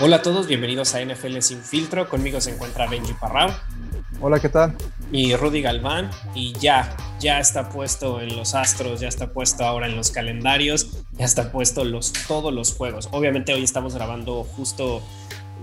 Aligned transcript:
Hola 0.00 0.16
a 0.16 0.22
todos, 0.22 0.46
bienvenidos 0.46 0.94
a 0.94 1.04
NFL 1.04 1.40
Sin 1.40 1.60
Filtro. 1.60 2.08
Conmigo 2.08 2.40
se 2.40 2.52
encuentra 2.52 2.86
Benji 2.86 3.14
Parrao. 3.14 3.50
Hola, 4.20 4.38
¿qué 4.38 4.48
tal? 4.48 4.76
Y 5.10 5.34
Rudy 5.34 5.60
Galván. 5.60 6.08
Y 6.36 6.52
ya, 6.52 6.96
ya 7.18 7.40
está 7.40 7.68
puesto 7.68 8.20
en 8.20 8.36
los 8.36 8.54
astros, 8.54 9.00
ya 9.00 9.08
está 9.08 9.32
puesto 9.32 9.64
ahora 9.64 9.88
en 9.88 9.96
los 9.96 10.12
calendarios, 10.12 11.04
ya 11.14 11.24
está 11.24 11.50
puesto 11.50 11.84
los, 11.84 12.12
todos 12.28 12.54
los 12.54 12.74
juegos. 12.74 13.08
Obviamente 13.10 13.52
hoy 13.52 13.64
estamos 13.64 13.96
grabando 13.96 14.44
justo 14.44 15.02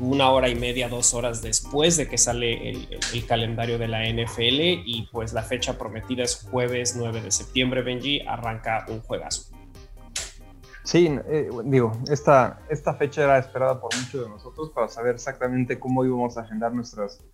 una 0.02 0.30
hora 0.30 0.50
y 0.50 0.56
media, 0.56 0.90
dos 0.90 1.14
horas 1.14 1.42
después 1.42 1.96
de 1.96 2.10
que 2.10 2.18
sale 2.18 2.72
el, 2.72 2.90
el, 3.14 3.26
calendario 3.26 3.78
de 3.80 3.88
la 3.88 4.04
NFL 4.04 4.84
y 4.86 5.08
pues 5.14 5.32
la 5.32 5.44
fecha 5.44 5.78
prometida 5.78 6.24
es 6.24 6.46
jueves 6.52 6.96
9 6.98 7.22
de 7.22 7.32
septiembre, 7.32 7.84
Benji, 7.84 8.20
arranca 8.28 8.86
un 8.90 9.00
juegazo. 9.00 9.55
Sí, 10.86 11.08
eh, 11.28 11.50
digo, 11.64 11.92
esta, 12.12 12.62
esta 12.70 12.94
fecha 12.94 13.24
era 13.24 13.40
esperada 13.40 13.82
por 13.82 13.90
muchos 13.96 14.22
de 14.22 14.30
nosotros 14.30 14.70
para 14.70 14.88
saber 14.88 15.16
exactamente 15.16 15.80
cómo 15.80 16.06
íbamos 16.06 16.38
a 16.38 16.42
agendar 16.42 16.74
nuestras, 16.74 17.26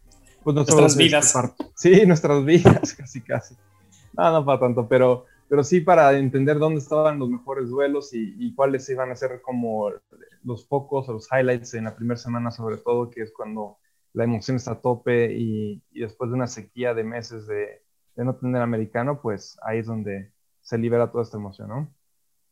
pues, 0.42 0.56
nuestras 0.56 0.96
vidas. 0.96 1.38
Sí, 1.76 2.06
nuestras 2.08 2.46
vidas, 2.46 2.94
casi, 2.98 3.20
casi. 3.20 3.56
No, 4.14 4.32
no 4.32 4.46
para 4.46 4.62
tanto, 4.62 4.88
pero, 4.88 5.26
pero 5.50 5.66
sí 5.66 5.82
para 5.82 6.18
entender 6.18 6.60
dónde 6.60 6.80
estaban 6.80 7.20
los 7.20 7.30
mejores 7.30 7.68
duelos 7.68 8.14
y, 8.14 8.36
y 8.40 8.56
cuáles 8.56 8.88
iban 8.88 9.12
a 9.12 9.18
ser 9.18 9.42
como 9.42 9.92
los 10.46 10.66
focos 10.66 11.10
o 11.10 11.14
los 11.14 11.28
highlights 11.30 11.74
en 11.74 11.84
la 11.84 11.96
primera 11.96 12.18
semana, 12.18 12.52
sobre 12.52 12.78
todo, 12.78 13.10
que 13.10 13.22
es 13.22 13.34
cuando 13.34 13.80
la 14.14 14.24
emoción 14.24 14.56
está 14.56 14.72
a 14.72 14.82
tope 14.82 15.34
y, 15.34 15.84
y 15.92 16.00
después 16.00 16.32
de 16.32 16.36
una 16.38 16.48
sequía 16.48 16.94
de 16.94 17.04
meses 17.04 17.48
de, 17.48 17.84
de 18.16 18.24
no 18.24 18.34
tener 18.36 18.62
americano, 18.62 19.20
pues 19.22 19.58
ahí 19.62 19.80
es 19.80 19.88
donde 19.88 20.32
se 20.62 20.78
libera 20.78 21.12
toda 21.12 21.26
esta 21.26 21.38
emoción, 21.38 21.68
¿no? 21.68 21.94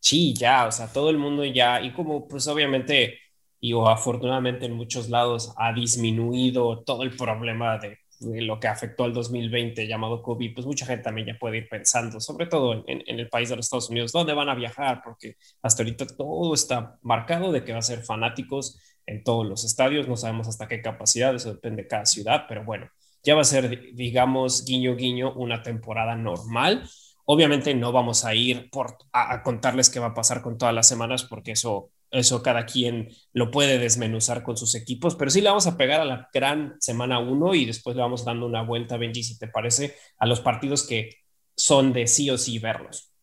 Sí, 0.02 0.34
ya, 0.34 0.66
o 0.66 0.72
sea, 0.72 0.92
todo 0.92 1.10
el 1.10 1.18
mundo 1.18 1.44
ya, 1.46 1.82
y 1.82 1.92
como 1.94 2.28
pues 2.28 2.48
obviamente, 2.48 3.20
y 3.60 3.74
o 3.74 3.88
afortunadamente 3.88 4.66
en 4.66 4.74
muchos 4.74 5.10
lados 5.10 5.54
ha 5.58 5.74
disminuido 5.74 6.84
todo 6.84 7.04
el 7.04 7.16
problema 7.16 7.78
de, 7.78 7.98
lo 8.22 8.60
que 8.60 8.68
afectó 8.68 9.06
al 9.06 9.14
2020 9.14 9.88
llamado 9.88 10.22
COVID, 10.22 10.54
pues 10.54 10.66
mucha 10.66 10.86
gente 10.86 11.04
también 11.04 11.28
ya 11.28 11.38
puede 11.40 11.58
ir 11.58 11.70
pensando, 11.70 12.20
sobre 12.20 12.48
todo 12.48 12.84
en, 12.88 13.04
el 13.08 13.30
país 13.30 13.50
de 13.50 13.56
los 13.56 13.66
Estados 13.66 13.90
Unidos, 13.90 14.12
dónde 14.12 14.34
van 14.34 14.50
a 14.50 14.56
viajar, 14.56 15.02
porque 15.04 15.36
hasta 15.62 15.84
ahorita 15.84 16.06
todo 16.08 16.54
está 16.54 16.98
marcado 17.02 17.52
de 17.52 17.64
que 17.64 17.74
va 17.74 17.80
a 17.80 17.82
ser 17.82 18.04
fanáticos 18.04 18.80
en 19.06 19.24
todos 19.24 19.48
los 19.48 19.64
estadios, 19.64 20.08
no 20.08 20.18
sabemos 20.18 20.48
hasta 20.48 20.68
qué 20.68 20.82
capacidad, 20.82 21.34
eso 21.36 21.54
depende 21.54 21.84
de 21.84 21.88
cada 21.88 22.06
ciudad, 22.06 22.46
pero 22.48 22.64
bueno, 22.66 22.90
ya 23.24 23.36
va 23.36 23.42
a 23.42 23.46
ser, 23.46 23.94
digamos, 23.94 24.66
guiño, 24.66 24.96
guiño, 24.96 25.34
una 25.34 25.62
temporada 25.64 26.16
normal 26.16 26.84
Obviamente 27.32 27.76
no 27.76 27.92
vamos 27.92 28.26
a 28.26 28.34
ir 28.34 28.72
por, 28.72 28.98
a, 29.14 29.44
contarles 29.44 29.92
qué 29.92 30.00
va 30.00 30.08
a 30.08 30.14
pasar 30.16 30.42
con 30.42 30.58
todas 30.58 30.74
las 30.74 30.88
semanas 30.88 31.24
porque 31.24 31.52
eso, 31.52 31.92
eso 32.10 32.42
cada 32.42 32.66
quien 32.66 33.10
lo 33.34 33.52
puede 33.52 33.78
desmenuzar 33.78 34.42
con 34.42 34.58
sus 34.58 34.74
equipos, 34.74 35.16
pero 35.16 35.30
sí 35.30 35.40
le 35.40 35.50
vamos 35.50 35.68
a 35.68 35.78
pegar 35.78 36.02
a 36.02 36.06
la 36.06 36.28
gran 36.34 36.82
semana 36.82 37.20
1 37.20 37.54
y 37.54 37.66
después 37.66 37.96
le 37.96 38.02
vamos 38.02 38.26
dando 38.26 38.48
una 38.48 38.64
vuelta, 38.64 38.98
Benji, 38.98 39.22
si 39.22 39.38
te 39.38 39.48
parece, 39.48 39.94
a 40.18 40.26
los 40.26 40.42
partidos 40.42 40.88
que 40.88 41.18
son 41.56 41.94
de 41.94 42.08
sí 42.08 42.32
o 42.32 42.38
sí 42.40 42.58
verlos. 42.58 43.14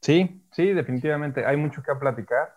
Sí, 0.00 0.42
sí, 0.52 0.72
definitivamente. 0.72 1.44
Hay 1.44 1.58
mucho 1.58 1.82
que 1.82 1.94
platicar. 1.96 2.54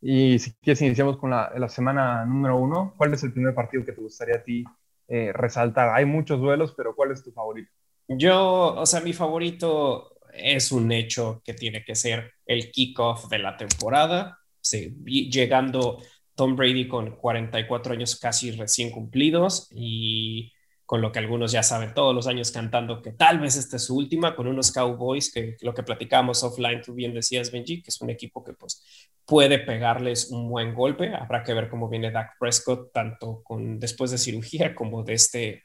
Y 0.00 0.38
si 0.38 0.54
quieres, 0.62 0.80
iniciamos 0.80 1.18
con 1.18 1.28
la, 1.28 1.52
la 1.54 1.68
semana 1.68 2.24
número 2.24 2.56
uno. 2.56 2.94
¿Cuál 2.96 3.12
es 3.12 3.22
el 3.22 3.34
primer 3.34 3.54
partido 3.54 3.84
que 3.84 3.92
te 3.92 4.00
gustaría 4.00 4.36
a 4.36 4.42
ti 4.42 4.64
eh, 5.08 5.30
resaltar? 5.34 5.90
Hay 5.90 6.06
muchos 6.06 6.40
duelos, 6.40 6.72
pero 6.74 6.96
¿cuál 6.96 7.10
es 7.10 7.22
tu 7.22 7.32
favorito? 7.32 7.70
Yo, 8.12 8.74
o 8.74 8.86
sea, 8.86 9.00
mi 9.00 9.12
favorito 9.12 10.16
es 10.32 10.72
un 10.72 10.90
hecho 10.90 11.40
que 11.44 11.54
tiene 11.54 11.84
que 11.84 11.94
ser 11.94 12.32
el 12.44 12.72
kickoff 12.72 13.28
de 13.28 13.38
la 13.38 13.56
temporada, 13.56 14.40
sí, 14.60 14.96
llegando 15.04 16.02
Tom 16.34 16.56
Brady 16.56 16.88
con 16.88 17.16
44 17.16 17.92
años 17.92 18.18
casi 18.18 18.50
recién 18.50 18.90
cumplidos 18.90 19.68
y 19.70 20.52
con 20.84 21.00
lo 21.02 21.12
que 21.12 21.20
algunos 21.20 21.52
ya 21.52 21.62
saben 21.62 21.94
todos 21.94 22.12
los 22.12 22.26
años 22.26 22.50
cantando 22.50 23.00
que 23.00 23.12
tal 23.12 23.38
vez 23.38 23.54
esta 23.54 23.76
es 23.76 23.84
su 23.84 23.96
última, 23.96 24.34
con 24.34 24.48
unos 24.48 24.72
Cowboys 24.72 25.32
que 25.32 25.56
lo 25.60 25.72
que 25.72 25.84
platicamos 25.84 26.42
offline, 26.42 26.82
tú 26.82 26.94
bien 26.94 27.14
decías, 27.14 27.52
Benji, 27.52 27.80
que 27.80 27.90
es 27.90 28.00
un 28.00 28.10
equipo 28.10 28.42
que 28.42 28.54
pues 28.54 28.82
puede 29.24 29.60
pegarles 29.60 30.30
un 30.32 30.48
buen 30.48 30.74
golpe. 30.74 31.14
Habrá 31.14 31.44
que 31.44 31.54
ver 31.54 31.68
cómo 31.68 31.88
viene 31.88 32.10
Dak 32.10 32.36
Prescott, 32.40 32.90
tanto 32.92 33.40
con, 33.44 33.78
después 33.78 34.10
de 34.10 34.18
cirugía 34.18 34.74
como 34.74 35.04
de 35.04 35.14
este 35.14 35.62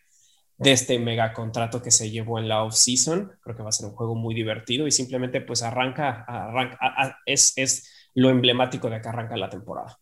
de 0.58 0.72
este 0.72 0.98
mega 1.00 1.34
contrato 1.34 1.82
que 1.82 1.92
se 1.92 2.10
llevó 2.10 2.40
en 2.40 2.48
la 2.48 2.64
off-season. 2.64 3.34
Creo 3.42 3.56
que 3.56 3.64
va 3.64 3.70
a 3.70 3.74
ser 3.74 3.88
un 3.88 3.96
juego 3.96 4.16
muy 4.16 4.34
divertido 4.34 4.88
y 4.88 4.92
simplemente 4.92 5.42
pues 5.42 5.64
arranca, 5.64 6.24
arranca 6.28 6.78
es, 7.26 7.54
es 7.58 8.10
lo 8.14 8.30
emblemático 8.30 8.90
de 8.90 9.02
que 9.02 9.10
arranca 9.10 9.36
la 9.36 9.50
temporada. 9.50 9.98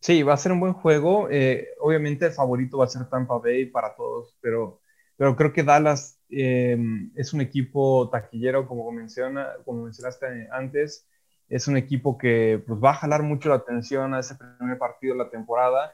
Sí, 0.00 0.22
va 0.22 0.34
a 0.34 0.36
ser 0.36 0.52
un 0.52 0.60
buen 0.60 0.72
juego. 0.72 1.28
Eh, 1.30 1.68
obviamente 1.80 2.26
el 2.26 2.32
favorito 2.32 2.78
va 2.78 2.84
a 2.86 2.88
ser 2.88 3.08
Tampa 3.08 3.38
Bay 3.38 3.66
para 3.66 3.94
todos, 3.94 4.36
pero, 4.40 4.80
pero 5.16 5.36
creo 5.36 5.52
que 5.52 5.62
Dallas 5.62 6.20
eh, 6.28 6.76
es 7.14 7.32
un 7.32 7.40
equipo 7.40 8.08
taquillero, 8.10 8.66
como, 8.66 8.90
menciona, 8.90 9.48
como 9.64 9.84
mencionaste 9.84 10.48
antes. 10.50 11.08
Es 11.48 11.68
un 11.68 11.76
equipo 11.76 12.18
que 12.18 12.62
pues, 12.66 12.80
va 12.82 12.90
a 12.90 12.94
jalar 12.94 13.22
mucho 13.22 13.48
la 13.48 13.56
atención 13.56 14.14
a 14.14 14.20
ese 14.20 14.34
primer 14.36 14.78
partido 14.78 15.14
de 15.14 15.24
la 15.24 15.30
temporada 15.30 15.92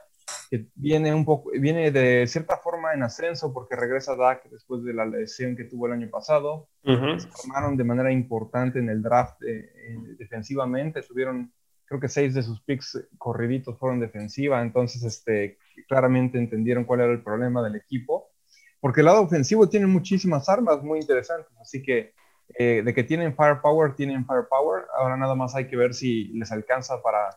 que 0.51 0.67
viene 0.75 1.15
un 1.15 1.25
poco, 1.25 1.51
viene 1.51 1.91
de 1.91 2.27
cierta 2.27 2.57
forma 2.57 2.95
en 2.95 3.03
ascenso 3.03 3.53
porque 3.53 3.77
regresa 3.77 4.17
Dak 4.17 4.49
después 4.51 4.83
de 4.85 4.95
la 4.95 5.07
lesión 5.07 5.57
que 5.57 5.65
tuvo 5.65 5.87
el 5.87 5.93
año 5.93 6.09
pasado. 6.11 6.69
Se 6.85 7.29
formaron 7.29 7.77
de 7.77 7.85
manera 7.85 8.11
importante 8.11 8.79
en 8.79 8.89
el 8.89 9.03
draft 9.03 9.43
eh, 9.43 9.71
defensivamente, 10.19 11.03
tuvieron 11.03 11.53
creo 11.89 12.01
que 12.01 12.09
seis 12.09 12.35
de 12.35 12.43
sus 12.43 12.61
picks 12.61 13.03
corriditos 13.17 13.79
fueron 13.79 13.99
defensiva, 13.99 14.61
entonces 14.61 15.03
este, 15.03 15.59
claramente 15.89 16.39
entendieron 16.39 16.85
cuál 16.85 17.01
era 17.01 17.13
el 17.13 17.23
problema 17.23 17.63
del 17.63 17.77
equipo, 17.77 18.31
porque 18.79 19.01
el 19.01 19.07
lado 19.07 19.23
ofensivo 19.23 19.69
tiene 19.69 19.87
muchísimas 19.87 20.49
armas 20.49 20.83
muy 20.83 21.01
interesantes, 21.01 21.51
así 21.61 21.83
que 21.83 22.13
eh, 22.59 22.83
de 22.85 22.95
que 22.95 23.05
tienen 23.05 23.35
firepower, 23.35 23.95
tienen 23.95 24.27
firepower, 24.27 24.85
ahora 24.99 25.17
nada 25.17 25.35
más 25.35 25.55
hay 25.55 25.67
que 25.67 25.77
ver 25.77 25.95
si 25.95 26.29
les 26.29 26.53
alcanza 26.53 27.03
para 27.03 27.31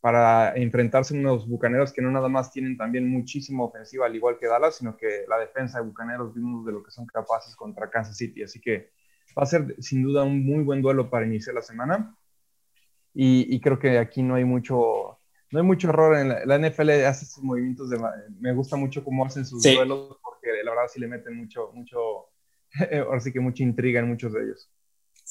para 0.00 0.56
enfrentarse 0.56 1.14
a 1.14 1.18
unos 1.20 1.46
bucaneros 1.46 1.92
que 1.92 2.00
no 2.00 2.10
nada 2.10 2.28
más 2.28 2.50
tienen 2.50 2.76
también 2.76 3.08
muchísima 3.08 3.64
ofensiva, 3.64 4.06
al 4.06 4.16
igual 4.16 4.38
que 4.38 4.46
Dallas, 4.46 4.76
sino 4.76 4.96
que 4.96 5.24
la 5.28 5.38
defensa 5.38 5.78
de 5.78 5.84
bucaneros 5.84 6.34
vimos 6.34 6.64
de 6.64 6.72
lo 6.72 6.82
que 6.82 6.90
son 6.90 7.06
capaces 7.06 7.54
contra 7.54 7.90
Kansas 7.90 8.16
City. 8.16 8.42
Así 8.42 8.60
que 8.60 8.90
va 9.38 9.42
a 9.42 9.46
ser 9.46 9.76
sin 9.78 10.02
duda 10.02 10.24
un 10.24 10.44
muy 10.44 10.64
buen 10.64 10.80
duelo 10.80 11.10
para 11.10 11.26
iniciar 11.26 11.54
la 11.54 11.62
semana. 11.62 12.16
Y, 13.12 13.60
creo 13.60 13.78
que 13.78 13.98
aquí 13.98 14.22
no 14.22 14.36
hay 14.36 14.44
mucho, 14.44 15.18
no 15.50 15.58
hay 15.58 15.64
mucho 15.66 15.88
error 15.88 16.16
en 16.16 16.28
la, 16.28 16.58
NFL, 16.58 16.90
hace 17.04 17.26
sus 17.26 17.42
movimientos 17.42 17.90
de, 17.90 17.98
me 18.38 18.54
gusta 18.54 18.76
mucho 18.76 19.02
cómo 19.02 19.26
hacen 19.26 19.44
sus 19.44 19.62
duelos, 19.62 20.16
porque 20.22 20.62
la 20.62 20.70
verdad 20.70 20.84
sí 20.88 21.00
le 21.00 21.08
meten 21.08 21.36
mucho, 21.36 21.72
mucho, 21.74 21.98
ahora 23.06 23.18
sí 23.18 23.32
que 23.32 23.40
mucha 23.40 23.64
intriga 23.64 23.98
en 23.98 24.08
muchos 24.08 24.32
de 24.32 24.44
ellos. 24.44 24.70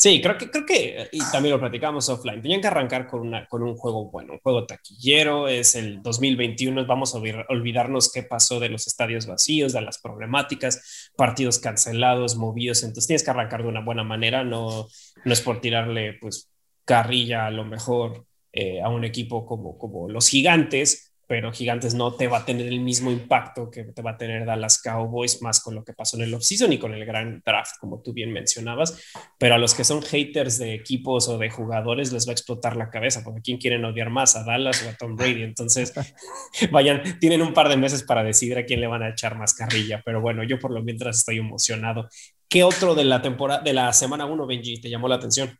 Sí, 0.01 0.21
creo 0.21 0.37
que, 0.37 0.49
creo 0.49 0.65
que, 0.65 1.09
y 1.11 1.19
también 1.29 1.51
lo 1.51 1.59
platicamos 1.59 2.07
offline, 2.07 2.41
tenían 2.41 2.61
que 2.61 2.67
arrancar 2.67 3.05
con, 3.05 3.19
una, 3.19 3.45
con 3.47 3.63
un 3.63 3.75
juego 3.75 4.09
bueno, 4.09 4.31
un 4.31 4.39
juego 4.39 4.65
taquillero, 4.65 5.49
es 5.49 5.75
el 5.75 6.01
2021, 6.01 6.85
vamos 6.85 7.13
a 7.13 7.17
olvidarnos 7.17 8.09
qué 8.09 8.23
pasó 8.23 8.61
de 8.61 8.69
los 8.69 8.87
estadios 8.87 9.25
vacíos, 9.25 9.73
de 9.73 9.81
las 9.81 9.99
problemáticas, 9.99 11.11
partidos 11.17 11.59
cancelados, 11.59 12.37
movidos, 12.37 12.83
entonces 12.83 13.07
tienes 13.07 13.23
que 13.23 13.31
arrancar 13.31 13.61
de 13.63 13.67
una 13.67 13.83
buena 13.83 14.05
manera, 14.05 14.45
no, 14.45 14.87
no 15.25 15.33
es 15.33 15.41
por 15.41 15.59
tirarle 15.59 16.13
pues 16.13 16.49
carrilla 16.85 17.47
a 17.47 17.51
lo 17.51 17.65
mejor 17.65 18.25
eh, 18.53 18.81
a 18.81 18.87
un 18.87 19.03
equipo 19.03 19.45
como, 19.45 19.77
como 19.77 20.07
los 20.07 20.29
gigantes, 20.29 21.08
pero 21.29 21.51
Gigantes 21.51 21.93
no 21.93 22.15
te 22.15 22.27
va 22.27 22.39
a 22.39 22.45
tener 22.45 22.65
el 22.65 22.79
mismo 22.79 23.11
impacto 23.11 23.69
que 23.69 23.83
te 23.83 24.01
va 24.01 24.11
a 24.11 24.17
tener 24.17 24.47
Dallas 24.47 24.81
Cowboys, 24.81 25.43
más 25.43 25.59
con 25.59 25.75
lo 25.75 25.83
que 25.85 25.93
pasó 25.93 26.17
en 26.17 26.23
el 26.23 26.33
offseason 26.33 26.73
y 26.73 26.79
con 26.79 26.91
el 26.95 27.05
gran 27.05 27.43
draft, 27.45 27.73
como 27.79 28.01
tú 28.01 28.13
bien 28.13 28.33
mencionabas. 28.33 28.99
Pero 29.37 29.53
a 29.53 29.59
los 29.59 29.75
que 29.75 29.83
son 29.83 30.01
haters 30.01 30.57
de 30.57 30.73
equipos 30.73 31.27
o 31.27 31.37
de 31.37 31.51
jugadores 31.51 32.11
les 32.11 32.27
va 32.27 32.31
a 32.31 32.33
explotar 32.33 32.75
la 32.75 32.89
cabeza, 32.89 33.21
porque 33.23 33.41
¿quién 33.43 33.59
quieren 33.59 33.85
odiar 33.85 34.09
más? 34.09 34.35
¿A 34.35 34.43
Dallas 34.43 34.83
o 34.83 34.89
a 34.89 34.93
Tom 34.93 35.15
Brady? 35.15 35.43
Entonces, 35.43 35.93
vayan, 36.71 37.19
tienen 37.19 37.43
un 37.43 37.53
par 37.53 37.69
de 37.69 37.77
meses 37.77 38.01
para 38.01 38.23
decidir 38.23 38.57
a 38.57 38.65
quién 38.65 38.81
le 38.81 38.87
van 38.87 39.03
a 39.03 39.09
echar 39.09 39.37
más 39.37 39.53
carrilla. 39.53 40.01
Pero 40.03 40.21
bueno, 40.21 40.43
yo 40.43 40.57
por 40.57 40.71
lo 40.71 40.81
mientras 40.81 41.17
estoy 41.17 41.37
emocionado. 41.37 42.09
¿Qué 42.47 42.63
otro 42.63 42.95
de 42.95 43.03
la 43.03 43.21
temporada, 43.21 43.61
de 43.61 43.73
la 43.73 43.93
semana 43.93 44.25
1, 44.25 44.47
Benji, 44.47 44.81
te 44.81 44.89
llamó 44.89 45.07
la 45.07 45.17
atención? 45.17 45.55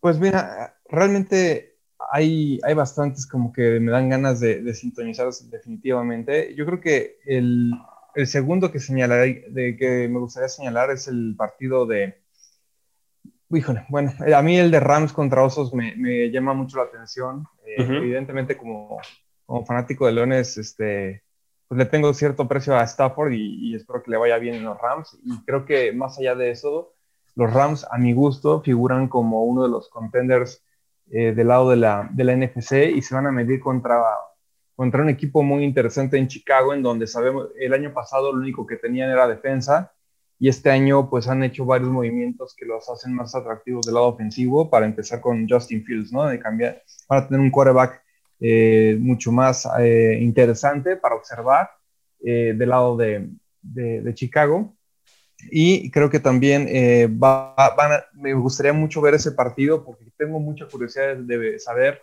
Pues 0.00 0.18
mira, 0.18 0.78
realmente 0.84 1.71
hay, 2.14 2.60
hay 2.62 2.74
bastantes 2.74 3.26
como 3.26 3.54
que 3.54 3.80
me 3.80 3.90
dan 3.90 4.10
ganas 4.10 4.38
de, 4.38 4.60
de 4.62 4.74
sintonizar 4.74 5.30
definitivamente. 5.50 6.54
Yo 6.54 6.66
creo 6.66 6.78
que 6.78 7.16
el, 7.24 7.72
el 8.14 8.26
segundo 8.26 8.70
que 8.70 8.80
señalaré, 8.80 9.46
de 9.48 9.76
que 9.78 10.08
me 10.08 10.18
gustaría 10.18 10.50
señalar 10.50 10.90
es 10.90 11.08
el 11.08 11.34
partido 11.38 11.86
de... 11.86 12.20
Híjole, 13.48 13.86
bueno, 13.88 14.12
a 14.36 14.42
mí 14.42 14.58
el 14.58 14.70
de 14.70 14.80
Rams 14.80 15.14
contra 15.14 15.42
Osos 15.42 15.72
me, 15.72 15.96
me 15.96 16.30
llama 16.30 16.52
mucho 16.52 16.76
la 16.76 16.84
atención. 16.84 17.46
Eh, 17.64 17.76
evidentemente, 17.78 18.58
como, 18.58 18.98
como 19.46 19.64
fanático 19.64 20.04
de 20.04 20.12
Leones, 20.12 20.58
este, 20.58 21.22
pues 21.66 21.78
le 21.78 21.86
tengo 21.86 22.12
cierto 22.12 22.46
precio 22.46 22.76
a 22.76 22.82
Stafford 22.82 23.32
y, 23.32 23.70
y, 23.70 23.74
espero 23.74 24.02
que 24.02 24.10
le 24.10 24.18
vaya 24.18 24.36
bien 24.36 24.56
en 24.56 24.64
los 24.64 24.78
Rams. 24.78 25.18
Y 25.24 25.42
creo 25.46 25.64
que 25.64 25.92
más 25.92 26.18
allá 26.18 26.34
de 26.34 26.50
eso, 26.50 26.92
los 27.36 27.50
Rams, 27.50 27.86
a 27.90 27.96
mi 27.96 28.12
gusto, 28.12 28.60
figuran 28.60 29.08
como 29.08 29.44
uno 29.44 29.62
de 29.62 29.70
los 29.70 29.88
contenders 29.88 30.61
eh, 31.14 31.32
del 31.32 31.48
lado 31.48 31.68
de 31.68 31.76
la, 31.76 32.08
de 32.10 32.24
la 32.24 32.34
NFC 32.34 32.72
y 32.96 33.02
se 33.02 33.14
van 33.14 33.26
a 33.26 33.32
medir 33.32 33.60
contra 33.60 34.02
contra 34.74 35.02
un 35.02 35.10
equipo 35.10 35.42
muy 35.42 35.62
interesante 35.62 36.16
en 36.16 36.26
Chicago, 36.26 36.72
en 36.72 36.82
donde 36.82 37.06
sabemos, 37.06 37.48
el 37.60 37.74
año 37.74 37.92
pasado 37.92 38.32
lo 38.32 38.40
único 38.40 38.66
que 38.66 38.76
tenían 38.76 39.10
era 39.10 39.28
defensa, 39.28 39.92
y 40.38 40.48
este 40.48 40.70
año 40.70 41.10
pues 41.10 41.28
han 41.28 41.44
hecho 41.44 41.66
varios 41.66 41.90
movimientos 41.90 42.54
que 42.56 42.64
los 42.64 42.88
hacen 42.88 43.14
más 43.14 43.34
atractivos 43.34 43.84
del 43.84 43.94
lado 43.94 44.06
ofensivo, 44.06 44.70
para 44.70 44.86
empezar 44.86 45.20
con 45.20 45.46
Justin 45.46 45.84
Fields, 45.84 46.10
¿no? 46.12 46.26
De 46.26 46.40
cambiar, 46.40 46.82
para 47.06 47.28
tener 47.28 47.40
un 47.40 47.50
quarterback 47.50 48.02
eh, 48.40 48.96
mucho 48.98 49.30
más 49.30 49.68
eh, 49.78 50.18
interesante 50.20 50.96
para 50.96 51.14
observar 51.14 51.70
del 52.18 52.68
lado 52.68 52.96
de, 52.96 53.28
de, 53.60 54.14
Chicago. 54.14 54.74
Y 55.50 55.90
creo 55.90 56.08
que 56.08 56.20
también 56.20 56.66
va, 57.22 57.54
me 58.14 58.34
gustaría 58.34 58.72
mucho 58.72 59.00
ver 59.00 59.14
ese 59.14 59.32
partido 59.32 59.84
porque 59.84 60.04
tengo 60.16 60.38
mucha 60.38 60.66
curiosidad 60.66 61.16
de 61.16 61.58
saber 61.58 62.02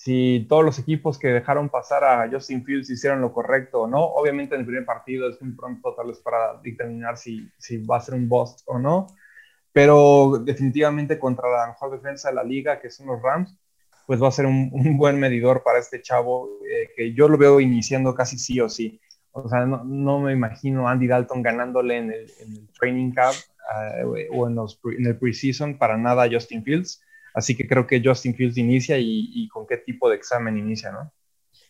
si 0.00 0.46
todos 0.48 0.64
los 0.64 0.78
equipos 0.78 1.18
que 1.18 1.28
dejaron 1.28 1.68
pasar 1.68 2.04
a 2.04 2.26
Justin 2.30 2.64
Fields 2.64 2.88
hicieron 2.88 3.20
lo 3.20 3.34
correcto 3.34 3.82
o 3.82 3.86
no. 3.86 4.02
Obviamente 4.02 4.54
en 4.54 4.62
el 4.62 4.66
primer 4.66 4.86
partido 4.86 5.28
es 5.28 5.42
muy 5.42 5.52
pronto 5.52 5.94
tal 5.94 6.06
vez 6.06 6.18
para 6.20 6.58
determinar 6.62 7.18
si, 7.18 7.46
si 7.58 7.76
va 7.84 7.98
a 7.98 8.00
ser 8.00 8.14
un 8.14 8.26
bust 8.26 8.62
o 8.64 8.78
no, 8.78 9.08
pero 9.72 10.40
definitivamente 10.42 11.18
contra 11.18 11.50
la 11.50 11.66
mejor 11.66 11.90
defensa 11.90 12.30
de 12.30 12.34
la 12.34 12.42
liga, 12.42 12.80
que 12.80 12.88
son 12.88 13.08
los 13.08 13.20
Rams, 13.20 13.54
pues 14.06 14.22
va 14.22 14.28
a 14.28 14.32
ser 14.32 14.46
un, 14.46 14.70
buen 14.96 15.20
medidor 15.20 15.62
para 15.62 15.78
este 15.78 16.00
chavo, 16.00 16.48
eh, 16.66 16.88
que 16.96 17.12
yo 17.12 17.28
lo 17.28 17.36
veo 17.36 17.60
iniciando 17.60 18.14
casi 18.14 18.38
sí 18.38 18.58
o 18.58 18.70
sí. 18.70 18.98
O 19.32 19.48
sea, 19.48 19.66
no, 19.66 19.84
no 19.84 20.20
me 20.20 20.32
imagino 20.32 20.88
Andy 20.88 21.06
Dalton 21.06 21.42
ganándole 21.42 21.98
en 21.98 22.12
el, 22.12 22.30
en 22.40 22.52
el 22.52 22.68
training 22.78 23.12
camp 23.12 23.36
eh, 23.96 24.28
o 24.32 24.48
en, 24.48 24.54
los, 24.54 24.80
en 24.84 25.06
el 25.06 25.18
preseason 25.18 25.78
para 25.78 25.96
nada 25.96 26.24
a 26.24 26.30
Justin 26.30 26.64
Fields 26.64 27.00
Así 27.34 27.56
que 27.56 27.66
creo 27.66 27.86
que 27.86 28.02
Justin 28.04 28.34
Fields 28.34 28.58
inicia 28.58 28.96
y, 28.98 29.48
con 29.48 29.66
qué 29.66 29.76
tipo 29.78 30.08
de 30.08 30.16
examen 30.16 30.58
inicia, 30.58 30.90
¿no? 30.90 31.12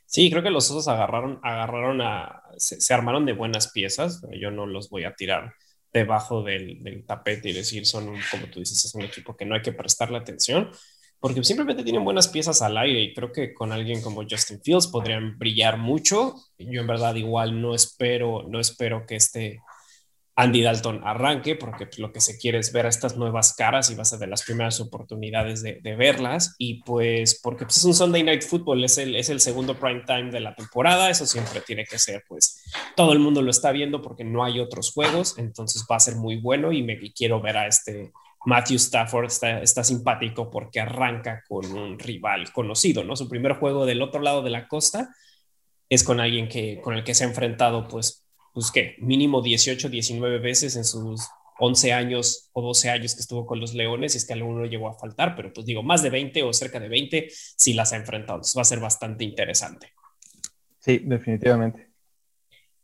Sí, 0.07 0.31
creo 0.31 0.43
que 0.43 0.51
los 0.51 0.69
osos 0.71 0.89
agarraron, 0.89 1.39
agarraron 1.43 2.01
a, 2.01 2.43
se, 2.57 2.93
armaron 2.93 3.27
de 3.27 3.33
buenas 3.33 3.71
piezas. 3.71 4.23
Yo 4.33 4.51
no 4.51 4.67
los 4.67 4.91
voy 4.91 5.05
a 5.05 5.15
tirar 5.15 5.55
debajo 5.93 6.43
del, 6.43 7.05
tapete 7.07 7.51
y 7.51 7.53
decir 7.53 7.87
son, 7.87 8.07
como 8.31 8.47
tú 8.51 8.61
dices, 8.61 8.85
es 8.85 8.95
un 8.95 9.03
equipo 9.03 9.37
que 9.37 9.45
no 9.45 9.55
hay 9.55 9.63
que 9.63 9.73
prestarle 9.73 10.19
atención, 10.19 10.71
porque 11.21 11.45
simplemente 11.45 11.85
tienen 11.85 12.03
buenas 12.03 12.29
piezas 12.29 12.63
al 12.63 12.79
aire 12.79 13.01
y 13.03 13.15
creo 13.15 13.31
que 13.31 13.53
con 13.53 13.73
alguien 13.73 14.01
como 14.01 14.23
Justin 14.29 14.61
Fields 14.63 14.87
podrían 14.87 15.39
brillar 15.39 15.77
mucho. 15.77 16.35
Yo 16.59 16.81
en 16.81 16.87
verdad 16.87 17.15
igual 17.15 17.61
no 17.61 17.75
espero, 17.75 18.45
no 18.49 18.59
espero 18.59 19.05
que 19.07 19.17
este 19.17 19.61
Andy 20.41 20.63
Dalton 20.63 21.03
arranque, 21.05 21.55
porque 21.57 21.87
lo 21.99 22.13
que 22.13 22.21
se 22.23 22.39
quiere 22.39 22.59
es 22.59 22.73
ver 22.73 22.87
a 22.87 22.89
estas 22.89 23.19
nuevas 23.19 23.55
caras 23.55 23.91
y 23.91 23.95
va 23.95 24.03
a 24.03 24.07
ser 24.07 24.21
de 24.21 24.27
las 24.27 24.43
primeras 24.43 24.81
oportunidades 24.81 25.63
de, 25.63 25.81
verlas. 25.95 26.55
Y 26.57 26.83
pues, 26.83 27.39
porque 27.43 27.67
pues, 27.67 27.77
es 27.77 27.85
un 27.85 27.93
Sunday 27.93 28.23
Night 28.23 28.43
Football, 28.43 28.83
es 28.83 28.97
el, 28.97 29.17
es 29.17 29.29
el 29.29 29.41
segundo 29.41 29.79
prime 29.79 30.03
time 30.07 30.31
de 30.31 30.41
la 30.41 30.55
temporada, 30.55 31.11
eso 31.11 31.27
siempre 31.27 31.61
tiene 31.61 31.85
que 31.85 31.99
ser, 31.99 32.25
pues 32.27 32.63
todo 32.97 33.13
el 33.13 33.19
mundo 33.19 33.43
lo 33.43 33.51
está 33.51 33.71
viendo 33.73 34.01
porque 34.01 34.25
no 34.25 34.43
hay 34.43 34.61
otros 34.61 34.93
juegos, 34.93 35.37
entonces 35.37 35.85
va 35.91 35.97
a 35.97 36.01
ser 36.01 36.17
muy 36.17 36.37
bueno 36.37 36.73
y 36.73 36.83
me 36.83 36.99
quiero 37.13 37.43
ver 37.43 37.59
a 37.59 37.67
este 37.67 38.11
Matthew 38.45 38.77
Stafford, 38.77 39.27
está, 39.27 39.61
está 39.61 39.85
simpático 39.85 40.51
porque 40.51 40.81
arranca 40.81 41.45
con 41.49 41.67
un 41.73 41.99
rival 41.99 42.53
conocido, 42.53 43.05
¿no? 43.05 43.17
Su 43.17 43.29
primer 43.29 43.55
juego 43.55 43.87
del 43.87 44.03
otro 44.03 44.21
lado 44.21 44.43
de 44.43 44.51
la 44.51 44.69
costa 44.69 45.15
es 45.89 46.05
con 46.05 46.21
alguien 46.21 46.49
que, 46.49 46.81
con 46.81 46.95
el 46.95 47.05
que 47.05 47.15
se 47.15 47.25
ha 47.25 47.29
enfrentado, 47.29 47.87
pues 47.89 48.25
pues 48.53 48.71
que 48.71 48.97
mínimo 48.99 49.43
18, 49.43 49.89
19 49.89 50.39
veces 50.39 50.77
en 50.77 50.85
sus 50.85 51.29
11 51.59 51.93
años 51.93 52.51
o 52.53 52.63
12 52.63 52.91
años 52.91 53.15
que 53.15 53.21
estuvo 53.21 53.47
con 53.47 53.61
los 53.61 53.75
Leones, 53.75 54.15
y 54.15 54.19
es 54.19 54.27
que 54.27 54.33
alguno 54.33 54.65
llegó 54.65 54.89
a 54.89 54.99
faltar, 54.99 55.37
pero 55.37 55.53
pues 55.53 55.67
digo, 55.67 55.83
más 55.83 56.03
de 56.03 56.11
20 56.11 56.43
o 56.43 56.53
cerca 56.53 56.81
de 56.81 56.89
20 56.89 57.29
si 57.31 57.75
las 57.75 57.93
ha 57.93 57.97
enfrentado. 57.97 58.39
Entonces 58.39 58.57
va 58.57 58.63
a 58.63 58.65
ser 58.65 58.81
bastante 58.81 59.25
interesante. 59.25 59.93
Sí, 60.79 61.03
definitivamente. 61.05 61.91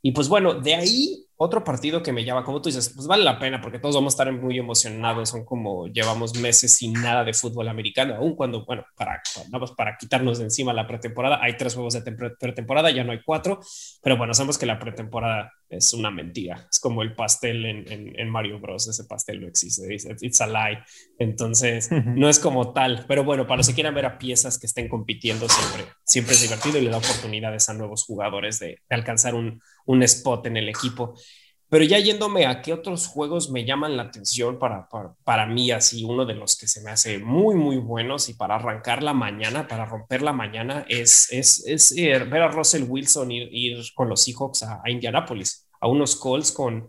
Y 0.02 0.12
pues 0.12 0.28
bueno, 0.28 0.54
de 0.54 0.74
ahí 0.74 1.25
otro 1.38 1.62
partido 1.62 2.02
que 2.02 2.12
me 2.12 2.24
llama, 2.24 2.44
como 2.44 2.62
tú 2.62 2.68
dices, 2.70 2.92
pues 2.94 3.06
vale 3.06 3.22
la 3.22 3.38
pena 3.38 3.60
porque 3.60 3.78
todos 3.78 3.94
vamos 3.94 4.14
a 4.14 4.16
estar 4.16 4.32
muy 4.32 4.58
emocionados. 4.58 5.28
Son 5.30 5.44
como 5.44 5.86
llevamos 5.86 6.38
meses 6.38 6.72
sin 6.72 6.94
nada 6.94 7.24
de 7.24 7.34
fútbol 7.34 7.68
americano, 7.68 8.14
aún 8.14 8.34
cuando, 8.34 8.64
bueno, 8.64 8.84
para, 8.96 9.22
vamos 9.48 9.72
para 9.72 9.96
quitarnos 9.96 10.38
de 10.38 10.44
encima 10.44 10.72
la 10.72 10.86
pretemporada. 10.86 11.38
Hay 11.42 11.56
tres 11.56 11.74
juegos 11.74 11.92
de 11.94 12.12
pretemporada, 12.12 12.90
ya 12.90 13.04
no 13.04 13.12
hay 13.12 13.20
cuatro, 13.22 13.60
pero 14.02 14.16
bueno, 14.16 14.32
sabemos 14.32 14.56
que 14.56 14.66
la 14.66 14.78
pretemporada 14.78 15.52
es 15.68 15.92
una 15.92 16.10
mentira. 16.10 16.66
Es 16.70 16.78
como 16.78 17.02
el 17.02 17.14
pastel 17.14 17.64
en, 17.66 18.14
en, 18.18 18.30
Mario 18.30 18.60
Bros. 18.60 18.88
Ese 18.88 19.04
pastel 19.04 19.40
no 19.40 19.48
existe, 19.48 19.92
it's 19.94 20.40
a 20.40 20.46
lie. 20.46 20.78
Entonces, 21.18 21.90
no 21.90 22.28
es 22.28 22.38
como 22.38 22.72
tal, 22.72 23.04
pero 23.08 23.24
bueno, 23.24 23.46
para 23.46 23.58
los 23.58 23.68
que 23.68 23.74
quieran 23.74 23.94
ver 23.94 24.06
a 24.06 24.18
piezas 24.18 24.58
que 24.58 24.66
estén 24.66 24.88
compitiendo, 24.88 25.48
siempre, 25.48 25.92
siempre 26.04 26.34
es 26.34 26.42
divertido 26.42 26.78
y 26.78 26.82
le 26.82 26.90
da 26.90 26.98
oportunidades 26.98 27.68
a 27.68 27.74
nuevos 27.74 28.04
jugadores 28.04 28.58
de, 28.58 28.66
de 28.88 28.96
alcanzar 28.96 29.34
un, 29.34 29.60
un 29.86 30.02
spot 30.02 30.46
en 30.46 30.56
el 30.56 30.68
equipo. 30.68 31.14
Pero 31.68 31.84
ya 31.84 31.98
yéndome 31.98 32.46
a 32.46 32.62
qué 32.62 32.72
otros 32.72 33.08
juegos 33.08 33.50
me 33.50 33.64
llaman 33.64 33.96
la 33.96 34.04
atención 34.04 34.58
para, 34.58 34.88
para, 35.24 35.46
mí, 35.46 35.72
así 35.72 36.04
uno 36.04 36.24
de 36.24 36.34
los 36.34 36.56
que 36.56 36.68
se 36.68 36.80
me 36.82 36.92
hace 36.92 37.18
muy, 37.18 37.56
muy 37.56 37.78
buenos 37.78 38.28
y 38.28 38.34
para 38.34 38.54
arrancar 38.54 39.02
la 39.02 39.12
mañana, 39.12 39.66
para 39.66 39.84
romper 39.84 40.22
la 40.22 40.32
mañana, 40.32 40.86
es, 40.88 41.32
es, 41.32 41.66
es 41.66 41.90
eh, 41.96 42.18
ver 42.20 42.42
a 42.42 42.48
Russell 42.48 42.84
Wilson 42.88 43.32
ir, 43.32 43.48
ir 43.50 43.78
con 43.94 44.08
los 44.08 44.22
Seahawks 44.22 44.62
a, 44.62 44.80
a, 44.84 44.90
Indianapolis, 44.90 45.66
a 45.80 45.88
unos 45.88 46.14
Colts 46.14 46.52
con, 46.52 46.88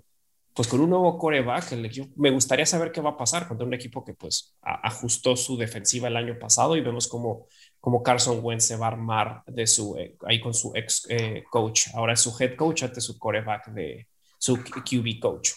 pues 0.53 0.68
con 0.68 0.80
un 0.80 0.91
nuevo 0.91 1.18
coreback. 1.18 1.73
me 2.15 2.30
gustaría 2.30 2.65
saber 2.68 2.91
qué 2.91 3.01
va 3.01 3.12
a 3.12 3.18
pasar 3.18 3.47
contra 3.47 3.65
un 3.65 3.73
equipo 3.73 4.03
que 4.06 4.13
pues 4.13 4.56
ajustó 4.62 5.35
su 5.35 5.57
defensiva 5.57 6.07
el 6.07 6.18
año 6.18 6.38
pasado 6.38 6.75
y 6.75 6.81
vemos 6.81 7.07
cómo, 7.07 7.47
cómo 7.80 8.03
Carson 8.03 8.41
Wentz 8.44 8.65
se 8.65 8.75
va 8.75 8.85
a 8.85 8.89
armar 8.89 9.44
de 9.47 9.65
su, 9.65 9.97
eh, 9.97 10.18
ahí 10.27 10.39
con 10.39 10.53
su 10.53 10.71
ex 10.75 11.07
eh, 11.09 11.44
coach. 11.50 11.88
Ahora 11.95 12.13
es 12.13 12.21
su 12.21 12.35
head 12.39 12.56
coach 12.56 12.83
ante 12.83 13.01
su 13.01 13.18
coreback 13.18 13.68
de 13.69 14.07
su 14.37 14.57
QB 14.57 15.19
coach. 15.19 15.51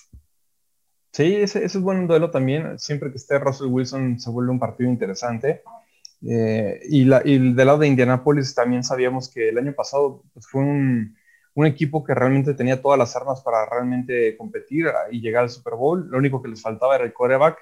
Sí, 1.13 1.35
ese, 1.37 1.65
es 1.65 1.81
buen 1.81 2.07
duelo 2.07 2.31
también. 2.31 2.79
Siempre 2.79 3.11
que 3.11 3.17
esté 3.17 3.39
Russell 3.39 3.67
Wilson 3.67 4.21
se 4.21 4.31
vuelve 4.31 4.53
un 4.53 4.61
partido 4.61 4.89
interesante. 4.91 5.63
Eh, 6.23 6.81
y, 6.89 7.05
del 7.05 7.57
lado 7.57 7.79
de 7.79 7.89
Indianapolis 7.89 8.55
también 8.55 8.85
sabíamos 8.85 9.33
que 9.33 9.49
el 9.49 9.59
año 9.59 9.73
pasado 9.73 10.23
pues, 10.35 10.47
fue 10.47 10.63
un, 10.63 11.17
equipo 11.63 12.03
que 12.03 12.15
realmente 12.15 12.55
tenía 12.55 12.81
todas 12.81 12.99
las 12.99 13.15
armas 13.17 13.43
para 13.43 13.67
realmente 13.67 14.35
competir 14.39 14.87
y 15.11 15.21
llegar 15.21 15.43
al 15.43 15.51
Super 15.51 15.75
Bowl. 15.75 16.09
Lo 16.09 16.17
único 16.17 16.41
que 16.41 16.49
les 16.49 16.63
faltaba 16.63 16.95
era 16.95 17.05
el 17.05 17.13
coreback. 17.13 17.59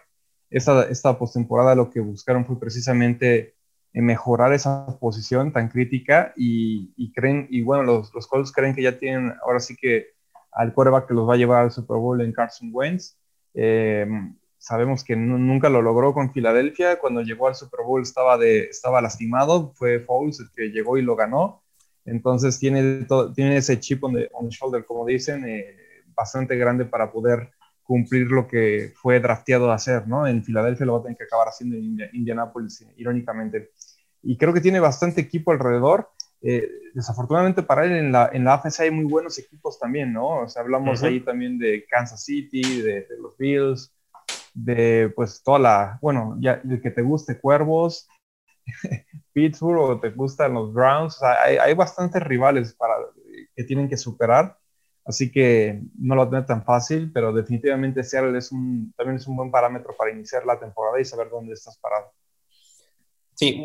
Esta, 0.51 0.85
esta 0.85 1.19
postemporada 1.19 1.75
lo 1.75 1.91
que 1.91 1.99
buscaron 1.99 2.47
fue 2.47 2.61
precisamente 2.61 3.57
mejorar 3.93 4.53
esa 4.53 4.87
posición 5.01 5.53
tan 5.53 5.69
crítica 5.69 6.33
y, 6.37 7.13
creen, 7.13 7.49
y 7.51 7.63
bueno, 7.63 7.83
los, 7.83 8.15
los 8.15 8.29
Colts 8.29 8.53
creen 8.53 8.73
que 8.73 8.83
ya 8.83 9.01
tienen 9.01 9.35
ahora 9.43 9.59
sí 9.59 9.75
que 9.77 10.18
al 10.53 10.73
quarterback 10.73 11.09
que 11.09 11.15
los 11.15 11.29
va 11.29 11.35
a 11.35 11.37
llevar 11.37 11.65
al 11.65 11.71
Super 11.71 11.97
Bowl 11.97 12.21
en 12.21 12.33
Carson 12.33 12.71
Wentz. 12.73 13.17
Eh, 13.55 14.07
sabemos 14.59 15.05
que 15.05 15.17
nunca 15.17 15.69
lo 15.69 15.83
logró 15.83 16.13
con 16.13 16.33
Filadelfia. 16.33 16.99
Cuando 16.99 17.23
llegó 17.23 17.49
al 17.49 17.55
Super 17.55 17.81
Bowl 17.85 18.03
estaba, 18.03 18.39
de, 18.39 18.65
estaba 18.65 19.01
lastimado. 19.01 19.73
Fue 19.75 20.01
Foles 20.01 20.41
el 20.41 20.51
que 20.55 20.71
llegó 20.71 20.99
y 20.99 21.03
lo 21.03 21.17
ganó. 21.17 21.63
Entonces 22.05 22.59
tiene, 22.59 23.07
tiene 23.35 23.59
ese 23.59 23.79
chip 23.81 24.03
on 24.05 24.15
the, 24.15 24.29
shoulder, 24.49 24.85
como 24.85 25.05
dicen, 25.05 25.47
eh, 25.47 25.77
bastante 26.15 26.57
grande 26.57 26.85
para 26.85 27.13
poder 27.13 27.51
cumplir 27.83 28.31
lo 28.31 28.47
que 28.47 28.93
fue 28.97 29.19
drafteado 29.21 29.71
a 29.71 29.75
hacer, 29.75 30.07
¿no? 30.07 30.27
En 30.27 30.45
Filadelfia 30.45 30.85
lo 30.85 30.95
va 30.95 30.99
a 30.99 31.03
tener 31.03 31.17
que 31.17 31.25
acabar 31.25 31.49
haciendo 31.49 31.77
en 31.77 31.99
Indianapolis, 32.13 32.87
irónicamente. 32.97 33.71
Y 34.23 34.37
creo 34.37 34.53
que 34.53 34.61
tiene 34.61 34.81
bastante 34.81 35.21
equipo 35.21 35.53
alrededor. 35.53 36.11
Eh, 36.41 36.71
desafortunadamente 36.95 37.65
para 37.65 37.85
él 37.85 37.93
en 37.93 38.13
la, 38.13 38.31
en 38.33 38.45
la 38.45 38.55
AFC 38.55 38.81
hay 38.81 38.91
muy 38.93 39.05
buenos 39.05 39.39
equipos 39.39 39.79
también, 39.79 40.13
¿no? 40.13 40.43
O 40.43 40.49
sea, 40.49 40.63
hablamos 40.63 41.03
ahí 41.03 41.21
también 41.21 41.59
de 41.59 41.85
Kansas 41.87 42.25
City, 42.25 42.81
de, 42.81 43.07
los 43.21 43.37
Bills, 43.37 43.93
de 44.55 45.13
pues 45.15 45.43
toda 45.43 45.59
la, 45.59 45.99
bueno, 46.01 46.37
ya 46.41 46.61
de 46.63 46.81
que 46.81 46.91
te 46.91 47.03
guste 47.03 47.41
Cuervos, 47.41 48.09
Pittsburgh 49.33 49.81
o 49.81 50.01
te 50.01 50.11
gustan 50.11 50.55
los 50.55 50.73
Browns, 50.73 51.17
o 51.17 51.21
sea, 51.21 51.43
hay, 51.43 51.57
hay, 51.57 51.75
bastantes 51.75 52.23
rivales 52.23 52.75
para, 52.75 52.95
que 53.57 53.65
tienen 53.65 53.89
que 53.89 53.97
superar, 53.97 54.57
así 55.05 55.33
que 55.33 55.83
no 55.99 56.15
lo 56.15 56.29
tiene 56.29 56.45
tan 56.45 56.65
fácil, 56.65 57.11
pero 57.13 57.33
definitivamente 57.33 58.05
Seattle 58.05 58.39
es 58.39 58.53
un, 58.53 58.93
también 58.97 59.17
es 59.17 59.27
un 59.27 59.37
buen 59.37 59.51
parámetro 59.51 59.95
para 59.97 60.13
iniciar 60.13 60.47
la 60.47 60.59
temporada 60.59 61.01
y 61.01 61.05
saber 61.05 61.31
dónde 61.31 61.55
estás 61.55 61.79
parado. 61.79 62.13
Sí, 63.41 63.65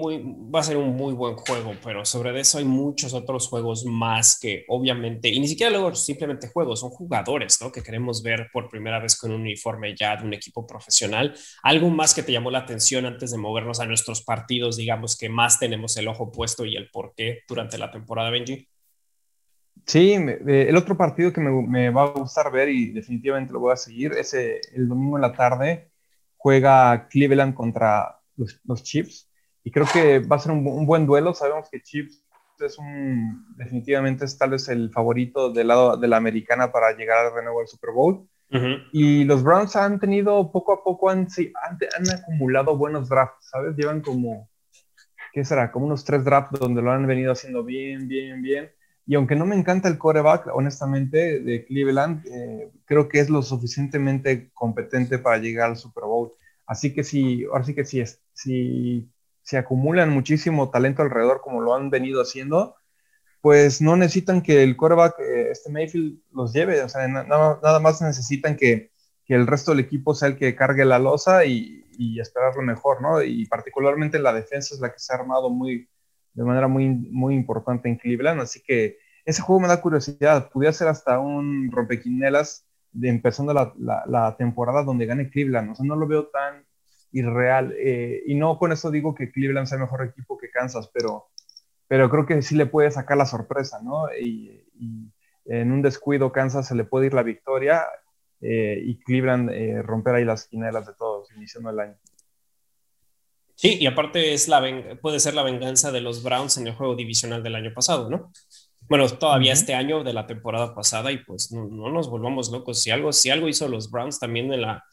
va 0.53 0.59
a 0.59 0.63
ser 0.63 0.77
un 0.77 0.95
muy 0.95 1.15
buen 1.15 1.35
juego, 1.35 1.73
pero 1.83 2.05
sobre 2.05 2.39
eso 2.39 2.59
hay 2.59 2.63
muchos 2.63 3.11
otros 3.15 3.47
juegos 3.47 3.83
más 3.85 4.37
que 4.39 4.65
obviamente, 4.67 5.29
y 5.29 5.39
ni 5.39 5.47
siquiera 5.47 5.71
luego 5.71 5.95
simplemente 5.95 6.47
juegos, 6.47 6.81
son 6.81 6.91
jugadores, 6.91 7.57
¿no? 7.59 7.71
Que 7.71 7.81
queremos 7.81 8.21
ver 8.21 8.51
por 8.53 8.69
primera 8.69 8.99
vez 8.99 9.17
con 9.17 9.31
un 9.31 9.41
uniforme 9.41 9.95
ya 9.95 10.15
de 10.15 10.27
un 10.27 10.33
equipo 10.35 10.67
profesional. 10.67 11.33
¿Algo 11.63 11.89
más 11.89 12.13
que 12.13 12.21
te 12.21 12.31
llamó 12.31 12.51
la 12.51 12.59
atención 12.59 13.07
antes 13.07 13.31
de 13.31 13.39
movernos 13.39 13.79
a 13.79 13.87
nuestros 13.87 14.21
partidos, 14.21 14.77
digamos, 14.77 15.17
que 15.17 15.27
más 15.27 15.57
tenemos 15.57 15.97
el 15.97 16.07
ojo 16.07 16.31
puesto 16.31 16.65
y 16.65 16.75
el 16.75 16.91
por 16.91 17.15
qué 17.15 17.39
durante 17.47 17.79
la 17.79 17.89
temporada, 17.89 18.29
Benji? 18.29 18.67
Sí, 19.87 20.13
eh, 20.13 20.67
el 20.69 20.75
otro 20.75 20.95
partido 20.95 21.33
que 21.33 21.41
me, 21.41 21.89
va 21.89 22.03
a 22.03 22.09
gustar 22.11 22.51
ver 22.51 22.69
y 22.69 22.91
definitivamente 22.91 23.51
lo 23.51 23.59
voy 23.59 23.73
a 23.73 23.77
seguir 23.77 24.11
es 24.11 24.35
eh, 24.35 24.61
el 24.75 24.87
domingo 24.87 25.17
en 25.17 25.23
la 25.23 25.33
tarde. 25.33 25.89
Juega 26.37 27.07
Cleveland 27.09 27.55
contra 27.55 28.19
los, 28.35 28.61
los 28.65 28.83
Chiefs 28.83 29.32
y 29.63 29.71
creo 29.71 29.85
que 29.91 30.19
va 30.19 30.35
a 30.35 30.39
ser 30.39 30.51
un, 30.51 30.85
buen 30.85 31.05
duelo. 31.05 31.33
Sabemos 31.33 31.69
que 31.69 31.81
Chiefs 31.81 32.23
es 32.59 32.77
un, 32.77 33.45
definitivamente 33.57 34.25
es 34.25 34.37
tal 34.37 34.51
vez 34.51 34.69
el 34.69 34.91
favorito 34.91 35.51
del 35.51 35.67
lado 35.67 35.97
de 35.97 36.07
la 36.07 36.17
americana 36.17 36.71
para 36.71 36.95
llegar 36.95 37.33
de 37.33 37.43
nuevo 37.43 37.61
al 37.61 37.67
Super 37.67 37.91
Bowl. 37.91 38.27
Y 38.91 39.23
los 39.23 39.41
Browns 39.41 39.75
han 39.75 39.99
tenido 39.99 40.51
poco 40.51 40.73
a 40.73 40.83
poco, 40.83 41.09
han, 41.09 41.27
han, 41.63 41.79
han, 41.97 42.19
acumulado 42.19 42.77
buenos 42.77 43.09
drafts, 43.09 43.49
¿sabes? 43.49 43.75
Llevan 43.75 44.01
como, 44.01 44.47
¿qué 45.31 45.43
será? 45.43 45.71
Como 45.71 45.87
unos 45.87 46.05
tres 46.05 46.23
drafts 46.23 46.59
donde 46.59 46.83
lo 46.83 46.91
han 46.91 47.07
venido 47.07 47.31
haciendo 47.31 47.63
bien, 47.63 48.07
bien, 48.07 48.43
bien. 48.43 48.69
Y 49.05 49.15
aunque 49.15 49.35
no 49.35 49.45
me 49.45 49.55
encanta 49.55 49.89
el 49.89 49.97
coreback, 49.97 50.47
honestamente, 50.53 51.39
de 51.39 51.65
Cleveland, 51.65 52.25
eh, 52.27 52.71
creo 52.85 53.09
que 53.09 53.19
es 53.19 53.29
lo 53.29 53.41
suficientemente 53.41 54.51
competente 54.53 55.17
para 55.17 55.39
llegar 55.39 55.71
al 55.71 55.77
Super 55.77 56.05
Bowl. 56.05 56.31
Así 56.65 56.93
que 56.93 57.03
si, 57.03 57.43
ahora 57.45 57.63
sí 57.65 57.75
que 57.75 57.85
si, 57.85 58.03
si, 58.33 59.09
si 59.43 59.57
acumulan 59.57 60.09
muchísimo 60.09 60.69
talento 60.71 61.01
alrededor 61.01 61.41
como 61.41 61.61
lo 61.61 61.75
han 61.75 61.89
venido 61.89 62.21
haciendo, 62.21 62.75
pues 63.41 63.81
no 63.81 63.97
necesitan 63.97 64.41
que 64.41 64.63
el 64.63 64.77
quarterback, 64.77 65.19
eh, 65.19 65.51
este 65.51 65.69
Mayfield, 65.69 66.17
los 66.31 66.53
lleve. 66.53 66.81
O 66.81 66.89
sea, 66.89 67.07
nada 67.07 67.79
más 67.81 68.01
necesitan 68.01 68.55
que, 68.55 68.91
que, 69.25 69.35
el 69.35 69.47
resto 69.47 69.71
del 69.71 69.81
equipo 69.81 70.15
sea 70.15 70.29
el 70.29 70.37
que 70.37 70.55
cargue 70.55 70.85
la 70.85 70.97
losa 70.97 71.43
y, 71.45 71.83
y, 71.97 72.21
esperar 72.21 72.55
lo 72.55 72.61
mejor, 72.61 73.01
¿no? 73.01 73.21
Y 73.21 73.45
particularmente 73.47 74.17
la 74.17 74.33
defensa 74.33 74.73
es 74.73 74.79
la 74.79 74.93
que 74.93 74.99
se 74.99 75.13
ha 75.13 75.17
armado 75.17 75.49
muy, 75.49 75.89
de 76.33 76.43
manera 76.43 76.69
muy, 76.69 76.87
muy 76.87 77.35
importante 77.35 77.89
en 77.89 77.97
Cleveland. 77.97 78.39
Así 78.39 78.61
que 78.61 78.97
ese 79.25 79.41
juego 79.41 79.59
me 79.59 79.67
da 79.67 79.81
curiosidad. 79.81 80.49
Pudiera 80.49 80.71
ser 80.71 80.87
hasta 80.87 81.19
un 81.19 81.69
rompequinelas 81.69 82.65
de 82.93 83.09
empezando 83.09 83.53
la, 83.53 83.73
la, 84.07 84.37
temporada 84.37 84.83
donde 84.83 85.05
gane 85.05 85.29
Cleveland. 85.29 85.71
O 85.71 85.75
sea, 85.75 85.85
no 85.85 85.97
lo 85.97 86.07
veo 86.07 86.27
tan 86.27 86.65
irreal. 87.13 87.73
Eh, 87.77 88.23
y 88.25 88.35
no 88.35 88.57
con 88.57 88.71
eso 88.73 88.91
digo 88.91 89.15
que 89.15 89.31
Cleveland 89.31 89.67
sea 89.67 89.77
mejor 89.77 90.03
equipo 90.03 90.37
que 90.37 90.49
Kansas, 90.49 90.89
pero 90.93 91.29
pero 91.93 92.09
creo 92.09 92.25
que 92.25 92.41
sí 92.41 92.55
le 92.55 92.65
puede 92.65 92.89
sacar 92.89 93.17
la 93.17 93.25
sorpresa, 93.27 93.79
¿no? 93.83 94.07
Y, 94.13 94.59
en 95.45 95.71
un 95.71 95.83
descuido 95.83 96.31
Kansas 96.31 96.67
se 96.67 96.73
le 96.73 96.85
puede 96.85 97.05
ir 97.05 97.13
la 97.13 97.21
victoria 97.21 97.85
eh, 98.41 98.81
y 98.83 98.97
Cleveland 98.97 99.51
eh, 99.51 99.81
romper 99.83 100.15
ahí 100.15 100.25
las 100.25 100.47
quinelas 100.47 100.87
de 100.87 100.93
todos, 100.93 101.29
iniciando 101.35 101.69
el 101.69 101.79
año. 101.79 101.95
Sí, 103.53 103.77
y 103.79 103.85
aparte 103.85 104.33
es 104.33 104.47
la 104.47 104.63
puede 105.01 105.19
ser 105.19 105.35
la 105.35 105.43
venganza 105.43 105.91
de 105.91 106.01
los 106.01 106.23
Browns 106.23 106.57
en 106.57 106.65
el 106.65 106.73
juego 106.73 106.95
divisional 106.95 107.43
del 107.43 107.55
año 107.55 107.73
pasado, 107.75 108.09
¿no? 108.09 108.31
Bueno, 108.89 109.07
todavía 109.09 109.53
este 109.53 109.75
año 109.75 110.03
de 110.03 110.13
la 110.13 110.25
temporada 110.25 110.73
pasada 110.73 111.11
y 111.11 111.17
pues 111.17 111.51
no, 111.51 111.91
nos 111.91 112.09
volvamos 112.09 112.49
locos. 112.49 112.81
Si 112.81 112.89
algo, 112.89 113.13
si 113.13 113.29
algo 113.29 113.47
hizo 113.47 113.67
los 113.67 113.91
Browns 113.91 114.19
también 114.19 114.51
en 114.51 114.61
la, 114.61 114.83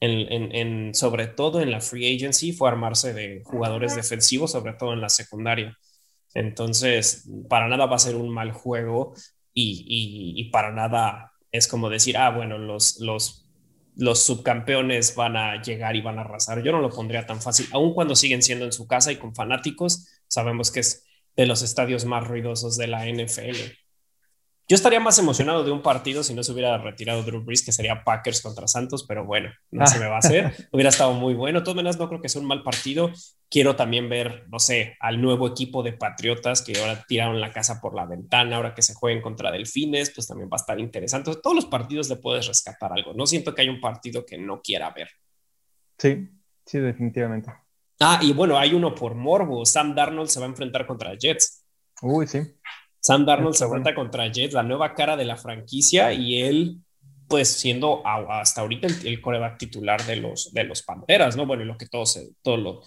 en, 0.00 0.54
en, 0.54 0.94
sobre 0.94 1.26
todo 1.26 1.60
en 1.60 1.70
la 1.70 1.80
free 1.80 2.16
agency, 2.16 2.52
fue 2.52 2.68
armarse 2.68 3.12
de 3.12 3.42
jugadores 3.44 3.94
defensivos, 3.94 4.52
sobre 4.52 4.72
todo 4.72 4.92
en 4.94 5.00
la 5.00 5.10
secundaria. 5.10 5.76
Entonces, 6.34 7.28
para 7.48 7.68
nada 7.68 7.86
va 7.86 7.96
a 7.96 8.00
ser 8.00 8.16
un 8.16 8.30
mal 8.30 8.52
juego 8.52 9.14
y, 9.52 10.50
para 10.52 10.72
nada 10.72 11.32
es 11.52 11.66
como 11.66 11.90
decir, 11.90 12.16
ah, 12.16 12.30
bueno, 12.30 12.58
los, 12.58 13.00
los, 13.00 13.48
los 13.96 14.22
subcampeones 14.22 15.16
van 15.16 15.36
a 15.36 15.60
llegar 15.60 15.96
y 15.96 16.00
van 16.00 16.18
a 16.18 16.22
arrasar. 16.22 16.62
Yo 16.62 16.72
no 16.72 16.80
lo 16.80 16.90
pondría 16.90 17.26
tan 17.26 17.40
fácil, 17.40 17.66
aun 17.72 17.92
cuando 17.92 18.14
siguen 18.14 18.42
siendo 18.42 18.64
en 18.64 18.72
su 18.72 18.86
casa 18.86 19.10
y 19.12 19.16
con 19.16 19.34
fanáticos, 19.34 20.06
sabemos 20.28 20.70
que 20.70 20.80
es 20.80 21.04
de 21.36 21.46
los 21.46 21.62
estadios 21.62 22.04
más 22.04 22.26
ruidosos 22.26 22.76
de 22.76 22.86
la 22.86 23.06
NFL. 23.06 23.56
Yo 24.70 24.76
estaría 24.76 25.00
más 25.00 25.18
emocionado 25.18 25.64
de 25.64 25.72
un 25.72 25.82
partido 25.82 26.22
si 26.22 26.32
no 26.32 26.44
se 26.44 26.52
hubiera 26.52 26.78
retirado 26.78 27.24
Drew 27.24 27.42
Brees, 27.42 27.64
que 27.64 27.72
sería 27.72 28.04
Packers 28.04 28.40
contra 28.40 28.68
Santos, 28.68 29.04
pero 29.04 29.24
bueno, 29.24 29.50
no 29.72 29.84
se 29.84 29.98
me 29.98 30.06
va 30.06 30.14
a 30.14 30.18
hacer. 30.20 30.54
hubiera 30.70 30.90
estado 30.90 31.12
muy 31.12 31.34
bueno. 31.34 31.58
De 31.58 31.64
todas 31.64 31.74
maneras, 31.74 31.98
no 31.98 32.06
creo 32.06 32.20
que 32.20 32.28
sea 32.28 32.40
un 32.40 32.46
mal 32.46 32.62
partido. 32.62 33.10
Quiero 33.48 33.74
también 33.74 34.08
ver, 34.08 34.44
no 34.48 34.60
sé, 34.60 34.96
al 35.00 35.20
nuevo 35.20 35.48
equipo 35.48 35.82
de 35.82 35.94
Patriotas 35.94 36.62
que 36.62 36.78
ahora 36.78 37.04
tiraron 37.08 37.40
la 37.40 37.50
casa 37.50 37.80
por 37.80 37.96
la 37.96 38.06
ventana, 38.06 38.54
ahora 38.54 38.72
que 38.72 38.82
se 38.82 38.94
jueguen 38.94 39.20
contra 39.20 39.50
Delfines, 39.50 40.12
pues 40.14 40.28
también 40.28 40.48
va 40.48 40.54
a 40.54 40.62
estar 40.62 40.78
interesante. 40.78 41.34
Todos 41.42 41.56
los 41.56 41.66
partidos 41.66 42.08
le 42.08 42.14
puedes 42.14 42.46
rescatar 42.46 42.92
algo. 42.92 43.12
No 43.12 43.26
siento 43.26 43.52
que 43.52 43.62
haya 43.62 43.72
un 43.72 43.80
partido 43.80 44.24
que 44.24 44.38
no 44.38 44.60
quiera 44.62 44.88
ver. 44.90 45.08
Sí, 45.98 46.28
sí, 46.64 46.78
definitivamente. 46.78 47.52
Ah, 47.98 48.20
y 48.22 48.32
bueno, 48.32 48.56
hay 48.56 48.72
uno 48.72 48.94
por 48.94 49.16
Morbo. 49.16 49.66
Sam 49.66 49.96
Darnold 49.96 50.28
se 50.28 50.38
va 50.38 50.46
a 50.46 50.50
enfrentar 50.50 50.86
contra 50.86 51.18
Jets. 51.18 51.64
Uy, 52.02 52.28
sí. 52.28 52.38
Sam 53.00 53.24
Darnold 53.24 53.54
se 53.54 53.64
enfrenta 53.64 53.94
contra 53.94 54.30
Jets, 54.30 54.54
la 54.54 54.62
nueva 54.62 54.94
cara 54.94 55.16
de 55.16 55.24
la 55.24 55.36
franquicia, 55.36 56.12
y 56.12 56.42
él, 56.42 56.78
pues 57.28 57.48
siendo 57.48 58.02
hasta 58.06 58.60
ahorita 58.60 58.88
el, 59.04 59.20
coreback 59.20 59.58
titular 59.58 60.04
de 60.04 60.16
los, 60.16 60.52
de 60.52 60.64
los 60.64 60.82
Panteras, 60.82 61.36
¿no? 61.36 61.46
Bueno, 61.46 61.62
y 61.62 61.66
lo 61.66 61.78
que 61.78 61.86
todo 61.86 62.04
se, 62.04 62.30
todo 62.42 62.56
lo, 62.56 62.82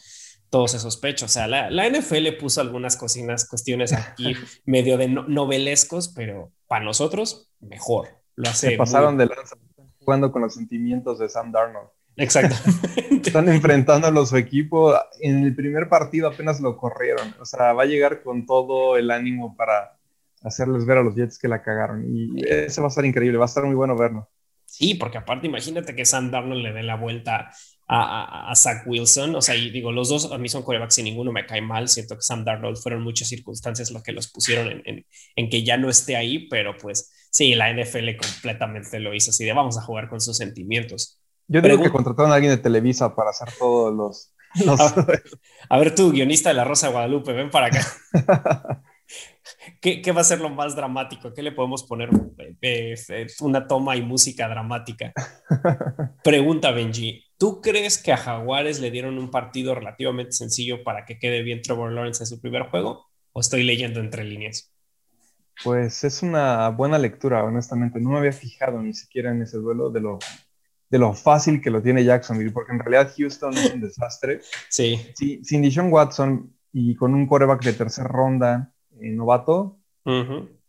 todo 0.49 0.67
se 0.67 0.79
sospecha. 0.79 1.25
O 1.25 1.29
sea, 1.29 1.47
la, 1.47 1.71
la 1.71 1.89
NFL 1.89 2.37
puso 2.39 2.61
algunas 2.61 2.95
cocinas, 2.95 3.47
cuestiones 3.47 3.91
aquí 3.93 4.35
medio 4.65 4.97
de 4.97 5.07
novelescos, 5.07 6.09
pero 6.09 6.51
para 6.67 6.85
nosotros, 6.85 7.49
mejor. 7.59 8.09
Lo 8.35 8.49
hace. 8.49 8.71
Se 8.71 8.77
pasaron 8.77 9.17
de 9.17 9.27
lanza 9.27 9.55
jugando 10.03 10.31
con 10.31 10.41
los 10.41 10.53
sentimientos 10.53 11.19
de 11.19 11.29
Sam 11.29 11.51
Darnold. 11.51 11.89
Exactamente. 12.15 13.27
Están 13.27 13.49
enfrentándolo 13.49 14.21
a 14.21 14.25
su 14.25 14.37
equipo. 14.37 14.93
En 15.21 15.43
el 15.43 15.55
primer 15.55 15.89
partido 15.89 16.27
apenas 16.27 16.59
lo 16.59 16.77
corrieron. 16.77 17.33
O 17.39 17.45
sea, 17.45 17.73
va 17.73 17.83
a 17.83 17.87
llegar 17.87 18.21
con 18.21 18.45
todo 18.45 18.97
el 18.97 19.09
ánimo 19.11 19.55
para 19.55 19.97
hacerles 20.43 20.85
ver 20.85 20.97
a 20.99 21.03
los 21.03 21.15
Jets 21.15 21.39
que 21.39 21.47
la 21.47 21.61
cagaron. 21.61 22.05
Y 22.07 22.43
eso 22.47 22.81
va 22.81 22.87
a 22.87 22.89
estar 22.89 23.05
increíble, 23.05 23.37
va 23.37 23.45
a 23.45 23.47
estar 23.47 23.63
muy 23.63 23.75
bueno 23.75 23.95
verlo. 23.95 24.29
Sí, 24.65 24.95
porque 24.95 25.19
aparte 25.19 25.47
imagínate 25.47 25.95
que 25.95 26.05
Sam 26.05 26.31
Darnold 26.31 26.63
le 26.63 26.73
dé 26.73 26.81
la 26.81 26.95
vuelta 26.95 27.51
a, 27.87 28.49
a, 28.49 28.55
Zach 28.55 28.87
Wilson. 28.87 29.35
O 29.35 29.41
sea, 29.41 29.55
y 29.55 29.69
digo, 29.69 29.91
los 29.91 30.09
dos 30.09 30.31
a 30.31 30.37
mí 30.37 30.49
son 30.49 30.63
corebacks 30.63 30.97
y 30.97 31.03
ninguno 31.03 31.31
me 31.31 31.45
cae 31.45 31.61
mal. 31.61 31.87
Siento 31.87 32.15
que 32.15 32.21
Sam 32.21 32.43
Darnold 32.43 32.77
fueron 32.77 33.03
muchas 33.03 33.27
circunstancias 33.27 33.91
lo 33.91 34.01
que 34.01 34.11
los 34.11 34.31
pusieron 34.31 34.81
en, 34.85 35.05
en, 35.35 35.49
que 35.49 35.63
ya 35.63 35.77
no 35.77 35.89
esté 35.89 36.15
ahí, 36.15 36.47
pero 36.47 36.75
pues 36.77 37.11
sí, 37.31 37.53
la 37.55 37.71
NFL 37.71 38.15
completamente 38.17 38.99
lo 38.99 39.13
hizo 39.13 39.29
así 39.29 39.45
de 39.45 39.53
vamos 39.53 39.77
a 39.77 39.81
jugar 39.81 40.09
con 40.09 40.21
sus 40.21 40.37
sentimientos. 40.37 41.19
Yo 41.47 41.61
digo 41.61 41.83
que 41.83 41.91
contrataron 41.91 42.31
a 42.31 42.35
alguien 42.35 42.55
de 42.55 42.61
Televisa 42.61 43.15
para 43.15 43.29
hacer 43.29 43.49
todos 43.59 43.93
los... 43.93 44.31
A, 45.69 45.77
ver, 45.77 45.93
tú, 45.93 46.11
guionista 46.11 46.49
de 46.49 46.55
La 46.55 46.63
Rosa 46.63 46.87
de 46.87 46.93
Guadalupe, 46.93 47.33
ven 47.33 47.49
para 47.49 47.67
acá. 47.67 47.85
¿Qué, 49.81 50.11
va 50.11 50.21
a 50.21 50.25
ser 50.25 50.39
lo 50.39 50.49
más 50.49 50.75
dramático? 50.75 51.33
¿Qué 51.33 51.41
le 51.41 51.51
podemos 51.51 51.83
poner? 51.83 52.09
Eh, 52.61 52.95
eh, 53.09 53.27
una 53.41 53.67
toma 53.67 53.95
y 53.95 54.01
música 54.01 54.47
dramática. 54.47 55.13
Pregunta 56.23 56.71
Benji, 56.71 57.23
¿tú 57.37 57.61
crees 57.61 58.01
que 58.01 58.13
a 58.13 58.17
Jaguares 58.17 58.79
le 58.79 58.91
dieron 58.91 59.17
un 59.17 59.29
partido 59.29 59.75
relativamente 59.75 60.31
sencillo 60.31 60.83
para 60.83 61.05
que 61.05 61.19
quede 61.19 61.43
bien 61.43 61.61
Trevor 61.61 61.91
Lawrence 61.91 62.23
en 62.23 62.27
su 62.27 62.41
primer 62.41 62.63
juego? 62.63 63.07
¿O 63.33 63.41
estoy 63.41 63.63
leyendo 63.63 63.99
entre 63.99 64.23
líneas? 64.23 64.71
Pues 65.63 66.03
es 66.03 66.23
una 66.23 66.69
buena 66.69 66.97
lectura, 66.97 67.43
honestamente. 67.43 67.99
No 67.99 68.09
me 68.09 68.19
había 68.19 68.31
fijado 68.31 68.81
ni 68.81 68.93
siquiera 68.93 69.31
en 69.31 69.41
ese 69.41 69.57
duelo 69.57 69.89
de 69.89 70.01
lo, 70.01 70.19
de 70.89 70.99
lo 70.99 71.13
fácil 71.13 71.61
que 71.61 71.69
lo 71.69 71.81
tiene 71.81 72.03
Jacksonville, 72.03 72.51
porque 72.51 72.71
en 72.71 72.79
realidad 72.79 73.13
Houston 73.17 73.53
es 73.55 73.73
un 73.73 73.81
desastre. 73.81 74.41
Sí. 74.69 74.99
sí 75.15 75.43
sin 75.43 75.61
Dishon 75.61 75.91
Watson 75.91 76.55
y 76.71 76.95
con 76.95 77.13
un 77.13 77.27
quarterback 77.27 77.63
de 77.63 77.73
tercera 77.73 78.07
ronda, 78.07 78.72
novato, 78.99 79.77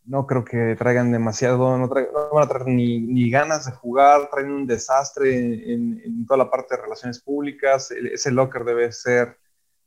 no 0.05 0.27
creo 0.27 0.45
que 0.45 0.75
traigan 0.77 1.11
demasiado, 1.11 1.77
no, 1.77 1.87
van 1.87 2.43
a 2.43 2.47
traer 2.47 2.67
ni, 2.67 3.29
ganas 3.29 3.65
de 3.65 3.71
jugar, 3.71 4.29
traen 4.29 4.51
un 4.51 4.67
desastre 4.67 5.73
en, 5.73 6.25
toda 6.25 6.37
la 6.37 6.49
parte 6.49 6.75
de 6.75 6.83
relaciones 6.83 7.21
públicas, 7.21 7.91
ese 7.91 8.31
locker 8.31 8.63
debe 8.63 8.91
ser 8.91 9.37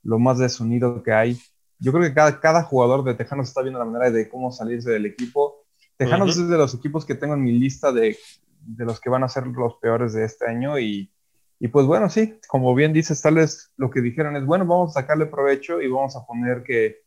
lo 0.03 0.19
más 0.19 0.39
desunido 0.39 1.03
que 1.03 1.13
hay. 1.13 1.39
Yo 1.79 1.93
creo 1.93 2.05
que 2.05 2.15
cada, 2.15 2.41
cada 2.41 2.63
jugador 2.65 3.05
de 3.05 3.15
Tejanos 3.15 3.49
está 3.49 3.63
viendo 3.63 3.79
la 3.79 3.85
manera 3.85 4.11
de 4.11 4.29
cómo 4.29 4.51
salirse 4.51 4.91
del 4.91 5.07
equipo. 5.07 5.65
Tejanos 5.97 6.37
es 6.37 6.49
de 6.49 6.57
los 6.57 6.75
equipos 6.75 7.05
que 7.05 7.15
tengo 7.15 7.35
en 7.35 7.45
mi 7.45 7.53
lista 7.53 7.93
de, 7.93 8.17
de 8.61 8.85
los 8.85 9.01
que 9.01 9.11
van 9.11 9.23
a 9.23 9.29
ser 9.29 9.47
los 9.47 9.77
peores 9.77 10.13
de 10.13 10.25
este 10.25 10.47
año 10.47 10.79
y, 10.79 11.13
y 11.61 11.69
pues 11.69 11.87
bueno, 11.87 12.09
sí, 12.09 12.39
como 12.49 12.75
bien 12.75 12.93
dices, 12.93 13.21
tal 13.23 13.37
vez 13.37 13.73
lo 13.77 13.91
que 13.91 14.01
dijeron 14.01 14.37
es, 14.37 14.45
bueno, 14.45 14.67
vamos 14.67 14.97
a 14.97 15.01
sacarle 15.01 15.27
provecho 15.27 15.81
y 15.81 15.89
vamos 15.89 16.17
a 16.17 16.25
poner 16.27 16.63
que 16.65 17.03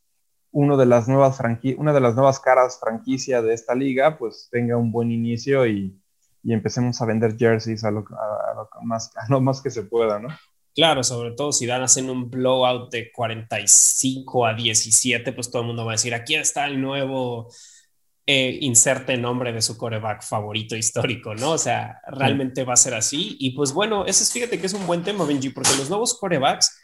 uno 0.52 0.78
de 0.78 0.86
las 0.86 1.08
nuevas 1.08 1.40
una 1.78 1.94
de 1.94 2.00
las 2.02 2.16
nuevas 2.16 2.40
caras 2.40 2.80
franquicia 2.80 3.42
de 3.42 3.54
esta 3.54 3.74
liga, 3.74 4.18
pues 4.18 4.50
tenga 4.52 4.78
un 4.78 4.92
buen 4.92 5.12
inicio 5.12 5.66
y, 5.66 5.98
empecemos 6.44 7.00
a 7.00 7.06
vender 7.06 7.38
jerseys 7.38 7.84
a 7.84 7.92
lo, 7.92 8.04
más, 8.82 9.12
a 9.16 9.28
lo 9.30 9.40
más 9.42 9.62
que 9.62 9.70
se 9.70 9.84
pueda, 9.84 10.20
¿no? 10.20 10.30
Claro, 10.74 11.04
sobre 11.04 11.32
todo 11.32 11.52
si 11.52 11.68
dan 11.68 11.84
hacen 11.84 12.10
un 12.10 12.32
blowout 12.32 12.90
de 12.92 13.12
45 13.12 14.48
a 14.48 14.54
17, 14.56 15.34
pues 15.34 15.52
todo 15.52 15.62
el 15.62 15.68
mundo 15.68 15.86
va 15.86 15.92
a 15.92 15.96
decir, 15.96 16.16
aquí 16.16 16.34
está 16.34 16.66
el 16.66 16.82
nuevo 16.82 17.50
eh, 18.26 18.58
inserte 18.62 19.18
nombre 19.18 19.52
de 19.52 19.62
su 19.62 19.78
coreback 19.78 20.24
favorito 20.24 20.76
histórico, 20.76 21.36
¿no? 21.36 21.52
O 21.52 21.58
sea, 21.58 22.02
realmente 22.08 22.64
va 22.64 22.74
a 22.74 22.78
ser 22.78 22.94
así. 22.94 23.36
Y 23.40 23.52
pues 23.52 23.74
bueno, 23.74 24.06
ese 24.06 24.24
es, 24.24 24.32
fíjate 24.32 24.60
que 24.60 24.68
es 24.68 24.74
un 24.74 24.88
buen 24.88 25.04
tema, 25.04 25.26
Benji, 25.26 25.50
porque 25.50 25.76
los 25.78 25.90
nuevos 25.90 26.18
corebacks 26.18 26.81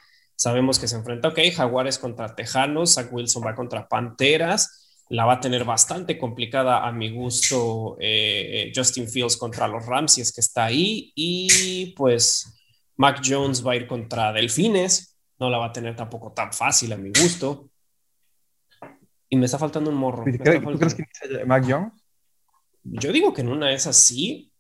Sabemos 0.48 0.80
que 0.80 0.88
se 0.88 0.96
enfrenta, 0.96 1.28
ok, 1.28 1.40
Jaguares 1.54 2.00
contra 2.00 2.34
Tejanos, 2.34 2.94
Zach 2.94 3.12
Wilson 3.12 3.44
va 3.46 3.54
contra 3.54 3.90
Panteras, 3.90 5.04
la 5.10 5.26
va 5.26 5.34
a 5.34 5.40
tener 5.42 5.66
bastante 5.66 6.18
complicada 6.18 6.88
a 6.88 6.92
mi 6.94 7.12
gusto 7.12 7.98
eh, 8.00 8.72
Justin 8.74 9.10
Fields 9.10 9.36
contra 9.36 9.68
los 9.68 9.86
Rams, 9.86 10.14
si 10.14 10.22
es 10.22 10.32
que 10.32 10.40
está 10.40 10.64
ahí, 10.64 11.12
y 11.16 11.88
pues 11.98 12.58
Mac 12.96 13.22
Jones 13.26 13.68
va 13.68 13.74
a 13.74 13.76
ir 13.76 13.88
contra 13.88 14.32
Delfines, 14.32 15.18
no 15.38 15.50
la 15.50 15.58
va 15.58 15.66
a 15.66 15.74
tener 15.74 15.98
tampoco 15.98 16.32
tan 16.32 16.54
fácil 16.54 16.94
a 16.94 16.96
mi 16.96 17.10
gusto. 17.10 17.70
Y 19.28 19.36
me 19.36 19.48
está 19.48 19.60
faltando 19.60 19.90
un 19.90 19.98
morro. 19.98 20.24
¿Tú 20.24 20.78
crees 20.78 20.96
que 20.96 21.46
Mac 21.46 21.66
Jones? 21.68 21.92
Yo 22.84 23.12
digo 23.12 23.34
que 23.34 23.42
en 23.42 23.50
una 23.50 23.68
de 23.68 23.74
esas 23.74 23.98
sí. 23.98 24.54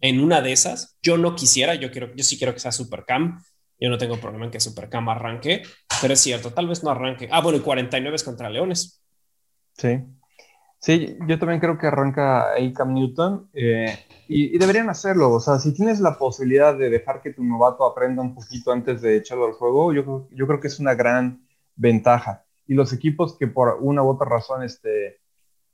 En 0.00 0.20
una 0.24 0.40
de 0.40 0.52
esas, 0.52 0.96
yo 1.02 1.18
no 1.18 1.36
quisiera, 1.36 1.74
yo 1.74 1.90
quiero, 1.90 2.16
yo 2.16 2.24
sí 2.24 2.38
quiero 2.38 2.54
que 2.54 2.60
sea 2.60 2.72
Supercam. 2.72 3.44
Yo 3.82 3.90
no 3.90 3.98
tengo 3.98 4.16
problema 4.16 4.44
en 4.44 4.52
que 4.52 4.60
Supercam 4.60 5.08
arranque, 5.08 5.62
pero 6.00 6.14
es 6.14 6.20
cierto, 6.20 6.52
tal 6.52 6.68
vez 6.68 6.84
no 6.84 6.90
arranque. 6.90 7.28
Ah, 7.32 7.40
bueno, 7.40 7.58
y 7.58 7.62
49 7.62 8.14
es 8.14 8.22
contra 8.22 8.48
Leones. 8.48 9.02
Sí. 9.72 9.98
Sí, 10.78 11.16
yo 11.26 11.36
también 11.40 11.58
creo 11.58 11.76
que 11.78 11.88
arranca 11.88 12.52
ahí 12.52 12.72
Cam 12.72 12.94
Newton 12.94 13.50
eh, 13.54 13.98
y, 14.28 14.56
deberían 14.56 14.88
hacerlo. 14.88 15.32
O 15.32 15.40
sea, 15.40 15.58
si 15.58 15.74
tienes 15.74 15.98
la 15.98 16.16
posibilidad 16.16 16.78
de 16.78 16.90
dejar 16.90 17.22
que 17.22 17.32
tu 17.32 17.42
novato 17.42 17.84
aprenda 17.84 18.22
un 18.22 18.36
poquito 18.36 18.70
antes 18.70 19.02
de 19.02 19.16
echarlo 19.16 19.46
al 19.46 19.52
juego, 19.54 19.92
yo, 19.92 20.28
yo 20.30 20.46
creo 20.46 20.60
que 20.60 20.68
es 20.68 20.78
una 20.78 20.94
gran 20.94 21.44
ventaja. 21.74 22.44
Y 22.68 22.74
los 22.74 22.92
equipos 22.92 23.36
que 23.36 23.48
por 23.48 23.78
una 23.80 24.04
u 24.04 24.10
otra 24.10 24.28
razón, 24.28 24.62
este, 24.62 25.20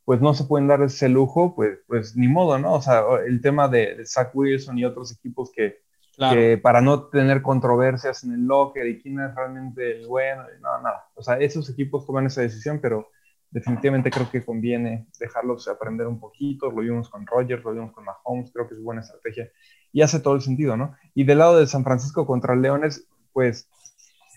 pues 0.07 0.23
no 0.23 0.33
se 0.33 0.45
pueden 0.45 0.67
dar 0.67 0.81
ese 0.81 1.11
lujo, 1.11 1.55
pues, 1.55 1.79
pues 1.87 2.17
ni 2.17 2.27
modo, 2.27 2.59
¿no? 2.59 2.73
O 2.73 2.81
sea, 2.81 3.03
el 3.27 3.43
tema 3.43 3.69
de, 3.69 3.97
de 3.97 4.07
Zach 4.07 4.31
Wilson 4.33 4.79
y 4.79 4.87
otros 4.87 5.12
equipos 5.12 5.50
que, 5.55 5.83
que 6.18 6.58
para 6.58 6.80
no 6.80 7.04
tener 7.04 7.42
controversias 7.42 8.25
en 8.25 8.32
el 8.32 8.46
locker 8.46 8.87
y 8.87 9.00
quién 9.00 9.20
es 9.20 9.34
realmente 9.34 9.98
el 9.98 10.06
bueno, 10.06 10.42
no, 10.60 10.82
nada. 10.82 11.06
O 11.14 11.22
sea, 11.22 11.38
esos 11.38 11.70
equipos 11.70 12.04
toman 12.06 12.26
esa 12.26 12.40
decisión, 12.40 12.80
pero 12.80 13.10
definitivamente 13.50 14.10
creo 14.10 14.28
que 14.30 14.44
conviene 14.44 15.06
dejarlos 15.18 15.68
aprender 15.68 16.06
un 16.06 16.18
poquito. 16.18 16.70
Lo 16.70 16.82
vimos 16.82 17.08
con 17.08 17.26
Rogers, 17.26 17.62
lo 17.64 17.72
vimos 17.72 17.92
con 17.92 18.04
Mahomes, 18.04 18.50
creo 18.52 18.68
que 18.68 18.75
es 18.75 18.82
buena 18.82 19.00
estrategia 19.00 19.50
y 19.92 20.02
hace 20.02 20.20
todo 20.20 20.34
el 20.34 20.40
sentido, 20.40 20.76
¿no? 20.76 20.96
Y 21.14 21.25
del 21.25 21.38
lado 21.38 21.58
de 21.58 21.66
San 21.66 21.84
Francisco 21.84 22.26
contra 22.26 22.56
Leones, 22.56 23.06
pues 23.32 23.68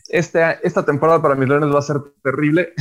esta, 0.09 0.51
esta 0.53 0.85
temporada 0.85 1.21
para 1.21 1.35
mis 1.35 1.49
Leones 1.49 1.73
va 1.73 1.79
a 1.79 1.83
ser 1.83 1.97
terrible. 2.23 2.73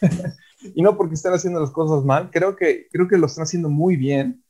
y 0.74 0.82
no 0.82 0.96
porque 0.96 1.14
estén 1.14 1.32
haciendo 1.32 1.60
las 1.60 1.70
cosas 1.70 2.04
mal, 2.04 2.30
creo 2.30 2.56
que, 2.56 2.88
creo 2.90 3.08
que 3.08 3.18
lo 3.18 3.26
están 3.26 3.42
haciendo 3.42 3.68
muy 3.68 3.96
bien, 3.96 4.43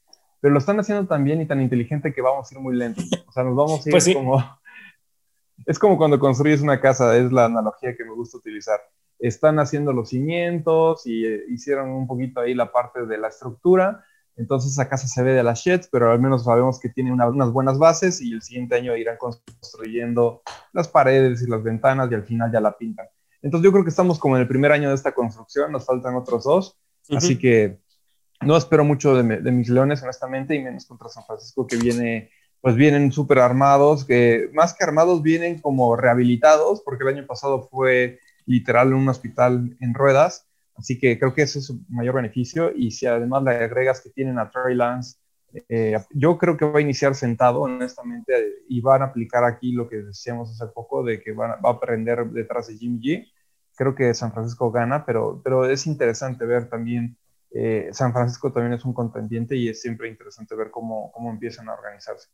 pero 0.44 0.52
lo 0.52 0.58
están 0.58 0.78
haciendo 0.78 1.06
tan 1.06 1.24
bien 1.24 1.40
y 1.40 1.46
tan 1.46 1.62
inteligente 1.62 2.12
que 2.12 2.20
vamos 2.20 2.52
a 2.52 2.54
ir 2.54 2.60
muy 2.60 2.76
lento. 2.76 3.00
O 3.26 3.32
sea, 3.32 3.44
nos 3.44 3.56
vamos 3.56 3.86
a 3.86 3.88
ir 3.88 3.92
pues 3.92 4.12
como... 4.12 4.44
Es 5.66 5.78
como 5.78 5.96
cuando 5.96 6.18
construyes 6.18 6.60
una 6.60 6.78
casa, 6.82 7.16
es 7.16 7.32
la 7.32 7.46
analogía 7.46 7.96
que 7.96 8.04
me 8.04 8.12
gusta 8.12 8.36
utilizar 8.36 8.78
están 9.18 9.58
haciendo 9.58 9.94
los 9.94 10.10
cimientos 10.10 11.06
y 11.06 11.24
eh, 11.24 11.44
hicieron 11.48 11.88
un 11.92 12.06
poquito 12.06 12.40
ahí 12.40 12.52
la 12.52 12.70
parte 12.72 13.06
de 13.06 13.16
la 13.16 13.28
estructura. 13.28 14.04
Entonces 14.36 14.72
esa 14.72 14.86
casa 14.86 15.08
se 15.08 15.22
ve 15.22 15.32
de 15.32 15.42
las 15.42 15.60
sheds, 15.60 15.88
pero 15.90 16.12
al 16.12 16.20
menos 16.20 16.44
sabemos 16.44 16.78
que 16.78 16.90
tiene 16.90 17.10
unas 17.10 17.50
buenas 17.50 17.78
bases 17.78 18.20
y 18.20 18.34
el 18.34 18.42
siguiente 18.42 18.74
año 18.74 18.94
irán 18.96 19.16
construyendo 19.16 20.42
las 20.74 20.88
paredes 20.88 21.40
y 21.40 21.48
las 21.48 21.62
ventanas 21.62 22.10
y 22.10 22.16
al 22.16 22.24
final 22.24 22.52
ya 22.52 22.60
la 22.60 22.76
pintan. 22.76 23.06
Entonces 23.40 23.64
yo 23.64 23.72
creo 23.72 23.84
que 23.84 23.90
estamos 23.90 24.18
como 24.18 24.36
en 24.36 24.42
el 24.42 24.48
primer 24.48 24.72
año 24.72 24.90
de 24.90 24.94
esta 24.94 25.12
construcción, 25.12 25.72
nos 25.72 25.86
faltan 25.86 26.16
otros 26.16 26.44
dos, 26.44 26.78
así 27.08 27.38
que 27.38 27.78
no 28.44 28.56
espero 28.56 28.84
mucho 28.84 29.14
de, 29.14 29.40
de, 29.40 29.52
mis 29.52 29.68
leones 29.68 30.02
honestamente 30.02 30.54
y 30.54 30.62
menos 30.62 30.86
contra 30.86 31.08
San 31.08 31.24
Francisco 31.24 31.66
que 31.66 31.76
viene, 31.76 32.30
pues 32.60 32.74
vienen 32.76 33.12
súper 33.12 33.38
armados, 33.38 34.04
que 34.04 34.50
más 34.52 34.74
que 34.74 34.84
armados 34.84 35.22
vienen 35.22 35.60
como 35.60 35.96
rehabilitados, 35.96 36.82
porque 36.82 37.04
el 37.04 37.16
año 37.16 37.26
pasado 37.26 37.68
fue 37.70 38.18
literal 38.46 38.88
en 38.88 38.94
un 38.94 39.08
hospital 39.08 39.76
en 39.80 39.94
ruedas. 39.94 40.46
Así 40.76 40.98
que 40.98 41.18
creo 41.18 41.34
que 41.34 41.42
ese 41.42 41.60
es 41.60 41.66
su 41.66 41.84
mayor 41.88 42.16
beneficio. 42.16 42.72
Y 42.74 42.90
si 42.90 43.06
además 43.06 43.42
le 43.44 43.52
agregas 43.52 44.00
que 44.00 44.10
tienen 44.10 44.38
a 44.38 44.50
Trey 44.50 44.74
Lance, 44.74 45.18
eh, 45.68 45.96
yo 46.10 46.36
creo 46.36 46.56
que 46.56 46.64
va 46.64 46.78
a 46.78 46.82
iniciar 46.82 47.14
sentado, 47.14 47.60
honestamente, 47.60 48.32
y 48.68 48.80
van 48.80 49.02
a 49.02 49.06
aplicar 49.06 49.44
aquí 49.44 49.72
lo 49.72 49.88
que 49.88 49.96
decíamos 49.96 50.50
hace 50.50 50.72
poco, 50.72 51.04
de 51.04 51.22
que 51.22 51.32
va 51.32 51.58
a 51.62 51.68
aprender 51.68 52.26
detrás 52.26 52.66
de 52.66 52.76
Jimmy 52.76 53.00
G. 53.00 53.26
Creo 53.76 53.94
que 53.94 54.14
San 54.14 54.32
Francisco 54.32 54.70
gana, 54.70 55.04
pero, 55.04 55.40
pero 55.44 55.66
es 55.66 55.86
interesante 55.86 56.44
ver 56.44 56.68
también, 56.68 57.16
eh, 57.54 57.88
San 57.92 58.12
Francisco 58.12 58.52
también 58.52 58.72
es 58.74 58.84
un 58.84 58.92
contendiente 58.92 59.56
y 59.56 59.68
es 59.68 59.80
siempre 59.80 60.08
interesante 60.08 60.56
ver 60.56 60.70
cómo, 60.70 61.12
cómo 61.12 61.30
empiezan 61.30 61.68
a 61.68 61.74
organizarse. 61.74 62.28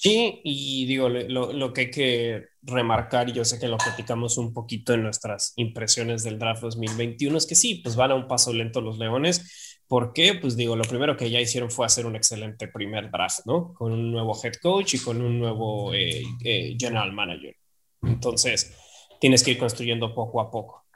Sí, 0.00 0.40
y 0.44 0.86
digo, 0.86 1.08
lo, 1.08 1.72
que 1.72 1.80
hay 1.80 1.90
que 1.90 2.44
remarcar, 2.62 3.28
y 3.28 3.32
yo 3.32 3.44
sé 3.44 3.58
que 3.58 3.66
lo 3.66 3.78
platicamos 3.78 4.38
un 4.38 4.52
poquito 4.54 4.94
en 4.94 5.02
nuestras 5.02 5.54
impresiones 5.56 6.22
del 6.22 6.38
draft 6.38 6.62
2021, 6.62 7.36
es 7.36 7.46
que 7.46 7.56
sí, 7.56 7.76
pues 7.76 7.96
van 7.96 8.12
a 8.12 8.14
un 8.14 8.28
paso 8.28 8.52
lento 8.52 8.80
los 8.80 8.98
Leones. 8.98 9.80
¿Por 9.88 10.12
qué? 10.12 10.34
Pues 10.34 10.56
digo, 10.56 10.76
lo 10.76 10.84
primero 10.84 11.16
que 11.16 11.30
ya 11.30 11.40
hicieron 11.40 11.70
fue 11.70 11.86
hacer 11.86 12.06
un 12.06 12.14
excelente 12.14 12.68
primer 12.68 13.10
draft, 13.10 13.40
¿no? 13.46 13.74
Con 13.74 13.92
un 13.92 14.12
nuevo 14.12 14.38
head 14.40 14.54
coach 14.62 14.94
y 14.94 14.98
con 15.00 15.20
un 15.20 15.38
nuevo 15.38 15.92
eh, 15.94 16.22
eh, 16.44 16.76
general 16.78 17.12
manager. 17.12 17.56
Entonces, 18.02 18.76
tienes 19.20 19.42
que 19.42 19.52
ir 19.52 19.58
construyendo 19.58 20.14
poco 20.14 20.40
a 20.40 20.48
poco. 20.48 20.87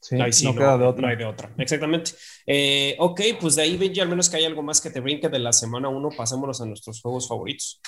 Sí, 0.00 0.16
no, 0.16 0.54
queda 0.54 0.78
de 0.78 0.86
otra. 0.86 1.02
No 1.02 1.08
hay 1.08 1.16
de 1.16 1.26
otra. 1.26 1.52
Exactamente. 1.58 2.12
Eh, 2.46 2.96
ok, 2.98 3.20
pues 3.38 3.56
de 3.56 3.62
ahí, 3.62 3.76
Benji, 3.76 4.00
al 4.00 4.08
menos 4.08 4.30
que 4.30 4.38
hay 4.38 4.44
algo 4.44 4.62
más 4.62 4.80
que 4.80 4.90
te 4.90 5.00
brinque 5.00 5.28
de 5.28 5.38
la 5.38 5.52
semana 5.52 5.88
uno, 5.88 6.08
pasémonos 6.16 6.60
a 6.60 6.66
nuestros 6.66 7.00
juegos 7.02 7.28
favoritos. 7.28 7.80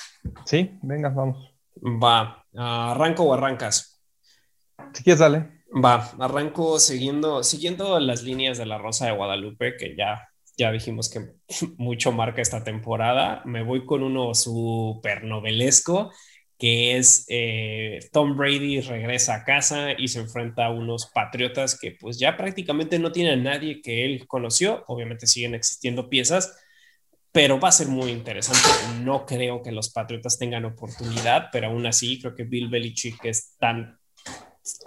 Sí, 0.45 0.71
venga, 0.83 1.09
vamos. 1.09 1.51
Va, 1.81 2.45
¿arranco 2.55 3.23
o 3.23 3.33
arrancas? 3.33 3.99
Si 4.93 5.03
quieres, 5.03 5.19
dale. 5.19 5.63
Va, 5.83 6.11
arranco 6.19 6.79
siguiendo, 6.79 7.43
siguiendo 7.43 7.99
las 7.99 8.21
líneas 8.21 8.59
de 8.59 8.67
la 8.67 8.77
Rosa 8.77 9.07
de 9.07 9.15
Guadalupe, 9.15 9.75
que 9.75 9.95
ya, 9.97 10.29
ya 10.55 10.71
dijimos 10.71 11.09
que 11.09 11.33
mucho 11.77 12.11
marca 12.11 12.43
esta 12.43 12.63
temporada. 12.63 13.41
Me 13.45 13.63
voy 13.63 13.85
con 13.85 14.03
uno 14.03 14.35
súper 14.35 15.23
novelesco 15.23 16.11
que 16.63 16.95
es 16.95 17.25
eh, 17.27 17.99
Tom 18.13 18.37
Brady 18.37 18.79
regresa 18.79 19.35
a 19.35 19.43
casa 19.43 19.91
y 19.97 20.07
se 20.07 20.21
enfrenta 20.21 20.67
a 20.67 20.69
unos 20.69 21.07
Patriotas 21.07 21.77
que 21.77 21.91
pues 21.91 22.17
ya 22.17 22.37
prácticamente 22.37 22.99
no 22.99 23.11
tienen 23.11 23.41
a 23.45 23.51
nadie 23.51 23.81
que 23.81 24.05
él 24.05 24.25
conoció, 24.29 24.85
obviamente 24.87 25.27
siguen 25.27 25.55
existiendo 25.55 26.09
piezas, 26.09 26.57
pero 27.33 27.59
va 27.59 27.67
a 27.67 27.73
ser 27.73 27.89
muy 27.89 28.11
interesante. 28.11 28.61
No 29.01 29.25
creo 29.25 29.61
que 29.61 29.73
los 29.73 29.91
Patriotas 29.91 30.39
tengan 30.39 30.63
oportunidad, 30.63 31.49
pero 31.51 31.67
aún 31.67 31.85
así 31.85 32.21
creo 32.21 32.33
que 32.33 32.45
Bill 32.45 32.69
Belichick 32.69 33.25
es 33.25 33.57
tan 33.57 33.99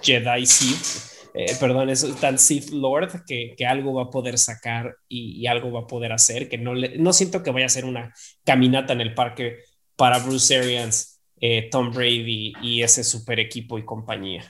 Jedi 0.00 0.46
Sith, 0.46 1.28
eh, 1.34 1.54
perdón, 1.60 1.90
es 1.90 2.06
tan 2.18 2.38
Sith 2.38 2.70
Lord 2.70 3.26
que, 3.26 3.52
que, 3.54 3.66
algo 3.66 3.92
va 3.92 4.04
a 4.04 4.10
poder 4.10 4.38
sacar 4.38 4.96
y, 5.10 5.42
y, 5.42 5.46
algo 5.46 5.70
va 5.70 5.80
a 5.80 5.86
poder 5.86 6.12
hacer, 6.12 6.48
que 6.48 6.56
no, 6.56 6.72
le, 6.72 6.96
no 6.96 7.12
siento 7.12 7.42
que 7.42 7.50
vaya 7.50 7.66
a 7.66 7.68
ser 7.68 7.84
una 7.84 8.14
caminata 8.44 8.94
en 8.94 9.02
el 9.02 9.12
parque 9.12 9.58
para 9.94 10.20
Bruce 10.20 10.56
Arians 10.56 11.15
eh, 11.40 11.68
Tom 11.70 11.92
Brady 11.92 12.54
y 12.62 12.82
ese 12.82 13.04
super 13.04 13.38
equipo 13.40 13.78
y 13.78 13.84
compañía. 13.84 14.44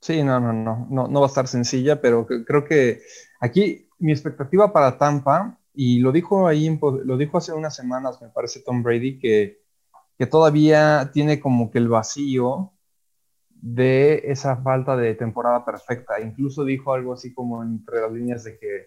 Sí, 0.00 0.22
no, 0.22 0.38
no, 0.40 0.52
no, 0.52 1.08
no, 1.08 1.20
va 1.20 1.26
a 1.26 1.28
estar 1.28 1.48
sencilla, 1.48 2.00
pero 2.00 2.26
creo 2.26 2.64
que 2.64 3.00
aquí 3.40 3.88
mi 3.98 4.12
expectativa 4.12 4.72
para 4.72 4.98
Tampa, 4.98 5.58
y 5.74 5.98
lo 5.98 6.12
dijo 6.12 6.46
ahí, 6.46 6.78
lo 6.80 7.16
dijo 7.16 7.38
hace 7.38 7.52
unas 7.52 7.74
semanas, 7.74 8.20
me 8.22 8.28
parece 8.28 8.60
Tom 8.60 8.82
Brady, 8.82 9.18
que, 9.18 9.62
que 10.18 10.26
todavía 10.26 11.10
tiene 11.12 11.40
como 11.40 11.70
que 11.70 11.78
el 11.78 11.88
vacío 11.88 12.72
de 13.50 14.22
esa 14.26 14.56
falta 14.58 14.96
de 14.96 15.14
temporada 15.14 15.64
perfecta. 15.64 16.20
Incluso 16.20 16.64
dijo 16.64 16.92
algo 16.92 17.12
así 17.12 17.34
como 17.34 17.62
entre 17.62 18.00
las 18.00 18.12
líneas 18.12 18.44
de 18.44 18.58
que 18.58 18.86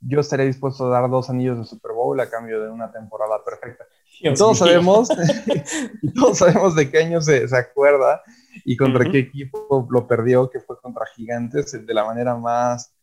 yo 0.00 0.20
estaría 0.20 0.46
dispuesto 0.46 0.86
a 0.86 1.00
dar 1.00 1.10
dos 1.10 1.28
anillos 1.30 1.58
de 1.58 1.64
Super 1.64 1.92
Bowl 1.92 2.18
a 2.20 2.30
cambio 2.30 2.62
de 2.62 2.70
una 2.70 2.90
temporada 2.90 3.44
perfecta. 3.44 3.84
Y 4.20 4.32
todos 4.34 4.58
sabemos, 4.58 5.08
y 6.02 6.12
todos 6.12 6.38
sabemos 6.38 6.74
de 6.74 6.90
qué 6.90 6.98
año 6.98 7.20
se, 7.20 7.46
se 7.46 7.56
acuerda 7.56 8.22
y 8.64 8.76
contra 8.76 9.10
qué 9.10 9.18
equipo 9.18 9.86
lo 9.90 10.06
perdió, 10.06 10.50
que 10.50 10.60
fue 10.60 10.80
contra 10.80 11.06
Gigantes, 11.14 11.72
de 11.86 11.94
la 11.94 12.04
manera 12.04 12.34
más 12.36 12.94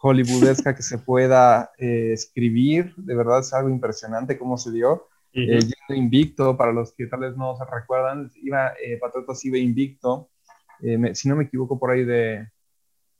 hollywoodesca 0.00 0.74
que 0.74 0.82
se 0.82 0.98
pueda 0.98 1.72
eh, 1.78 2.12
escribir. 2.12 2.94
De 2.96 3.14
verdad 3.14 3.40
es 3.40 3.52
algo 3.52 3.68
impresionante 3.68 4.38
cómo 4.38 4.56
se 4.56 4.72
dio. 4.72 5.06
Uh 5.34 5.94
invicto, 5.94 6.56
para 6.56 6.72
los 6.72 6.92
que 6.92 7.06
tal 7.06 7.20
vez 7.20 7.36
no 7.36 7.56
se 7.56 7.64
recuerdan, 7.64 8.30
iba, 8.42 8.72
eh, 8.84 8.96
Patriotas 8.98 9.44
iba 9.44 9.58
invicto, 9.58 10.28
eh, 10.82 11.14
si 11.14 11.28
no 11.28 11.36
me 11.36 11.44
equivoco 11.44 11.78
por 11.78 11.90
ahí 11.90 12.04
de, 12.04 12.48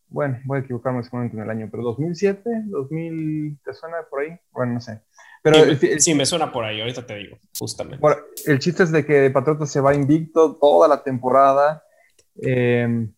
bueno, 0.08 0.38
voy 0.44 0.58
a 0.58 0.60
equivocarme 0.60 1.02
en 1.12 1.38
el 1.38 1.50
año, 1.50 1.68
pero 1.70 1.82
2007, 1.84 2.42
2000, 2.66 3.58
¿te 3.64 3.74
suena 3.74 3.98
por 4.08 4.20
ahí? 4.20 4.38
Bueno, 4.52 4.74
no 4.74 4.80
sé. 4.80 5.00
Pero 5.42 5.56
sí, 5.98 6.14
me 6.14 6.26
suena 6.26 6.52
por 6.52 6.64
ahí, 6.64 6.80
ahorita 6.80 7.06
te 7.06 7.16
digo, 7.16 7.38
justamente. 7.58 8.06
el 8.46 8.58
chiste 8.58 8.82
es 8.82 8.92
de 8.92 9.06
que 9.06 9.30
Patriotas 9.30 9.70
se 9.70 9.80
va 9.80 9.94
invicto 9.94 10.56
toda 10.56 10.86
la 10.86 11.02
temporada. 11.02 11.82
Em, 12.36 13.12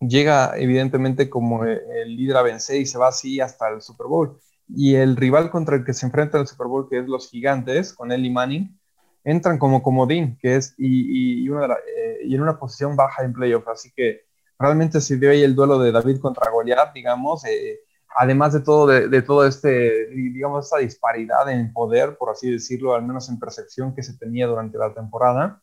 llega 0.00 0.54
evidentemente 0.56 1.28
como 1.28 1.64
el 1.64 2.16
líder 2.16 2.38
a 2.38 2.42
vencer 2.42 2.80
y 2.80 2.86
se 2.86 2.98
va 2.98 3.08
así 3.08 3.40
hasta 3.40 3.68
el 3.68 3.82
Super 3.82 4.06
Bowl. 4.06 4.38
Y 4.68 4.94
el 4.94 5.16
rival 5.16 5.50
contra 5.50 5.76
el 5.76 5.84
que 5.84 5.92
se 5.92 6.06
enfrenta 6.06 6.38
en 6.38 6.42
el 6.42 6.48
Super 6.48 6.66
Bowl, 6.66 6.88
que 6.88 6.98
es 6.98 7.06
los 7.06 7.28
Gigantes, 7.28 7.92
con 7.92 8.10
Eli 8.10 8.30
Manning, 8.30 8.78
entran 9.24 9.58
como 9.58 9.82
comodín, 9.82 10.38
que 10.40 10.56
es 10.56 10.74
y, 10.78 11.44
y, 11.44 11.48
eh, 11.48 12.18
y 12.24 12.34
en 12.34 12.40
una 12.40 12.58
posición 12.58 12.96
baja 12.96 13.24
en 13.24 13.32
playoff. 13.32 13.68
Así 13.68 13.92
que 13.94 14.22
realmente 14.58 15.00
se 15.00 15.18
dio 15.18 15.30
ahí 15.30 15.42
el 15.42 15.54
duelo 15.54 15.78
de 15.78 15.92
David 15.92 16.20
contra 16.20 16.50
Goliath, 16.50 16.94
digamos. 16.94 17.44
Eh, 17.44 17.80
además 18.16 18.52
de 18.52 18.60
todo, 18.60 18.86
de, 18.86 19.22
todo 19.22 19.46
este, 19.46 20.08
digamos, 20.08 20.66
esta 20.66 20.78
disparidad 20.78 21.48
en 21.50 21.72
poder, 21.72 22.16
por 22.16 22.30
así 22.30 22.50
decirlo, 22.50 22.94
al 22.94 23.02
menos 23.02 23.28
en 23.28 23.38
percepción 23.38 23.94
que 23.94 24.02
se 24.02 24.16
tenía 24.18 24.46
durante 24.46 24.78
la 24.78 24.92
temporada. 24.94 25.62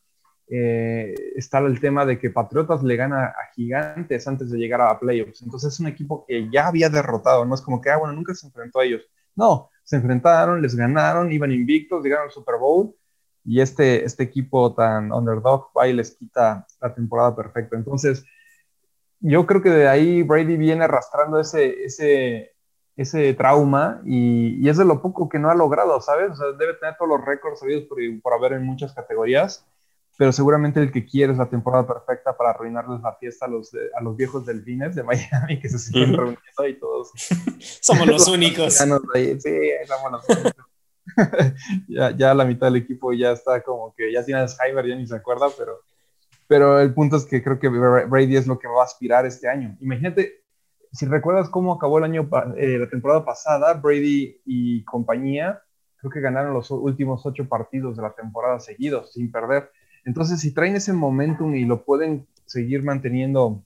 eh, 0.50 1.14
está 1.36 1.58
el 1.58 1.78
tema 1.78 2.06
de 2.06 2.18
que 2.18 2.30
Patriotas 2.30 2.82
le 2.82 2.96
gana 2.96 3.26
a 3.26 3.52
Gigantes 3.54 4.26
antes 4.26 4.50
de 4.50 4.58
llegar 4.58 4.80
a 4.80 4.98
playoffs. 4.98 5.42
Entonces 5.42 5.74
es 5.74 5.80
un 5.80 5.88
equipo 5.88 6.24
que 6.26 6.48
ya 6.50 6.68
había 6.68 6.88
derrotado, 6.88 7.44
no 7.44 7.54
es 7.54 7.60
como 7.60 7.80
que, 7.82 7.90
ah, 7.90 7.98
bueno, 7.98 8.14
nunca 8.14 8.34
se 8.34 8.46
enfrentó 8.46 8.80
a 8.80 8.84
ellos. 8.84 9.02
No, 9.36 9.70
se 9.84 9.96
enfrentaron, 9.96 10.62
les 10.62 10.74
ganaron, 10.74 11.30
iban 11.32 11.52
invictos, 11.52 12.02
llegaron 12.02 12.26
al 12.26 12.30
Super 12.30 12.56
Bowl 12.56 12.94
y 13.44 13.60
este, 13.60 14.04
este 14.04 14.24
equipo 14.24 14.74
tan 14.74 15.12
underdog 15.12 15.70
va 15.76 15.88
y 15.88 15.92
les 15.92 16.16
quita 16.16 16.66
la 16.80 16.94
temporada 16.94 17.36
perfecta. 17.36 17.76
Entonces, 17.76 18.24
yo 19.20 19.46
creo 19.46 19.62
que 19.62 19.70
de 19.70 19.88
ahí 19.88 20.22
Brady 20.22 20.56
viene 20.56 20.84
arrastrando 20.84 21.40
ese, 21.40 21.84
ese, 21.84 22.52
ese 22.96 23.34
trauma 23.34 24.00
y, 24.04 24.64
y, 24.64 24.68
es 24.68 24.76
de 24.76 24.84
lo 24.84 25.02
poco 25.02 25.28
que 25.28 25.38
no 25.38 25.50
ha 25.50 25.54
logrado, 25.54 26.00
¿sabes? 26.00 26.32
O 26.32 26.36
sea, 26.36 26.46
debe 26.58 26.74
tener 26.74 26.96
todos 26.96 27.08
los 27.10 27.24
récords 27.24 27.60
sabidos 27.60 27.84
por, 27.84 27.98
por 28.22 28.32
haber 28.32 28.52
en 28.54 28.64
muchas 28.64 28.92
categorías 28.94 29.64
pero 30.18 30.32
seguramente 30.32 30.80
el 30.80 30.90
que 30.90 31.06
quiere 31.06 31.32
es 31.32 31.38
la 31.38 31.48
temporada 31.48 31.86
perfecta 31.86 32.36
para 32.36 32.50
arruinarles 32.50 33.00
la 33.00 33.14
fiesta 33.14 33.46
a 33.46 33.48
los, 33.48 33.72
a 33.72 34.02
los 34.02 34.16
viejos 34.16 34.44
delfines 34.44 34.96
de 34.96 35.04
Miami 35.04 35.60
que 35.60 35.68
se 35.68 35.78
siguen 35.78 36.12
reuniendo 36.12 36.68
y 36.68 36.74
todos. 36.74 37.12
somos 37.80 38.04
los, 38.04 38.26
únicos. 38.28 38.74
Sí, 38.74 38.84
somos 39.86 40.12
los 40.12 40.28
únicos. 40.28 40.64
ya, 41.88 42.10
ya 42.16 42.34
la 42.34 42.44
mitad 42.44 42.66
del 42.66 42.82
equipo 42.82 43.12
ya 43.12 43.30
está 43.30 43.62
como 43.62 43.94
que 43.94 44.12
ya 44.12 44.24
tiene 44.24 44.40
Alzheimer, 44.40 44.88
ya 44.88 44.96
ni 44.96 45.06
se 45.06 45.14
acuerda, 45.14 45.46
pero, 45.56 45.82
pero 46.48 46.80
el 46.80 46.92
punto 46.92 47.16
es 47.16 47.24
que 47.24 47.42
creo 47.42 47.60
que 47.60 47.68
Brady 47.68 48.36
es 48.36 48.46
lo 48.46 48.58
que 48.58 48.66
va 48.66 48.82
a 48.82 48.86
aspirar 48.86 49.24
este 49.26 49.48
año. 49.48 49.76
Imagínate, 49.80 50.42
si 50.92 51.06
recuerdas 51.06 51.48
cómo 51.48 51.74
acabó 51.74 51.98
el 51.98 52.04
año, 52.04 52.28
eh, 52.56 52.78
la 52.78 52.88
temporada 52.88 53.24
pasada, 53.24 53.74
Brady 53.74 54.40
y 54.44 54.82
compañía, 54.84 55.62
creo 55.98 56.10
que 56.10 56.20
ganaron 56.20 56.54
los 56.54 56.70
últimos 56.70 57.24
ocho 57.26 57.48
partidos 57.48 57.96
de 57.96 58.02
la 58.02 58.14
temporada 58.14 58.58
seguidos, 58.58 59.12
sin 59.12 59.30
perder 59.30 59.70
entonces, 60.08 60.40
si 60.40 60.54
traen 60.54 60.74
ese 60.74 60.94
momentum 60.94 61.54
y 61.54 61.66
lo 61.66 61.84
pueden 61.84 62.26
seguir 62.46 62.82
manteniendo 62.82 63.62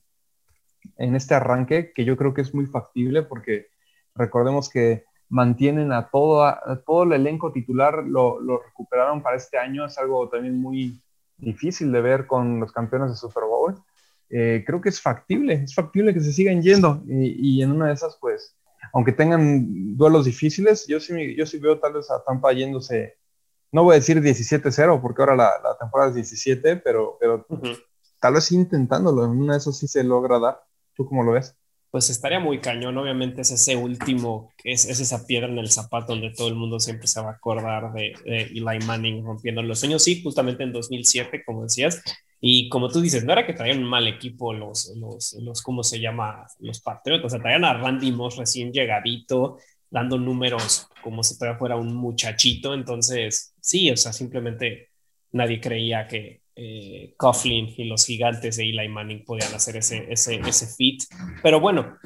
en 0.96 1.14
este 1.14 1.34
arranque, 1.34 1.92
que 1.92 2.04
yo 2.04 2.16
creo 2.16 2.34
que 2.34 2.40
es 2.40 2.52
muy 2.52 2.66
factible 2.66 3.22
porque 3.22 3.68
recordemos 4.16 4.68
que 4.68 5.04
mantienen 5.28 5.92
a 5.92 6.08
todo, 6.08 6.52
todo 6.84 7.04
el 7.04 7.12
elenco 7.12 7.52
titular, 7.52 8.04
lo, 8.04 8.40
recuperaron 8.60 9.22
para 9.22 9.36
este 9.36 9.56
año, 9.56 9.86
es 9.86 9.96
algo 9.98 10.28
también 10.28 10.60
muy 10.60 11.00
difícil 11.42 11.92
de 11.92 12.00
ver 12.00 12.26
con 12.26 12.60
los 12.60 12.72
campeones 12.72 13.10
de 13.10 13.16
Super 13.16 13.44
Bowl. 13.44 13.74
Eh, 14.30 14.64
creo 14.66 14.80
que 14.80 14.88
es 14.88 15.00
factible, 15.00 15.54
es 15.64 15.74
factible 15.74 16.14
que 16.14 16.20
se 16.20 16.32
sigan 16.32 16.62
yendo 16.62 17.02
y, 17.06 17.58
y, 17.58 17.62
en 17.62 17.72
una 17.72 17.88
de 17.88 17.92
esas, 17.92 18.16
pues, 18.18 18.56
aunque 18.94 19.12
tengan 19.12 19.94
duelos 19.94 20.24
difíciles, 20.24 20.86
yo 20.86 21.00
sí, 21.00 21.36
yo 21.36 21.44
sí 21.44 21.58
veo 21.58 21.78
tal 21.78 21.92
vez 21.92 22.10
a 22.10 22.24
Tampa 22.24 22.52
yéndose 22.52 23.18
no 23.72 23.84
voy 23.84 23.94
a 23.94 23.98
decir 23.98 24.20
17-0 24.20 25.00
porque 25.00 25.22
ahora 25.22 25.34
la, 25.34 25.76
temporada 25.80 26.10
es 26.10 26.14
17, 26.16 26.76
pero, 26.76 27.16
pero 27.18 27.46
tal 28.20 28.34
vez 28.34 28.52
intentándolo, 28.52 29.24
en 29.24 29.30
una 29.30 29.54
de 29.54 29.58
esas 29.58 29.78
sí 29.78 29.88
se 29.88 30.04
logra 30.04 30.38
dar. 30.38 30.62
¿Tú 30.94 31.06
cómo 31.06 31.24
lo 31.24 31.32
ves? 31.32 31.56
Pues 31.92 32.10
estaría 32.10 32.40
muy 32.40 32.58
cañón, 32.58 32.96
obviamente 32.98 33.42
es 33.42 33.52
ese 33.52 33.76
último, 33.76 34.50
es, 34.64 34.86
es 34.86 34.98
esa 34.98 35.26
piedra 35.26 35.46
en 35.46 35.58
el 35.58 35.70
zapato 35.70 36.14
donde 36.14 36.30
todo 36.30 36.48
el 36.48 36.54
mundo 36.56 36.80
siempre 36.80 37.06
se 37.06 37.20
va 37.20 37.28
a 37.28 37.32
acordar 37.34 37.92
de, 37.92 38.14
Eli 38.24 38.78
Manning 38.86 39.24
rompiendo 39.24 39.62
los 39.62 39.78
sueños, 39.78 40.02
sí, 40.02 40.22
justamente 40.22 40.64
en 40.64 40.72
2007, 40.72 41.44
como 41.44 41.64
decías, 41.64 42.02
y 42.40 42.68
como 42.70 42.88
tú 42.88 43.00
dices, 43.00 43.24
no 43.24 43.32
era 43.32 43.46
que 43.46 43.52
traían 43.52 43.78
un 43.78 43.88
mal 43.90 44.08
equipo 44.08 44.52
los, 44.52 44.92
los, 44.96 45.34
los 45.34 45.62
¿cómo 45.62 45.84
se 45.84 46.00
llama? 46.00 46.44
Los 46.58 46.80
Patriotas, 46.80 47.26
o 47.26 47.28
sea, 47.28 47.40
traían 47.40 47.64
a 47.64 47.74
Randy 47.74 48.10
Moss 48.10 48.36
recién 48.36 48.72
llegadito, 48.72 49.58
dando 49.90 50.18
números 50.18 50.88
como 51.02 51.22
si 51.22 51.38
todavía 51.38 51.58
fuera 51.58 51.76
un 51.76 51.94
muchachito. 51.94 52.74
Entonces, 52.74 53.54
sí, 53.60 53.90
o 53.90 53.96
sea, 53.96 54.12
simplemente 54.12 54.88
nadie 55.30 55.60
creía 55.60 56.08
que 56.08 56.41
eh, 56.56 57.14
Coughlin 57.16 57.74
y 57.76 57.84
los 57.84 58.04
gigantes 58.04 58.56
de 58.56 58.64
Eli 58.64 58.88
Manning 58.88 59.24
podían 59.24 59.54
hacer 59.54 59.76
ese, 59.76 60.06
ese, 60.12 60.36
ese 60.36 60.66
fit. 60.66 61.02
Pero 61.42 61.60
bueno, 61.60 61.96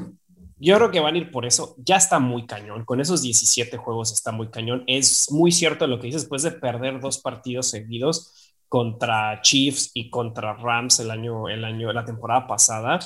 yo 0.58 0.76
creo 0.76 0.90
que 0.90 1.00
van 1.00 1.14
a 1.14 1.18
ir 1.18 1.30
por 1.30 1.46
eso. 1.46 1.74
Ya 1.78 1.96
está 1.96 2.18
muy 2.18 2.46
cañón. 2.46 2.84
Con 2.84 3.00
esos 3.00 3.22
17 3.22 3.76
juegos 3.76 4.12
está 4.12 4.32
muy 4.32 4.48
cañón. 4.48 4.84
Es 4.86 5.30
muy 5.30 5.52
cierto 5.52 5.86
lo 5.86 5.98
que 5.98 6.06
dices, 6.06 6.22
después 6.22 6.42
de 6.42 6.52
perder 6.52 7.00
dos 7.00 7.18
partidos 7.18 7.70
seguidos 7.70 8.54
contra 8.68 9.40
Chiefs 9.42 9.90
y 9.94 10.10
contra 10.10 10.54
Rams 10.54 11.00
el 11.00 11.10
año, 11.10 11.48
el 11.48 11.64
año, 11.64 11.92
la 11.92 12.04
temporada 12.04 12.46
pasada, 12.46 12.98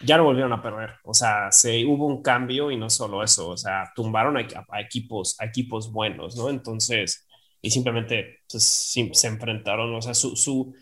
ya 0.00 0.16
no 0.16 0.24
volvieron 0.24 0.52
a 0.52 0.62
perder. 0.62 0.90
O 1.04 1.14
sea, 1.14 1.50
se 1.50 1.84
hubo 1.84 2.06
un 2.06 2.22
cambio 2.22 2.70
y 2.70 2.76
no 2.76 2.90
solo 2.90 3.22
eso, 3.22 3.48
o 3.48 3.56
sea, 3.56 3.90
tumbaron 3.94 4.36
a, 4.36 4.46
equipos, 4.80 5.36
a 5.40 5.46
equipos 5.46 5.92
buenos, 5.92 6.36
¿no? 6.36 6.50
Entonces, 6.50 7.26
y 7.60 7.70
simplemente 7.70 8.40
pues, 8.50 8.64
se 8.64 9.28
enfrentaron, 9.28 9.94
o 9.94 10.02
sea, 10.02 10.14
su, 10.14 10.36
su 10.36 10.74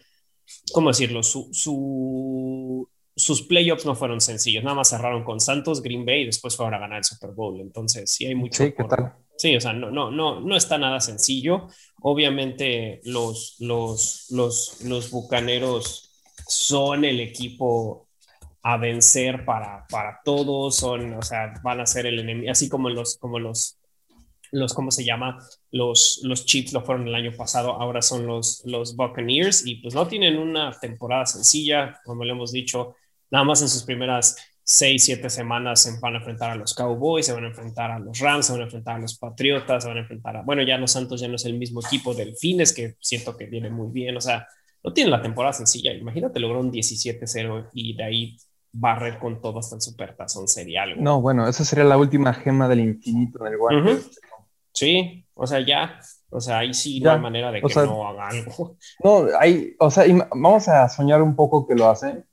¿cómo 0.73 0.89
decirlo? 0.89 1.23
Su, 1.23 1.49
su, 1.53 2.89
sus 3.15 3.43
playoffs 3.43 3.87
no 3.87 3.95
fueron 3.95 4.21
sencillos, 4.21 4.63
nada 4.65 4.77
más 4.77 4.91
cerraron 4.91 5.25
con 5.25 5.41
Santos, 5.41 5.83
Green 5.83 6.05
Bay 6.05 6.23
y 6.23 6.27
después 6.27 6.57
fueron 6.57 6.75
a 6.75 6.79
ganar 6.79 6.99
el 6.99 7.05
Super 7.05 7.31
Bowl. 7.31 7.61
Entonces, 7.61 8.11
sí 8.11 8.27
hay 8.27 8.35
mucho. 8.35 8.65
Sí, 8.65 8.73
¿qué 8.73 8.85
tal? 8.85 9.15
Sí, 9.37 9.55
o 9.55 9.61
sea, 9.61 9.73
no, 9.73 9.91
no, 9.91 10.11
no, 10.11 10.41
no 10.41 10.57
está 10.57 10.79
nada 10.79 11.01
sencillo. 11.01 11.69
Obviamente, 12.01 13.01
los, 13.05 13.57
los, 13.59 14.27
los, 14.31 14.81
los 14.85 15.11
bucaneros 15.11 16.11
son 16.49 17.05
el 17.05 17.21
equipo 17.21 18.07
a 18.63 18.79
vencer 18.79 19.45
para, 19.45 19.87
para 19.89 20.21
todos, 20.25 20.75
son, 20.75 21.15
o 21.15 21.23
sea, 21.23 21.55
van 21.63 21.81
a 21.81 21.87
ser 21.87 22.07
el 22.07 22.19
enemigo, 22.19 22.51
así 22.51 22.69
como 22.69 22.91
los, 22.91 23.17
como 23.17 23.39
los, 23.39 23.79
los, 24.51 24.75
¿cómo 24.75 24.91
se 24.91 25.05
llama? 25.05 25.39
Los, 25.77 26.21
los 26.23 26.47
Chiefs 26.47 26.73
lo 26.73 26.83
fueron 26.83 27.07
el 27.07 27.15
año 27.15 27.33
pasado, 27.37 27.73
ahora 27.73 28.03
son 28.03 28.27
los, 28.27 28.63
los 28.65 28.97
Buccaneers 28.97 29.67
y 29.67 29.77
pues 29.77 29.95
no 29.95 30.07
tienen 30.07 30.39
una 30.39 30.73
temporada 30.73 31.27
sencilla, 31.27 32.01
como 32.05 32.25
le 32.25 32.33
hemos 32.33 32.53
dicho, 32.53 32.95
nada 33.31 33.45
más 33.45 33.63
en 33.63 33.69
sus 33.69 33.83
primeras 33.83 34.37
seis, 34.63 35.05
siete 35.05 35.31
semanas 35.31 35.83
se 35.83 35.99
van 36.01 36.15
a 36.15 36.19
enfrentar 36.19 36.51
a 36.51 36.57
los 36.57 36.75
Cowboys, 36.75 37.27
se 37.27 37.33
van 37.33 37.45
a 37.45 37.49
enfrentar 37.49 37.91
a 37.93 37.99
los 37.99 38.19
Rams, 38.19 38.47
se 38.47 38.53
van 38.53 38.63
a 38.63 38.65
enfrentar 38.65 38.97
a 38.97 38.99
los 38.99 39.17
Patriotas, 39.17 39.85
se 39.85 39.89
van 39.89 39.99
a 39.99 40.01
enfrentar 40.01 40.37
a, 40.37 40.43
bueno, 40.43 40.63
ya 40.63 40.77
los 40.77 40.91
Santos 40.91 41.21
ya 41.21 41.29
no 41.29 41.37
es 41.37 41.45
el 41.45 41.55
mismo 41.55 41.81
equipo 41.81 42.15
Delfines, 42.15 42.73
que 42.73 42.97
siento 43.01 43.37
que 43.37 43.47
viene 43.47 43.71
muy 43.71 43.93
bien, 43.93 44.17
o 44.17 44.21
sea, 44.21 44.49
no 44.83 44.93
tienen 44.93 45.13
la 45.13 45.23
temporada 45.23 45.53
sencilla, 45.53 45.93
imagínate 45.93 46.41
logró 46.41 46.61
un 46.61 46.73
17-0 46.73 47.71
y 47.75 47.95
de 47.95 48.05
ahí 48.05 48.37
barrer 48.73 49.19
con 49.19 49.41
todo 49.41 49.59
hasta 49.59 49.77
el 49.77 49.81
supertazón 49.81 50.49
sería 50.49 50.83
algo. 50.83 51.01
No, 51.01 51.21
bueno, 51.21 51.49
esa 51.49 51.65
sería 51.65 51.85
la 51.85 51.97
última 51.97 52.35
gema 52.35 52.69
del 52.69 52.81
infinito 52.81 53.47
en 53.47 53.53
el 53.53 53.59
guante. 53.59 54.03
Sí, 54.77 55.27
o 55.33 55.47
sea, 55.47 55.61
ya, 55.61 55.99
o 56.29 56.39
sea, 56.39 56.59
ahí 56.59 56.75
sí 56.75 57.01
no 57.01 57.11
hay 57.11 57.19
manera 57.19 57.51
de 57.51 57.63
que 57.63 57.75
no 57.77 58.07
haga 58.07 58.29
algo. 58.29 58.77
No, 59.03 59.27
hay, 59.41 59.75
o 59.79 59.91
sea, 59.91 60.05
vamos 60.31 60.69
a 60.69 60.87
soñar 60.91 61.23
un 61.23 61.35
poco 61.35 61.67
que 61.67 61.75
lo 61.75 61.89
hacen, 61.89 62.27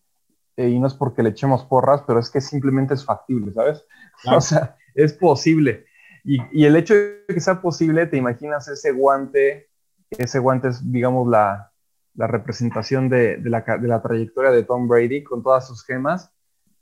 eh, 0.57 0.67
y 0.67 0.77
no 0.77 0.87
es 0.87 0.93
porque 0.93 1.23
le 1.23 1.29
echemos 1.29 1.63
porras, 1.63 2.03
pero 2.05 2.19
es 2.19 2.29
que 2.29 2.41
simplemente 2.41 2.95
es 2.95 3.05
factible, 3.05 3.53
¿sabes? 3.53 3.85
O 4.25 4.41
sea, 4.41 4.75
es 4.93 5.13
posible. 5.13 5.85
Y, 6.25 6.37
y, 6.51 6.65
el 6.65 6.75
hecho 6.75 6.93
de 6.93 7.23
que 7.27 7.39
sea 7.39 7.61
posible, 7.61 8.07
te 8.07 8.17
imaginas 8.17 8.67
ese 8.67 8.91
guante, 8.91 9.69
ese 10.09 10.39
guante 10.39 10.67
es, 10.67 10.91
digamos, 10.91 11.25
la, 11.29 11.71
la 12.15 12.27
representación 12.27 13.07
de, 13.07 13.37
de, 13.37 13.49
la, 13.49 13.61
de, 13.61 13.87
la, 13.87 14.01
trayectoria 14.01 14.51
de 14.51 14.63
Tom 14.63 14.89
Brady 14.89 15.23
con 15.23 15.43
todas 15.43 15.65
sus 15.65 15.85
gemas. 15.85 16.29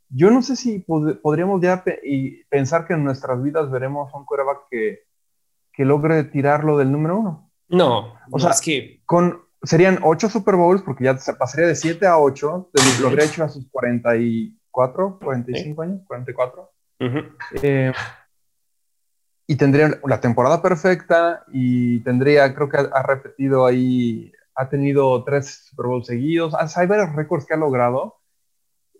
Yo 0.09 0.31
no 0.31 0.41
sé 0.41 0.55
si 0.55 0.79
podríamos 0.79 1.61
ya 1.61 1.83
y 2.03 2.43
pensar 2.45 2.87
que 2.87 2.93
en 2.93 3.03
nuestras 3.03 3.41
vidas 3.43 3.69
veremos 3.69 4.11
a 4.11 4.17
un 4.17 4.25
quarterback 4.25 4.67
que, 4.71 5.10
que 5.81 5.85
logre 5.85 6.25
tirarlo 6.25 6.77
del 6.77 6.91
número 6.91 7.17
uno. 7.17 7.51
No, 7.67 8.13
o 8.29 8.37
sea, 8.37 8.51
es 8.51 8.61
que 8.61 9.01
con, 9.07 9.41
serían 9.63 9.97
ocho 10.03 10.29
Super 10.29 10.55
Bowls, 10.55 10.83
porque 10.83 11.05
ya 11.05 11.17
se 11.17 11.33
pasaría 11.33 11.65
de 11.65 11.75
7 11.75 12.05
a 12.05 12.19
8, 12.19 12.69
lo 13.01 13.07
habría 13.07 13.25
hecho 13.25 13.43
a 13.43 13.49
sus 13.49 13.67
44, 13.71 15.19
45 15.23 15.81
años, 15.81 16.01
44. 16.05 16.71
Eh, 17.63 17.91
y 19.47 19.55
tendría 19.55 19.99
la 20.05 20.21
temporada 20.21 20.61
perfecta 20.61 21.45
y 21.51 22.01
tendría, 22.01 22.53
creo 22.53 22.69
que 22.69 22.77
ha 22.77 23.01
repetido 23.01 23.65
ahí 23.65 24.31
ha 24.53 24.69
tenido 24.69 25.23
tres 25.23 25.65
Super 25.67 25.87
Bowls 25.87 26.05
seguidos, 26.05 26.53
hay 26.53 26.85
varios 26.85 27.15
récords 27.15 27.47
que 27.47 27.55
ha 27.55 27.57
logrado. 27.57 28.20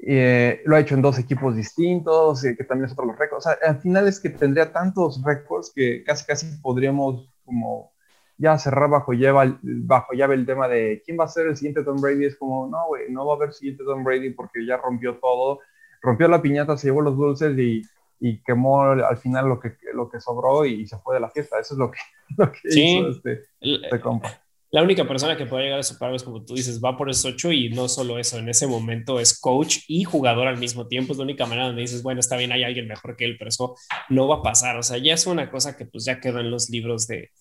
Eh, 0.04 0.62
lo 0.66 0.76
ha 0.76 0.80
hecho 0.80 0.96
en 0.96 1.02
dos 1.04 1.20
equipos 1.20 1.56
distintos, 1.56 2.44
eh, 2.44 2.56
que 2.58 2.64
también 2.64 2.86
es 2.86 2.94
otro 2.94 3.06
los 3.06 3.18
récords. 3.18 3.46
O 3.46 3.50
sea, 3.50 3.58
al 3.64 3.80
final 3.80 4.08
es 4.08 4.20
que 4.20 4.30
tendría 4.30 4.72
tantos 4.74 5.22
récords 5.24 5.72
que 5.74 6.04
casi 6.04 6.26
casi 6.26 6.48
podríamos 6.58 7.30
como 7.46 7.92
ya 8.38 8.58
cerrar 8.58 8.90
bajo 8.90 9.14
llave, 9.14 9.58
bajo 9.62 10.14
llave 10.14 10.34
el 10.34 10.48
tema 10.48 10.68
de 10.68 11.04
quién 11.06 11.20
va 11.20 11.26
a 11.26 11.28
ser 11.28 11.48
el 11.48 11.56
siguiente 11.56 11.84
Tom 11.84 12.02
Brady. 12.02 12.26
Es 12.26 12.36
como, 12.36 12.68
no, 12.68 12.88
güey, 12.88 13.12
no 13.12 13.28
va 13.28 13.34
a 13.34 13.36
haber 13.36 13.54
siguiente 13.54 13.84
Tom 13.84 14.04
Brady 14.04 14.32
porque 14.32 14.66
ya 14.66 14.78
rompió 14.78 15.18
todo. 15.20 15.60
Rompió 16.02 16.28
la 16.28 16.42
piñata, 16.42 16.78
se 16.78 16.88
llevó 16.88 17.02
los 17.02 17.16
dulces 17.16 17.56
y, 17.60 17.84
y 18.20 18.42
quemó 18.42 18.82
al 18.82 19.18
final 19.18 19.48
lo 19.48 19.60
que, 19.60 19.76
lo 19.94 20.10
que 20.10 20.20
sobró 20.20 20.66
y, 20.66 20.88
se 20.88 20.98
fue 20.98 21.14
de 21.14 21.22
la 21.22 21.30
fiesta. 21.30 21.60
Eso 21.60 21.76
es 21.76 21.78
lo 21.78 21.92
que, 21.92 22.00
lo 22.38 22.52
que 22.52 22.60
hizo 22.64 23.10
este, 23.10 23.44
este 23.60 24.00
compa 24.00 24.40
la 24.72 24.84
única 24.84 25.06
persona 25.06 25.36
que 25.36 25.46
puede 25.46 25.66
llegar 25.66 25.80
a 25.80 25.84
Super 25.84 26.14
es 26.14 26.24
como 26.24 26.46
tú 26.46 26.56
dices, 26.56 26.82
va 26.82 26.98
por 26.98 27.10
esos 27.10 27.26
ocho 27.26 27.52
y 27.52 27.70
no 27.70 27.90
solo 27.90 28.18
eso, 28.18 28.38
en 28.38 28.48
ese 28.48 28.68
momento 28.68 29.20
es 29.20 29.38
coach 29.38 29.80
y 29.88 30.06
jugador 30.06 30.48
al 30.48 30.58
mismo 30.58 30.88
tiempo. 30.88 31.12
Es 31.12 31.18
la 31.18 31.26
única 31.26 31.46
manera 31.46 31.68
donde 31.68 31.82
dices, 31.82 32.04
bueno, 32.04 32.22
está 32.22 32.38
bien, 32.38 32.54
hay 32.54 32.64
alguien 32.64 32.88
mejor 32.88 33.18
que 33.18 33.26
él, 33.26 33.36
pero 33.38 33.50
eso 33.50 33.76
no 34.10 34.28
va 34.30 34.38
a 34.38 34.42
pasar. 34.42 34.78
O 34.78 34.84
sea, 34.84 34.98
ya 34.98 35.14
es 35.14 35.28
una 35.28 35.52
cosa 35.52 35.76
que 35.76 35.86
pues 35.86 36.06
ya 36.06 36.22
quedó 36.22 36.40
en 36.40 36.52
los 36.52 36.70
libros 36.70 37.06
de, 37.08 37.32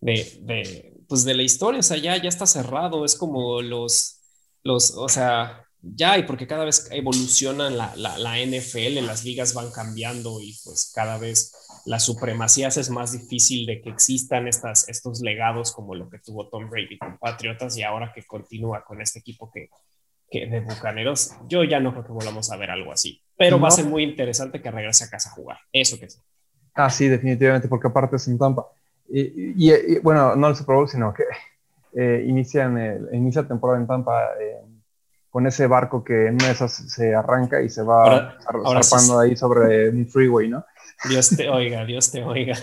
de, 0.00 0.38
de 0.42 0.94
pues 1.08 1.24
de 1.24 1.34
la 1.34 1.42
historia. 1.42 1.80
O 1.80 1.82
sea, 1.82 1.96
ya, 1.96 2.16
ya 2.16 2.28
está 2.28 2.46
cerrado. 2.46 3.04
Es 3.04 3.16
como 3.16 3.62
los, 3.62 4.20
los, 4.62 4.92
o 4.96 5.08
sea, 5.08 5.64
ya, 5.82 6.18
y 6.18 6.24
porque 6.24 6.46
cada 6.46 6.64
vez 6.64 6.88
evolucionan 6.90 7.76
la, 7.76 7.94
la, 7.96 8.18
la, 8.18 8.36
NFL, 8.38 9.04
las 9.06 9.24
ligas 9.24 9.54
van 9.54 9.70
cambiando 9.70 10.40
y 10.40 10.54
pues 10.64 10.92
cada 10.94 11.18
vez 11.18 11.54
la 11.86 11.98
supremacía 11.98 12.68
es 12.68 12.90
más 12.90 13.12
difícil 13.12 13.66
de 13.66 13.80
que 13.80 13.88
existan 13.88 14.46
estas, 14.46 14.88
estos 14.88 15.20
legados 15.20 15.72
como 15.72 15.94
lo 15.94 16.10
que 16.10 16.18
tuvo 16.18 16.48
Tom 16.48 16.68
Brady 16.68 16.98
con 16.98 17.16
Patriotas 17.18 17.76
y 17.78 17.82
ahora 17.82 18.12
que 18.14 18.24
continúa 18.24 18.84
con 18.84 19.00
este 19.00 19.20
equipo 19.20 19.50
que, 19.50 19.70
que 20.30 20.46
de 20.46 20.60
Bucaneros, 20.60 21.32
yo 21.48 21.64
ya 21.64 21.80
no 21.80 21.92
creo 21.92 22.04
que 22.04 22.12
volvamos 22.12 22.50
a 22.52 22.56
ver 22.56 22.70
algo 22.70 22.92
así, 22.92 23.22
pero 23.36 23.58
va 23.58 23.68
a 23.68 23.72
ser 23.72 23.86
muy 23.86 24.02
interesante 24.02 24.60
que 24.60 24.70
regrese 24.70 25.04
a 25.04 25.08
casa 25.10 25.30
a 25.30 25.32
jugar, 25.32 25.58
eso 25.72 25.98
que 25.98 26.10
sí. 26.10 26.18
Ah, 26.74 26.90
sí, 26.90 27.08
definitivamente, 27.08 27.68
porque 27.68 27.88
aparte 27.88 28.16
es 28.16 28.28
en 28.28 28.38
Tampa. 28.38 28.66
Y, 29.08 29.68
y, 29.68 29.98
bueno, 29.98 30.36
no 30.36 30.48
el 30.48 30.54
Super 30.54 30.76
Bowl, 30.76 30.88
sino 30.88 31.12
que 31.12 31.24
eh, 31.94 32.24
inician 32.26 32.78
el, 32.78 33.08
inicia 33.12 33.46
temporada 33.46 33.80
en 33.80 33.86
Tampa. 33.86 34.30
Eh, 34.40 34.60
con 35.30 35.46
ese 35.46 35.66
barco 35.66 36.02
que 36.04 36.26
en 36.26 36.34
una 36.34 36.46
de 36.46 36.52
esas 36.52 36.72
se 36.72 37.14
arranca 37.14 37.62
y 37.62 37.70
se 37.70 37.82
va 37.82 38.36
zarpando 38.42 39.20
ahí 39.20 39.36
sobre 39.36 39.88
un 39.88 40.06
freeway, 40.06 40.48
¿no? 40.48 40.64
Dios 41.08 41.30
te 41.36 41.48
oiga, 41.48 41.84
Dios 41.84 42.10
te 42.10 42.22
oiga. 42.22 42.56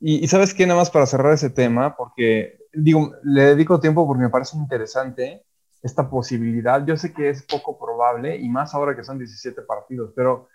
Y, 0.00 0.26
sabes 0.26 0.52
qué, 0.52 0.66
nada 0.66 0.80
más 0.80 0.90
para 0.90 1.06
cerrar 1.06 1.32
ese 1.32 1.50
tema, 1.50 1.94
porque 1.96 2.58
digo, 2.72 3.12
le 3.22 3.42
dedico 3.42 3.78
tiempo 3.78 4.06
porque 4.06 4.24
me 4.24 4.30
parece 4.30 4.56
interesante 4.56 5.44
esta 5.82 6.10
posibilidad. 6.10 6.84
Yo 6.84 6.96
sé 6.96 7.12
que 7.12 7.28
es 7.28 7.42
poco 7.44 7.78
probable 7.78 8.36
y 8.36 8.48
más 8.48 8.74
ahora 8.74 8.96
que 8.96 9.04
son 9.04 9.18
17 9.18 9.62
partidos, 9.62 10.12
pero 10.16 10.48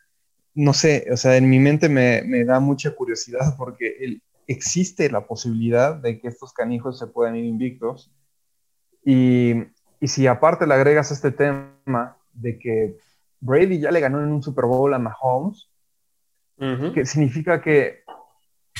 no 0.53 0.73
sé, 0.73 1.07
o 1.11 1.17
sea, 1.17 1.37
en 1.37 1.49
mi 1.49 1.59
mente 1.59 1.87
me, 1.87 2.23
me 2.23 2.43
da 2.43 2.59
mucha 2.59 2.91
curiosidad 2.91 3.55
porque 3.57 3.95
el, 3.99 4.21
existe 4.47 5.11
la 5.11 5.27
posibilidad 5.27 5.95
de 5.95 6.19
que 6.19 6.29
estos 6.29 6.53
canijos 6.53 6.97
se 6.97 7.07
puedan 7.07 7.35
ir 7.35 7.45
invictos. 7.45 8.11
Y 9.05 9.53
y 9.99 10.07
si 10.07 10.27
aparte 10.27 10.67
le 10.67 10.73
agregas 10.73 11.11
este 11.11 11.31
tema 11.31 12.17
de 12.33 12.59
que 12.59 12.97
Brady 13.39 13.79
ya 13.79 13.91
le 13.91 13.99
ganó 13.99 14.21
en 14.21 14.31
un 14.31 14.43
Super 14.43 14.65
Bowl 14.65 14.93
a 14.93 14.99
Mahomes, 14.99 15.69
que 16.93 17.05
significa 17.05 17.61
que 17.61 18.03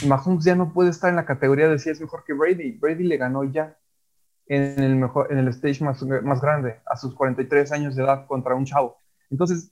Mahomes 0.06 0.44
ya 0.44 0.56
no 0.56 0.74
puede 0.74 0.90
estar 0.90 1.10
en 1.10 1.16
la 1.16 1.26
categoría 1.26 1.68
de 1.70 1.80
si 1.80 1.90
es 1.90 2.02
mejor 2.02 2.24
que 2.26 2.34
Brady. 2.34 2.72
Brady 2.72 3.04
le 3.04 3.18
ganó 3.18 3.44
ya 3.44 3.78
en 4.48 4.82
el, 4.82 4.96
mejor, 4.96 5.32
en 5.32 5.40
el 5.40 5.48
stage 5.50 5.84
más, 5.84 6.02
más 6.04 6.42
grande, 6.42 6.80
a 6.86 6.96
sus 6.96 7.14
43 7.14 7.72
años 7.72 7.96
de 7.96 8.04
edad 8.04 8.26
contra 8.28 8.56
un 8.56 8.66
chavo. 8.66 8.98
Entonces, 9.30 9.72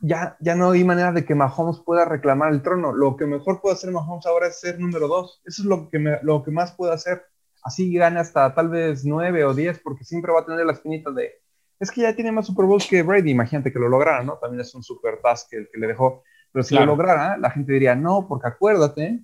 ya, 0.00 0.36
ya 0.40 0.54
no 0.54 0.70
hay 0.70 0.84
manera 0.84 1.12
de 1.12 1.24
que 1.24 1.34
Mahomes 1.34 1.80
pueda 1.80 2.04
reclamar 2.04 2.52
el 2.52 2.62
trono. 2.62 2.92
Lo 2.92 3.16
que 3.16 3.26
mejor 3.26 3.60
puede 3.60 3.74
hacer 3.74 3.90
Mahomes 3.90 4.26
ahora 4.26 4.46
es 4.46 4.60
ser 4.60 4.78
número 4.78 5.08
dos. 5.08 5.42
Eso 5.44 5.62
es 5.62 5.66
lo 5.66 5.88
que, 5.88 5.98
lo 6.22 6.42
que 6.42 6.50
más 6.50 6.72
puede 6.72 6.94
hacer 6.94 7.24
así 7.62 7.92
gane 7.92 8.20
hasta 8.20 8.54
tal 8.54 8.68
vez 8.68 9.04
nueve 9.04 9.44
o 9.44 9.54
diez, 9.54 9.78
porque 9.78 10.04
siempre 10.04 10.32
va 10.32 10.40
a 10.40 10.46
tener 10.46 10.64
la 10.64 10.72
espinita 10.72 11.10
de, 11.10 11.40
es 11.80 11.90
que 11.90 12.02
ya 12.02 12.14
tiene 12.14 12.30
más 12.30 12.46
Super 12.46 12.66
Bowls 12.66 12.86
que 12.86 13.02
Brady, 13.02 13.30
imagínate 13.30 13.72
que 13.72 13.78
lo 13.78 13.88
lograra, 13.88 14.22
¿no? 14.22 14.36
También 14.38 14.60
es 14.60 14.74
un 14.74 14.82
super 14.82 15.20
task 15.22 15.52
el 15.54 15.68
que 15.72 15.78
le 15.78 15.86
dejó, 15.86 16.22
pero 16.52 16.62
si 16.62 16.74
lo 16.74 16.84
lograra, 16.84 17.38
la 17.38 17.50
gente 17.50 17.72
diría, 17.72 17.94
no, 17.94 18.26
porque 18.28 18.48
acuérdate 18.48 19.20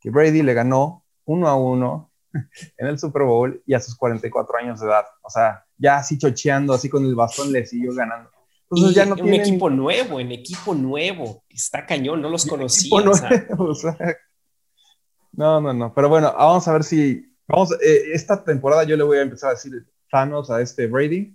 que 0.00 0.10
Brady 0.10 0.42
le 0.42 0.54
ganó 0.54 1.04
uno 1.24 1.48
a 1.48 1.56
uno 1.56 2.10
en 2.32 2.86
el 2.86 2.98
Super 2.98 3.22
Bowl 3.22 3.62
y 3.66 3.74
a 3.74 3.80
sus 3.80 3.96
44 3.96 4.58
años 4.58 4.80
de 4.80 4.86
edad, 4.86 5.04
o 5.22 5.30
sea, 5.30 5.64
ya 5.76 5.98
así 5.98 6.18
chocheando, 6.18 6.72
así 6.72 6.88
con 6.88 7.04
el 7.04 7.14
bastón 7.14 7.52
le 7.52 7.66
siguió 7.66 7.94
ganando. 7.94 8.30
Entonces 8.70 8.94
ya 8.94 9.06
no 9.06 9.14
un 9.14 9.32
equipo 9.32 9.70
nuevo, 9.70 10.20
en 10.20 10.32
equipo 10.32 10.74
nuevo, 10.74 11.42
está 11.48 11.86
cañón, 11.86 12.20
no 12.20 12.28
los 12.28 12.44
conocía. 12.44 12.90
no, 15.32 15.60
no, 15.60 15.72
no, 15.72 15.94
pero 15.94 16.08
bueno, 16.08 16.34
vamos 16.36 16.68
a 16.68 16.72
ver 16.72 16.84
si 16.84 17.34
Vamos, 17.48 17.72
eh, 17.80 18.12
esta 18.12 18.44
temporada 18.44 18.84
yo 18.84 18.96
le 18.96 19.04
voy 19.04 19.18
a 19.18 19.22
empezar 19.22 19.50
a 19.50 19.54
decir 19.54 19.86
Thanos 20.10 20.50
a 20.50 20.60
este 20.60 20.86
Brady 20.86 21.34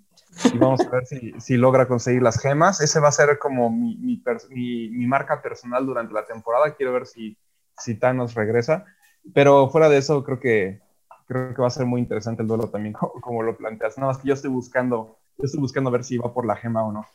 y 0.54 0.58
vamos 0.60 0.82
a 0.82 0.90
ver 0.90 1.06
si, 1.08 1.34
si 1.40 1.58
logra 1.58 1.88
conseguir 1.88 2.22
las 2.22 2.40
gemas. 2.40 2.82
Ese 2.82 3.00
va 3.00 3.08
a 3.08 3.12
ser 3.12 3.40
como 3.40 3.72
mi, 3.72 3.96
mi, 3.98 4.22
mi, 4.90 5.08
marca 5.08 5.42
personal 5.42 5.86
durante 5.86 6.14
la 6.14 6.26
temporada. 6.26 6.76
Quiero 6.76 6.94
ver 6.94 7.08
si, 7.08 7.36
si 7.78 7.96
Thanos 7.96 8.36
regresa. 8.36 8.86
Pero 9.34 9.70
fuera 9.70 9.90
de 9.90 9.98
eso, 9.98 10.24
creo 10.24 10.40
que, 10.40 10.82
creo 11.26 11.56
que 11.56 11.62
va 11.62 11.68
a 11.68 11.72
ser 11.72 11.86
muy 11.86 12.02
interesante 12.02 12.44
el 12.44 12.48
duelo 12.48 12.70
también, 12.70 12.94
como, 13.00 13.14
como 13.14 13.42
lo 13.42 13.58
planteas. 13.58 13.98
Nada 13.98 14.12
más 14.12 14.22
que 14.22 14.28
yo 14.28 14.36
estoy 14.36 14.52
buscando, 14.52 15.18
yo 15.38 15.46
estoy 15.46 15.60
buscando 15.62 15.90
ver 15.90 16.04
si 16.04 16.18
va 16.18 16.32
por 16.32 16.46
la 16.46 16.56
gema 16.56 16.86
o 16.86 16.92
no. 16.92 17.08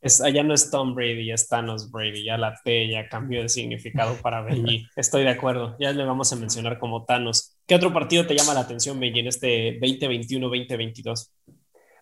Es, 0.00 0.20
allá 0.20 0.42
no 0.42 0.52
es 0.52 0.68
Tom 0.68 0.96
Brady, 0.96 1.26
ya 1.26 1.34
es 1.34 1.46
Thanos 1.46 1.92
Brady, 1.92 2.24
ya 2.24 2.36
la 2.36 2.58
T 2.64 2.88
ya 2.88 3.08
cambió 3.08 3.40
de 3.40 3.48
significado 3.48 4.14
para 4.16 4.42
Benji. 4.42 4.88
Estoy 4.96 5.22
de 5.22 5.30
acuerdo, 5.30 5.76
ya 5.78 5.92
le 5.92 6.04
vamos 6.04 6.32
a 6.32 6.36
mencionar 6.36 6.80
como 6.80 7.04
Thanos. 7.04 7.51
¿Qué 7.66 7.74
otro 7.74 7.92
partido 7.92 8.26
te 8.26 8.36
llama 8.36 8.54
la 8.54 8.60
atención, 8.60 8.98
Benji, 8.98 9.20
en 9.20 9.28
este 9.28 9.80
2021-2022? 9.80 11.30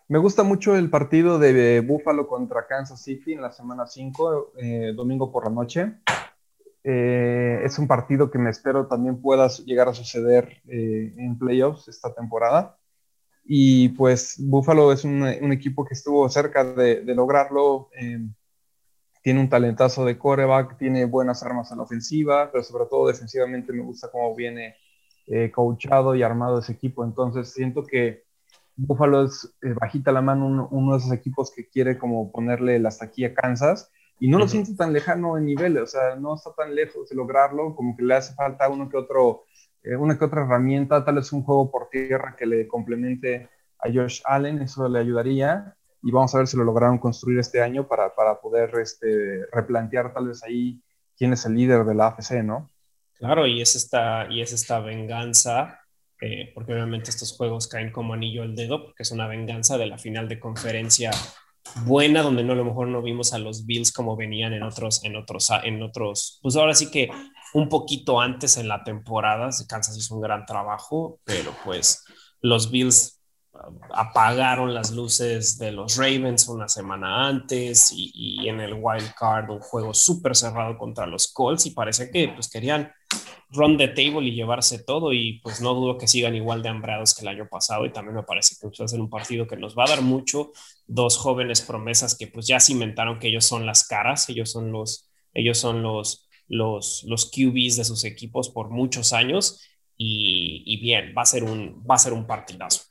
Me 0.08 0.18
gusta 0.18 0.42
mucho 0.42 0.74
el 0.74 0.90
partido 0.90 1.38
de 1.38 1.80
Buffalo 1.80 2.26
contra 2.26 2.66
Kansas 2.66 3.02
City 3.02 3.34
en 3.34 3.42
la 3.42 3.52
semana 3.52 3.86
5, 3.86 4.52
eh, 4.56 4.92
domingo 4.96 5.30
por 5.30 5.44
la 5.44 5.50
noche. 5.50 5.94
Eh, 6.82 7.60
es 7.62 7.78
un 7.78 7.86
partido 7.86 8.30
que 8.30 8.38
me 8.38 8.50
espero 8.50 8.86
también 8.86 9.20
pueda 9.20 9.48
llegar 9.66 9.88
a 9.88 9.94
suceder 9.94 10.62
eh, 10.66 11.14
en 11.16 11.38
playoffs 11.38 11.88
esta 11.88 12.12
temporada. 12.14 12.76
Y 13.44 13.90
pues 13.90 14.36
Buffalo 14.38 14.92
es 14.92 15.04
un, 15.04 15.24
equipo 15.52 15.84
que 15.84 15.94
estuvo 15.94 16.28
cerca 16.28 16.64
de, 16.64 17.02
lograrlo. 17.14 17.90
Eh, 18.00 18.20
tiene 19.22 19.40
un 19.40 19.48
talentazo 19.48 20.04
de 20.04 20.16
coreback, 20.16 20.78
tiene 20.78 21.04
buenas 21.04 21.42
armas 21.42 21.70
en 21.70 21.78
la 21.78 21.84
ofensiva, 21.84 22.50
pero 22.50 22.64
sobre 22.64 22.86
todo 22.86 23.08
defensivamente 23.08 23.72
me 23.72 23.82
gusta 23.82 24.10
cómo 24.10 24.34
viene 24.34 24.76
eh, 25.30 25.50
coachado 25.50 26.14
y 26.14 26.22
armado 26.22 26.58
ese 26.58 26.72
equipo. 26.72 27.04
Entonces 27.04 27.52
siento 27.52 27.84
que 27.84 28.24
Buffalo 28.76 29.24
es 29.24 29.54
eh, 29.62 29.72
bajita 29.80 30.12
la 30.12 30.22
mano 30.22 30.68
uno, 30.70 30.92
de 30.92 30.98
esos 30.98 31.12
equipos 31.12 31.52
que 31.54 31.68
quiere 31.68 31.96
como 31.96 32.32
ponerle 32.32 32.78
la 32.78 32.90
aquí 33.00 33.24
a 33.24 33.32
Kansas 33.32 33.90
y 34.18 34.28
no 34.28 34.38
lo 34.38 34.48
siento 34.48 34.74
tan 34.76 34.92
lejano 34.92 35.38
en 35.38 35.46
niveles, 35.46 35.82
o 35.82 35.86
sea, 35.86 36.16
no 36.16 36.34
está 36.34 36.52
tan 36.54 36.74
lejos 36.74 37.08
de 37.08 37.16
lograrlo, 37.16 37.74
como 37.74 37.96
que 37.96 38.02
le 38.02 38.16
hace 38.16 38.34
falta 38.34 38.68
uno 38.68 38.88
que 38.90 38.98
otro 38.98 39.44
eh, 39.82 39.96
una 39.96 40.18
que 40.18 40.24
otra 40.24 40.42
herramienta, 40.42 41.04
tal 41.04 41.16
vez 41.16 41.32
un 41.32 41.42
juego 41.42 41.70
por 41.70 41.88
tierra 41.88 42.36
que 42.36 42.46
le 42.46 42.68
complemente 42.68 43.48
a 43.78 43.88
Josh 43.92 44.20
Allen, 44.24 44.60
eso 44.60 44.88
le 44.88 44.98
ayudaría. 44.98 45.74
Y 46.02 46.10
vamos 46.10 46.34
a 46.34 46.38
ver 46.38 46.46
si 46.46 46.56
lo 46.56 46.64
lograron 46.64 46.98
construir 46.98 47.38
este 47.38 47.62
año 47.62 47.86
para, 47.86 48.14
para 48.14 48.40
poder 48.40 48.74
este, 48.76 49.46
replantear 49.52 50.12
tal 50.12 50.28
vez 50.28 50.42
ahí 50.42 50.82
quién 51.16 51.32
es 51.32 51.44
el 51.46 51.54
líder 51.54 51.84
de 51.84 51.94
la 51.94 52.08
AFC, 52.08 52.42
¿no? 52.42 52.70
Claro, 53.20 53.46
y 53.46 53.60
es 53.60 53.76
esta, 53.76 54.26
y 54.30 54.40
es 54.40 54.50
esta 54.54 54.80
venganza, 54.80 55.78
eh, 56.22 56.52
porque 56.54 56.72
obviamente 56.72 57.10
estos 57.10 57.36
juegos 57.36 57.68
caen 57.68 57.92
como 57.92 58.14
anillo 58.14 58.42
al 58.42 58.56
dedo, 58.56 58.82
porque 58.82 59.02
es 59.02 59.10
una 59.10 59.28
venganza 59.28 59.76
de 59.76 59.86
la 59.86 59.98
final 59.98 60.26
de 60.26 60.40
conferencia 60.40 61.10
buena, 61.84 62.22
donde 62.22 62.42
no 62.42 62.54
a 62.54 62.56
lo 62.56 62.64
mejor 62.64 62.88
no 62.88 63.02
vimos 63.02 63.34
a 63.34 63.38
los 63.38 63.66
Bills 63.66 63.92
como 63.92 64.16
venían 64.16 64.54
en 64.54 64.62
otros, 64.62 65.04
en 65.04 65.16
otros, 65.16 65.50
en 65.64 65.82
otros, 65.82 66.38
pues 66.40 66.56
ahora 66.56 66.72
sí 66.72 66.90
que 66.90 67.10
un 67.52 67.68
poquito 67.68 68.22
antes 68.22 68.56
en 68.56 68.68
la 68.68 68.84
temporada, 68.84 69.50
Kansas 69.68 69.98
hizo 69.98 70.14
un 70.14 70.22
gran 70.22 70.46
trabajo, 70.46 71.20
pero 71.24 71.54
pues 71.62 72.02
los 72.40 72.70
Bills 72.70 73.19
apagaron 73.92 74.72
las 74.74 74.92
luces 74.92 75.58
de 75.58 75.72
los 75.72 75.96
Ravens 75.96 76.48
una 76.48 76.68
semana 76.68 77.26
antes 77.26 77.92
y, 77.94 78.48
en 78.48 78.60
el 78.60 78.74
wild 78.74 79.12
card 79.18 79.50
un 79.50 79.60
juego 79.60 79.92
súper 79.92 80.36
cerrado 80.36 80.78
contra 80.78 81.06
los 81.06 81.32
Colts 81.32 81.66
y 81.66 81.72
parece 81.72 82.10
que 82.10 82.28
pues 82.28 82.48
querían 82.48 82.92
run 83.50 83.76
the 83.76 83.88
table 83.88 84.26
y 84.26 84.34
llevarse 84.34 84.84
todo 84.84 85.12
y 85.12 85.40
pues 85.42 85.60
no 85.60 85.74
dudo 85.74 85.98
que 85.98 86.06
sigan 86.06 86.36
igual 86.36 86.62
de 86.62 86.68
hambrados 86.68 87.14
que 87.14 87.22
el 87.22 87.28
año 87.28 87.48
pasado 87.50 87.84
y 87.84 87.92
también 87.92 88.14
me 88.14 88.22
parece 88.22 88.54
que 88.60 88.68
va 88.68 88.84
a 88.84 88.88
ser 88.88 89.00
un 89.00 89.10
partido 89.10 89.46
que 89.46 89.56
nos 89.56 89.76
va 89.76 89.84
a 89.84 89.88
dar 89.88 90.02
mucho, 90.02 90.52
dos 90.86 91.18
jóvenes 91.18 91.60
promesas 91.60 92.16
que 92.16 92.28
pues 92.28 92.46
ya 92.46 92.60
cimentaron 92.60 93.18
que 93.18 93.28
ellos 93.28 93.44
son 93.44 93.66
las 93.66 93.86
caras, 93.86 94.28
ellos 94.28 94.50
son 94.50 94.70
los, 94.70 95.10
ellos 95.34 95.58
son 95.58 95.82
los, 95.82 96.28
los, 96.46 97.04
los 97.08 97.30
QBs 97.30 97.76
de 97.76 97.84
sus 97.84 98.04
equipos 98.04 98.50
por 98.50 98.70
muchos 98.70 99.12
años 99.12 99.60
y, 100.02 100.80
bien, 100.80 101.12
va 101.16 101.22
a, 101.22 101.26
ser 101.26 101.44
un, 101.44 101.84
va 101.88 101.96
a 101.96 101.98
ser 101.98 102.14
un 102.14 102.26
partidazo. 102.26 102.84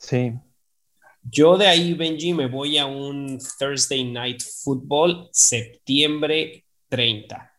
Sí. 0.00 0.32
Yo 1.22 1.56
de 1.56 1.68
ahí, 1.68 1.94
Benji, 1.94 2.32
me 2.32 2.48
voy 2.48 2.78
a 2.78 2.86
un 2.86 3.38
Thursday 3.58 4.02
Night 4.02 4.42
Football, 4.64 5.28
septiembre 5.30 6.64
30. 6.88 7.52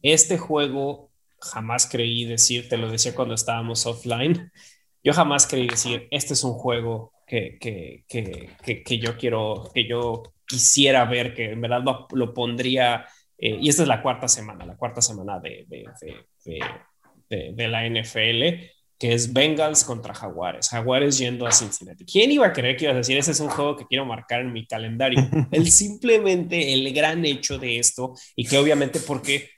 Este 0.00 0.38
juego 0.38 1.10
jamás 1.38 1.86
creí 1.86 2.24
decir, 2.24 2.68
te 2.68 2.78
lo 2.78 2.90
decía 2.90 3.14
cuando 3.14 3.34
estábamos 3.34 3.84
offline, 3.84 4.50
yo 5.04 5.12
jamás 5.12 5.46
creí 5.46 5.66
decir, 5.66 6.08
este 6.10 6.34
es 6.34 6.44
un 6.44 6.54
juego 6.54 7.12
que, 7.26 7.58
que, 7.58 8.04
que, 8.08 8.82
que 8.82 8.98
yo 8.98 9.18
quiero, 9.18 9.70
que 9.74 9.86
yo 9.86 10.22
quisiera 10.46 11.04
ver, 11.04 11.34
que 11.34 11.50
en 11.50 11.60
verdad 11.60 11.82
lo, 11.82 12.06
lo 12.12 12.32
pondría 12.32 13.06
eh, 13.42 13.58
y 13.58 13.70
esta 13.70 13.82
es 13.82 13.88
la 13.88 14.02
cuarta 14.02 14.28
semana, 14.28 14.66
la 14.66 14.76
cuarta 14.76 15.00
semana 15.00 15.40
de, 15.40 15.64
de, 17.30 17.68
la 17.68 17.86
NFL, 17.86 18.66
que 19.00 19.14
es 19.14 19.32
Bengals 19.32 19.82
contra 19.82 20.12
Jaguares. 20.12 20.68
Jaguares 20.68 21.16
yendo 21.16 21.46
a 21.46 21.52
Cincinnati. 21.52 22.04
¿Quién 22.04 22.30
iba 22.30 22.46
a 22.46 22.52
creer 22.52 22.76
que 22.76 22.84
ibas 22.84 22.96
a 22.96 22.98
decir, 22.98 23.16
ese 23.16 23.30
es 23.30 23.40
un 23.40 23.48
juego 23.48 23.74
que 23.74 23.86
quiero 23.86 24.04
marcar 24.04 24.42
en 24.42 24.52
mi 24.52 24.66
calendario? 24.66 25.18
el 25.50 25.70
simplemente, 25.70 26.74
el 26.74 26.92
gran 26.92 27.24
hecho 27.24 27.58
de 27.58 27.78
esto, 27.78 28.14
y 28.36 28.44
que 28.44 28.58
obviamente 28.58 29.00
porque 29.00 29.48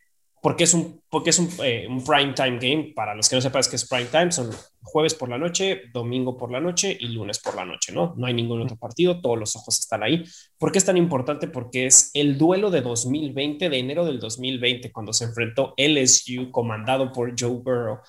porque 0.42 0.64
es 0.64 0.74
un, 0.74 1.00
porque 1.08 1.30
es 1.30 1.38
un, 1.38 1.48
eh, 1.62 1.86
un 1.88 2.02
prime 2.02 2.32
time 2.34 2.58
game. 2.58 2.92
Para 2.96 3.14
los 3.14 3.28
que 3.28 3.36
no 3.36 3.40
sepan 3.40 3.62
qué 3.70 3.76
es 3.76 3.88
prime 3.88 4.06
time, 4.06 4.32
son 4.32 4.50
jueves 4.82 5.14
por 5.14 5.28
la 5.28 5.38
noche, 5.38 5.82
domingo 5.92 6.36
por 6.36 6.50
la 6.50 6.60
noche 6.60 6.96
y 6.98 7.06
lunes 7.06 7.38
por 7.38 7.54
la 7.54 7.64
noche, 7.64 7.92
¿no? 7.92 8.12
No 8.16 8.26
hay 8.26 8.34
ningún 8.34 8.60
otro 8.60 8.76
partido, 8.76 9.20
todos 9.20 9.38
los 9.38 9.54
ojos 9.54 9.78
están 9.78 10.02
ahí. 10.02 10.24
¿Por 10.58 10.72
qué 10.72 10.78
es 10.78 10.84
tan 10.84 10.96
importante? 10.96 11.46
Porque 11.46 11.86
es 11.86 12.10
el 12.14 12.38
duelo 12.38 12.72
de 12.72 12.80
2020, 12.80 13.70
de 13.70 13.78
enero 13.78 14.04
del 14.04 14.18
2020, 14.18 14.90
cuando 14.90 15.12
se 15.12 15.26
enfrentó 15.26 15.74
LSU, 15.76 16.50
comandado 16.50 17.12
por 17.12 17.32
Joe 17.38 17.60
Burrow, 17.62 18.00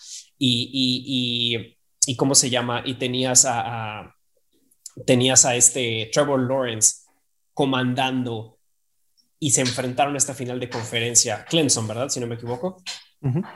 y, 0.45 0.69
y, 0.73 1.56
y, 1.56 1.77
y 2.06 2.15
¿cómo 2.17 2.36
se 2.36 2.49
llama? 2.49 2.84
Y 2.86 2.95
tenías 2.95 3.45
a, 3.45 4.01
a, 4.01 4.15
tenías 5.06 5.45
a 5.45 5.56
este 5.56 6.10
Trevor 6.12 6.41
Lawrence 6.41 7.06
comandando 7.53 8.58
y 9.39 9.51
se 9.51 9.62
enfrentaron 9.62 10.15
a 10.15 10.17
esta 10.17 10.34
final 10.34 10.60
de 10.60 10.69
conferencia. 10.69 11.45
Clemson, 11.45 11.88
¿verdad? 11.88 12.10
Si 12.10 12.19
no 12.19 12.27
me 12.27 12.36
equivoco. 12.36 12.84
Uh 13.21 13.29
-huh. 13.29 13.47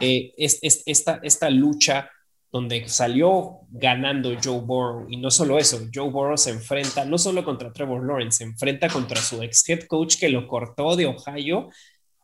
eh, 0.00 0.32
es, 0.36 0.60
es, 0.62 0.84
esta, 0.86 1.18
esta 1.24 1.50
lucha 1.50 2.08
donde 2.52 2.88
salió 2.88 3.62
ganando 3.70 4.30
Joe 4.40 4.60
Burrow 4.60 5.06
y 5.10 5.16
no 5.16 5.28
solo 5.28 5.58
eso, 5.58 5.88
Joe 5.92 6.10
Burrow 6.10 6.36
se 6.36 6.50
enfrenta 6.50 7.04
no 7.04 7.18
solo 7.18 7.42
contra 7.44 7.72
Trevor 7.72 8.06
Lawrence, 8.06 8.38
se 8.38 8.44
enfrenta 8.44 8.88
contra 8.88 9.20
su 9.20 9.42
ex 9.42 9.68
head 9.68 9.86
coach 9.88 10.18
que 10.20 10.28
lo 10.28 10.46
cortó 10.46 10.94
de 10.94 11.06
Ohio, 11.06 11.70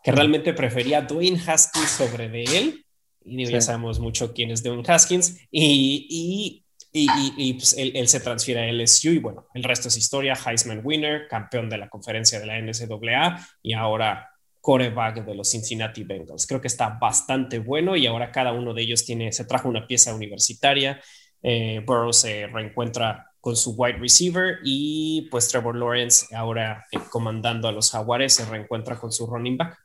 que 0.05 0.13
realmente 0.13 0.53
prefería 0.53 1.01
Dwayne 1.01 1.41
Haskins 1.45 1.91
sobre 1.91 2.29
de 2.29 2.45
él, 2.45 2.85
y 3.25 3.37
digo, 3.37 3.49
sí. 3.49 3.55
ya 3.55 3.61
sabemos 3.61 4.01
mucho 4.01 4.33
quién 4.33 4.51
es 4.51 4.63
Dwayne 4.63 4.85
Haskins, 4.87 5.41
y, 5.51 6.07
y 6.11 6.65
y, 6.91 7.07
y, 7.37 7.53
pues 7.55 7.77
él, 7.77 7.93
él, 7.95 8.09
se 8.09 8.19
transfiere 8.21 8.61
a 8.61 8.73
LSU 8.73 9.11
y 9.11 9.19
bueno, 9.19 9.47
el 9.55 9.63
resto 9.63 9.89
es 9.89 9.97
historia, 9.97 10.35
Heisman 10.35 10.81
winner, 10.83 11.29
campeón 11.29 11.69
de 11.69 11.77
la 11.77 11.89
conferencia 11.89 12.41
de 12.41 12.47
la 12.47 12.59
NCAA 12.59 13.47
y 13.63 13.75
ahora 13.75 14.31
coreback 14.61 15.25
de 15.25 15.35
los 15.35 15.51
Cincinnati 15.51 16.05
Bengals. 16.05 16.47
Creo 16.47 16.61
que 16.61 16.69
está 16.69 16.91
bastante 17.01 17.59
bueno 17.59 17.95
y 17.95 18.07
ahora 18.07 18.33
cada 18.33 18.53
uno 18.53 18.75
de 18.75 18.83
ellos 18.83 19.05
tiene, 19.05 19.33
se 19.33 19.45
trajo 19.45 19.69
una 19.69 19.87
pieza 19.87 20.15
universitaria, 20.15 21.01
eh, 21.43 21.83
Burrow 21.87 22.13
se 22.13 22.47
reencuentra 22.47 23.33
con 23.41 23.55
su 23.55 23.75
wide 23.77 23.99
receiver 23.99 24.59
y 24.65 25.29
pues 25.31 25.49
Trevor 25.49 25.77
Lawrence 25.77 26.35
ahora 26.35 26.87
eh, 26.91 26.99
comandando 27.11 27.69
a 27.69 27.73
los 27.73 27.91
Jaguares 27.93 28.35
se 28.35 28.45
reencuentra 28.45 28.99
con 28.99 29.13
su 29.13 29.27
running 29.27 29.57
back. 29.57 29.79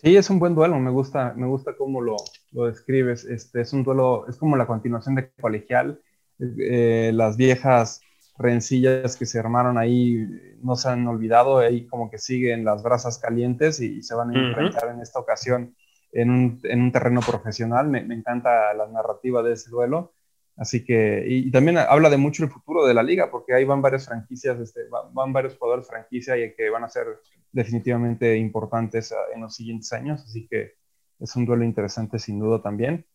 Sí, 0.00 0.16
es 0.16 0.30
un 0.30 0.38
buen 0.38 0.54
duelo, 0.54 0.78
me 0.78 0.90
gusta, 0.90 1.34
me 1.36 1.46
gusta 1.46 1.74
cómo 1.76 2.00
lo, 2.00 2.16
lo 2.52 2.66
describes. 2.66 3.24
Este, 3.24 3.60
es 3.62 3.72
un 3.72 3.82
duelo, 3.82 4.26
es 4.28 4.36
como 4.36 4.56
la 4.56 4.66
continuación 4.66 5.16
de 5.16 5.30
colegial. 5.40 6.00
Eh, 6.38 7.10
las 7.12 7.36
viejas 7.36 8.00
rencillas 8.38 9.16
que 9.16 9.26
se 9.26 9.40
armaron 9.40 9.76
ahí 9.76 10.24
no 10.62 10.76
se 10.76 10.88
han 10.88 11.06
olvidado, 11.08 11.58
ahí 11.58 11.86
como 11.88 12.10
que 12.10 12.18
siguen 12.18 12.64
las 12.64 12.84
brasas 12.84 13.18
calientes 13.18 13.80
y, 13.80 13.98
y 13.98 14.02
se 14.02 14.14
van 14.14 14.30
a 14.30 14.48
enfrentar 14.48 14.84
uh 14.84 14.90
-huh. 14.90 14.94
en 14.94 15.00
esta 15.00 15.18
ocasión 15.18 15.74
en 16.12 16.30
un, 16.30 16.60
en 16.62 16.82
un 16.82 16.92
terreno 16.92 17.20
profesional. 17.20 17.88
Me, 17.88 18.02
me, 18.04 18.14
encanta 18.14 18.72
la 18.74 18.86
narrativa 18.86 19.42
de 19.42 19.54
ese 19.54 19.70
duelo. 19.70 20.12
Así 20.58 20.84
que, 20.84 21.24
y, 21.26 21.48
y, 21.48 21.50
también 21.52 21.78
habla 21.78 22.10
de 22.10 22.16
mucho 22.16 22.42
el 22.42 22.50
futuro 22.50 22.84
de 22.84 22.92
la 22.92 23.04
liga, 23.04 23.30
porque 23.30 23.54
ahí 23.54 23.64
van 23.64 23.80
varias 23.80 24.06
franquicias, 24.06 24.58
este, 24.58 24.80
van, 25.14 25.32
varios 25.32 25.56
jugadores 25.56 25.86
franquicia 25.86 26.36
y 26.36 26.52
que 26.54 26.68
van 26.68 26.82
a 26.82 26.88
ser 26.88 27.06
definitivamente 27.52 28.36
importantes 28.36 29.12
ah, 29.12 29.16
en 29.32 29.42
los 29.42 29.54
siguientes 29.54 29.92
años, 29.92 30.20
así 30.24 30.48
que 30.48 30.74
es 31.20 31.36
un 31.36 31.46
duelo 31.46 31.64
interesante 31.64 32.18
sin 32.18 32.40
duda 32.40 32.60
también. 32.60 33.06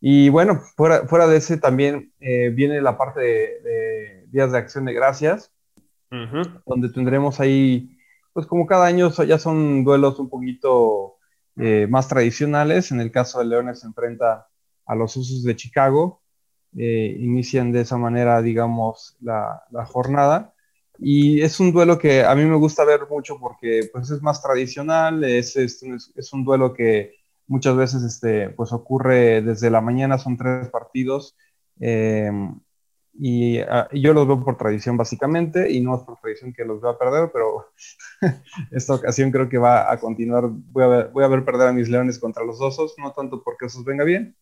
Y 0.00 0.28
bueno, 0.28 0.60
fuera, 0.76 1.06
fuera 1.08 1.26
de 1.26 1.38
ese 1.38 1.56
también 1.56 2.12
eh, 2.20 2.50
viene 2.50 2.80
la 2.80 2.96
parte 2.96 3.20
de, 3.20 3.60
de, 3.60 4.26
Días 4.28 4.52
de 4.52 4.58
Acción 4.58 4.84
de 4.84 4.92
Gracias, 4.92 5.52
uh 6.12 6.14
-huh. 6.14 6.62
donde 6.64 6.90
tendremos 6.90 7.40
ahí, 7.40 7.98
pues 8.32 8.46
como 8.46 8.66
cada 8.66 8.86
año 8.86 9.10
ya 9.10 9.38
son 9.38 9.82
duelos 9.82 10.20
un 10.20 10.30
poquito 10.30 11.16
eh, 11.56 11.88
más 11.90 12.06
tradicionales. 12.06 12.92
En 12.92 13.00
el 13.00 13.10
caso 13.10 13.40
de 13.40 13.46
Leones 13.46 13.80
se 13.80 13.88
enfrenta 13.88 14.46
a 14.86 14.94
los 14.94 15.16
Usos 15.16 15.42
de 15.42 15.56
Chicago, 15.56 16.22
eh, 16.76 17.16
inician 17.18 17.72
de 17.72 17.82
esa 17.82 17.96
manera, 17.96 18.42
digamos, 18.42 19.16
la, 19.20 19.62
la 19.70 19.84
jornada. 19.86 20.54
Y 20.98 21.40
es 21.42 21.60
un 21.60 21.72
duelo 21.72 21.98
que 21.98 22.24
a 22.24 22.34
mí 22.34 22.44
me 22.44 22.56
gusta 22.56 22.84
ver 22.84 23.02
mucho 23.08 23.38
porque 23.38 23.88
pues, 23.92 24.10
es 24.10 24.20
más 24.20 24.42
tradicional, 24.42 25.22
es, 25.24 25.56
es, 25.56 25.82
es 26.16 26.32
un 26.32 26.44
duelo 26.44 26.74
que 26.74 27.14
muchas 27.46 27.76
veces 27.76 28.02
este, 28.02 28.50
pues, 28.50 28.72
ocurre 28.72 29.42
desde 29.42 29.70
la 29.70 29.80
mañana, 29.80 30.18
son 30.18 30.36
tres 30.36 30.68
partidos. 30.68 31.36
Eh, 31.80 32.30
y, 33.20 33.60
uh, 33.60 33.88
yo 33.92 34.14
los 34.14 34.28
veo 34.28 34.44
por 34.44 34.56
tradición 34.56 34.96
básicamente, 34.96 35.70
y 35.72 35.80
no 35.80 35.96
es 35.96 36.02
por 36.02 36.20
tradición 36.20 36.52
que 36.52 36.64
los 36.64 36.80
vea 36.80 36.92
a 36.92 36.98
perder, 36.98 37.30
pero 37.32 37.66
esta 38.70 38.94
ocasión 38.94 39.32
creo 39.32 39.48
que 39.48 39.58
va 39.58 39.90
a 39.90 39.98
continuar. 39.98 40.44
Voy 40.48 40.84
a, 40.84 40.86
ver, 40.86 41.08
voy 41.08 41.24
a 41.24 41.28
ver 41.28 41.44
perder 41.44 41.68
a 41.68 41.72
mis 41.72 41.88
leones 41.88 42.18
contra 42.18 42.44
los 42.44 42.60
osos, 42.60 42.94
no 42.98 43.12
tanto 43.12 43.42
porque 43.42 43.66
esos 43.66 43.84
venga 43.84 44.04
bien, 44.04 44.36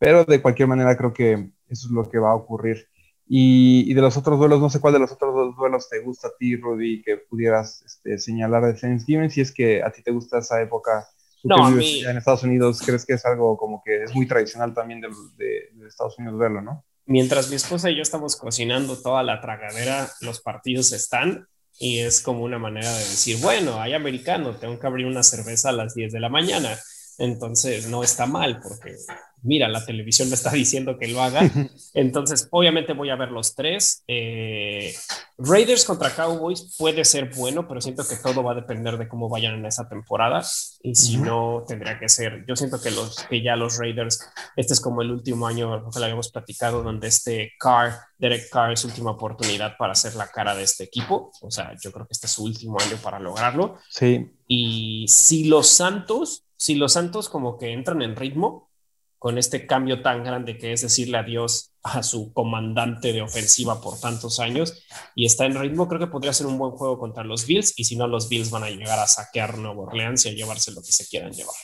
pero 0.00 0.24
de 0.24 0.40
cualquier 0.40 0.66
manera 0.66 0.96
creo 0.96 1.12
que 1.12 1.34
eso 1.68 1.86
es 1.86 1.90
lo 1.92 2.08
que 2.08 2.18
va 2.18 2.30
a 2.30 2.34
ocurrir. 2.34 2.88
Y, 3.28 3.84
y, 3.88 3.94
de 3.94 4.00
los 4.00 4.16
otros 4.16 4.38
duelos, 4.40 4.60
no 4.60 4.70
sé 4.70 4.80
cuál 4.80 4.94
de 4.94 4.98
los 4.98 5.12
otros 5.12 5.32
dos 5.32 5.54
duelos 5.56 5.88
te 5.88 6.00
gusta 6.00 6.28
a 6.28 6.32
ti, 6.36 6.56
Rudy, 6.56 7.02
que 7.02 7.18
pudieras 7.18 7.82
este, 7.82 8.18
señalar 8.18 8.64
de 8.64 8.72
Thanksgiving, 8.72 9.30
si 9.30 9.42
es 9.42 9.52
que 9.52 9.84
a 9.84 9.92
ti 9.92 10.02
te 10.02 10.10
gusta 10.10 10.38
esa 10.38 10.60
época. 10.60 11.06
No, 11.44 11.70
mí... 11.70 12.02
En 12.04 12.16
Estados 12.16 12.42
Unidos, 12.42 12.80
¿crees 12.84 13.06
que 13.06 13.12
es 13.12 13.24
algo 13.24 13.56
como 13.56 13.82
que 13.84 14.02
es 14.04 14.14
muy 14.14 14.26
tradicional 14.26 14.74
también 14.74 15.00
de, 15.00 15.08
de, 15.36 15.68
de 15.74 15.86
Estados 15.86 16.18
Unidos 16.18 16.38
verlo, 16.38 16.60
no? 16.60 16.84
Mientras 17.06 17.50
mi 17.50 17.56
esposa 17.56 17.90
y 17.90 17.96
yo 17.96 18.02
estamos 18.02 18.36
cocinando 18.36 18.96
toda 18.96 19.22
la 19.22 19.40
tragadera, 19.40 20.08
los 20.22 20.40
partidos 20.40 20.92
están 20.92 21.46
y 21.78 21.98
es 21.98 22.20
como 22.20 22.42
una 22.42 22.58
manera 22.58 22.90
de 22.90 22.98
decir, 22.98 23.38
bueno, 23.40 23.80
hay 23.80 23.94
americano, 23.94 24.56
tengo 24.56 24.78
que 24.78 24.86
abrir 24.86 25.06
una 25.06 25.22
cerveza 25.22 25.68
a 25.68 25.72
las 25.72 25.94
10 25.94 26.12
de 26.12 26.20
la 26.20 26.28
mañana. 26.28 26.76
Entonces 27.20 27.88
no 27.88 28.02
está 28.02 28.26
mal 28.26 28.60
porque 28.60 28.96
mira, 29.42 29.68
la 29.68 29.84
televisión 29.84 30.28
me 30.28 30.34
está 30.34 30.50
diciendo 30.50 30.98
que 30.98 31.08
lo 31.08 31.22
haga. 31.22 31.40
Entonces, 31.94 32.48
obviamente 32.50 32.92
voy 32.92 33.10
a 33.10 33.16
ver 33.16 33.30
los 33.30 33.54
tres. 33.54 34.04
Eh, 34.06 34.94
Raiders 35.38 35.84
contra 35.84 36.14
Cowboys 36.14 36.74
puede 36.78 37.04
ser 37.04 37.34
bueno, 37.34 37.66
pero 37.66 37.80
siento 37.80 38.06
que 38.06 38.16
todo 38.16 38.42
va 38.42 38.52
a 38.52 38.56
depender 38.56 38.98
de 38.98 39.08
cómo 39.08 39.28
vayan 39.28 39.54
en 39.54 39.66
esa 39.66 39.88
temporada. 39.88 40.42
Y 40.82 40.94
si 40.94 41.16
uh 41.16 41.20
-huh. 41.20 41.24
no, 41.24 41.64
tendría 41.66 41.98
que 41.98 42.08
ser. 42.08 42.44
Yo 42.46 42.56
siento 42.56 42.80
que, 42.80 42.90
los, 42.90 43.16
que 43.24 43.42
ya 43.42 43.56
los 43.56 43.78
Raiders, 43.78 44.20
este 44.56 44.74
es 44.74 44.80
como 44.80 45.02
el 45.02 45.10
último 45.10 45.46
año 45.46 45.90
que 45.90 45.98
lo 45.98 46.04
habíamos 46.04 46.30
platicado, 46.30 46.82
donde 46.82 47.08
este 47.08 47.52
Carr, 47.58 47.94
Derek 48.18 48.50
Carr, 48.50 48.72
es 48.72 48.84
última 48.84 49.12
oportunidad 49.12 49.76
para 49.78 49.92
hacer 49.92 50.14
la 50.14 50.28
cara 50.28 50.54
de 50.54 50.64
este 50.64 50.84
equipo. 50.84 51.32
O 51.40 51.50
sea, 51.50 51.74
yo 51.82 51.92
creo 51.92 52.06
que 52.06 52.12
este 52.12 52.26
es 52.26 52.32
su 52.32 52.44
último 52.44 52.78
año 52.80 52.96
para 53.02 53.18
lograrlo. 53.18 53.78
Sí. 53.88 54.30
Y 54.46 55.06
si 55.08 55.44
los 55.44 55.68
Santos, 55.68 56.44
si 56.60 56.74
los 56.74 56.92
Santos 56.92 57.30
como 57.30 57.56
que 57.56 57.72
entran 57.72 58.02
en 58.02 58.14
ritmo, 58.14 58.70
con 59.18 59.38
este 59.38 59.66
cambio 59.66 60.02
tan 60.02 60.22
grande 60.22 60.58
que 60.58 60.74
es 60.74 60.82
decirle 60.82 61.16
adiós 61.16 61.72
a 61.82 62.02
su 62.02 62.34
comandante 62.34 63.14
de 63.14 63.22
ofensiva 63.22 63.80
por 63.80 63.98
tantos 63.98 64.40
años 64.40 64.84
y 65.14 65.24
está 65.24 65.46
en 65.46 65.58
ritmo, 65.58 65.88
creo 65.88 66.00
que 66.00 66.06
podría 66.06 66.34
ser 66.34 66.46
un 66.46 66.58
buen 66.58 66.72
juego 66.72 66.98
contra 66.98 67.24
los 67.24 67.46
Bills 67.46 67.72
y 67.76 67.84
si 67.84 67.96
no 67.96 68.06
los 68.06 68.28
Bills 68.28 68.50
van 68.50 68.64
a 68.64 68.68
llegar 68.68 68.98
a 68.98 69.06
saquear 69.06 69.56
Nueva 69.56 69.84
Orleans 69.84 70.26
y 70.26 70.28
a 70.28 70.32
llevarse 70.32 70.72
lo 70.72 70.82
que 70.82 70.92
se 70.92 71.06
quieran 71.08 71.32
llevar. 71.32 71.54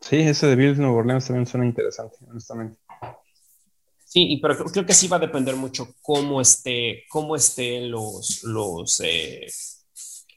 Sí, 0.00 0.16
ese 0.16 0.48
de 0.48 0.56
Bills 0.56 0.78
Nueva 0.78 0.96
Orleans 0.96 1.26
también 1.26 1.46
suena 1.46 1.64
interesante, 1.64 2.16
honestamente. 2.28 2.80
Sí, 4.04 4.36
pero 4.42 4.56
creo, 4.56 4.66
creo 4.66 4.86
que 4.86 4.94
sí 4.94 5.06
va 5.06 5.18
a 5.18 5.20
depender 5.20 5.54
mucho 5.54 5.94
cómo 6.02 6.40
esté, 6.40 7.04
cómo 7.08 7.36
estén 7.36 7.88
los, 7.88 8.42
los, 8.42 9.00
eh, 9.00 9.46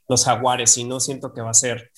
los 0.08 0.24
jaguares 0.24 0.78
y 0.78 0.84
no 0.84 1.00
siento 1.00 1.34
que 1.34 1.42
va 1.42 1.50
a 1.50 1.56
ser 1.56 1.92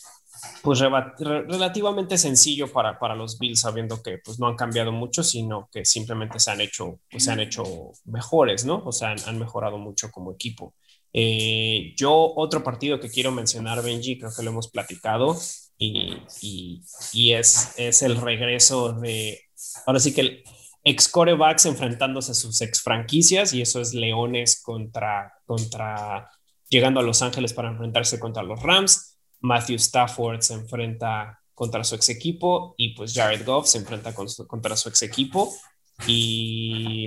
pues 0.62 0.79
relativamente 0.79 2.17
sencillo 2.17 2.71
para, 2.71 2.97
para 2.97 3.15
los 3.15 3.38
Bills, 3.38 3.62
sabiendo 3.62 4.01
que 4.01 4.19
pues 4.19 4.39
no 4.39 4.47
han 4.47 4.56
cambiado 4.56 4.91
mucho, 4.91 5.23
sino 5.23 5.69
que 5.71 5.84
simplemente 5.84 6.39
se 6.39 6.51
han 6.51 6.62
hecho, 6.62 6.99
pues, 7.10 7.25
se 7.25 7.32
han 7.32 7.39
hecho 7.41 7.63
mejores, 8.06 8.65
¿no? 8.65 8.82
O 8.86 8.91
sea, 8.91 9.15
han, 9.25 9.39
mejorado 9.39 9.77
mucho 9.77 10.10
como 10.12 10.32
equipo. 10.32 10.73
Eh, 11.12 11.93
yo 11.97 12.34
otro 12.36 12.63
partido 12.63 12.99
que 12.99 13.10
quiero 13.10 13.32
mencionar, 13.32 13.84
Benji, 13.84 14.17
creo 14.17 14.32
que 14.36 14.43
lo 14.43 14.51
hemos 14.51 14.69
platicado, 14.69 15.38
y, 15.77 16.17
y, 16.41 16.82
y 17.12 17.34
es, 17.34 17.73
es 17.77 18.01
el 18.01 18.15
regreso 18.15 18.93
de, 18.93 19.41
ahora 19.86 19.99
sí 19.99 20.13
que 20.13 20.22
el 20.22 20.43
ex 20.86 21.09
corebacks 21.09 21.65
enfrentándose 21.65 22.32
a 22.32 22.36
sus 22.36 22.61
ex 22.61 22.82
franquicias, 22.82 23.53
y 23.53 23.61
eso 23.61 23.82
es 23.82 23.93
Leones 23.93 24.61
contra, 24.61 25.34
contra, 25.45 26.30
llegando 26.70 27.01
a 27.01 27.03
Los 27.03 27.22
Ángeles 27.22 27.53
para 27.53 27.70
enfrentarse 27.70 28.20
contra 28.20 28.43
los 28.43 28.61
Rams 28.63 29.12
Matthew 29.44 29.76
Stafford 29.76 30.41
se 30.41 30.56
enfrenta 30.56 31.39
contra 31.54 31.84
su 31.84 31.96
ex 31.96 32.10
equipo 32.10 32.74
y 32.78 32.96
pues 32.96 33.14
Jared 33.14 33.46
Goff 33.46 33.68
se 33.68 33.78
enfrenta 33.78 34.14
con 34.14 34.28
su, 34.28 34.48
contra 34.48 34.76
su 34.76 34.89
ex 34.89 35.04
equipo 35.04 35.54
y, 36.08 37.06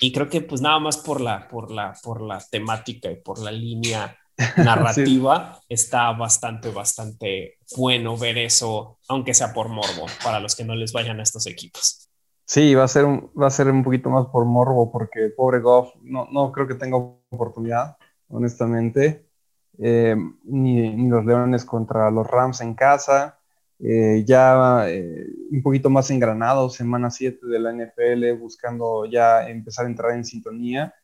y, 0.00 0.12
creo 0.12 0.28
que 0.28 0.40
pues 0.40 0.60
nada 0.60 0.80
más 0.80 0.96
por 0.96 1.20
la, 1.20 1.46
por, 1.46 1.70
la, 1.70 1.94
por 2.02 2.20
la 2.20 2.42
temática 2.50 3.10
y 3.10 3.16
por 3.16 3.38
la 3.38 3.52
línea 3.52 4.16
narrativa 4.56 5.58
sí. 5.60 5.66
está 5.68 6.10
bastante, 6.12 6.70
bastante 6.70 7.58
bueno 7.76 8.16
ver 8.16 8.38
eso, 8.38 8.98
aunque 9.08 9.34
sea 9.34 9.52
por 9.52 9.68
morbo, 9.68 10.06
para 10.24 10.40
los 10.40 10.56
que 10.56 10.64
no 10.64 10.74
les 10.74 10.92
vayan 10.92 11.20
a 11.20 11.22
estos 11.22 11.46
equipos. 11.46 12.08
Sí, 12.44 12.74
va 12.74 12.84
a 12.84 12.88
ser 12.88 13.04
un, 13.04 13.30
va 13.40 13.46
a 13.46 13.50
ser 13.50 13.68
un 13.68 13.84
poquito 13.84 14.10
más 14.10 14.26
por 14.26 14.44
morbo 14.44 14.90
porque 14.90 15.30
pobre 15.36 15.60
Goff 15.60 15.94
no, 16.02 16.28
no 16.32 16.50
creo 16.50 16.66
que 16.66 16.74
tenga 16.74 16.96
oportunidad, 16.96 17.96
honestamente. 18.28 19.31
Eh, 19.78 20.16
ni, 20.44 21.08
los 21.08 21.24
Leones 21.24 21.64
contra 21.64 22.10
los 22.10 22.26
Rams 22.26 22.60
en 22.60 22.74
casa. 22.74 23.38
Eh, 23.78 24.24
ya 24.26 24.88
eh, 24.88 25.26
un 25.50 25.62
poquito 25.62 25.90
más 25.90 26.10
engranado, 26.10 26.70
semana 26.70 27.10
7 27.10 27.46
de 27.46 27.58
la 27.58 27.72
NFL, 27.72 28.38
buscando 28.40 29.06
ya 29.06 29.48
empezar 29.48 29.86
a 29.86 29.88
entrar 29.88 30.12
en 30.12 30.24
sintonía. 30.24 30.94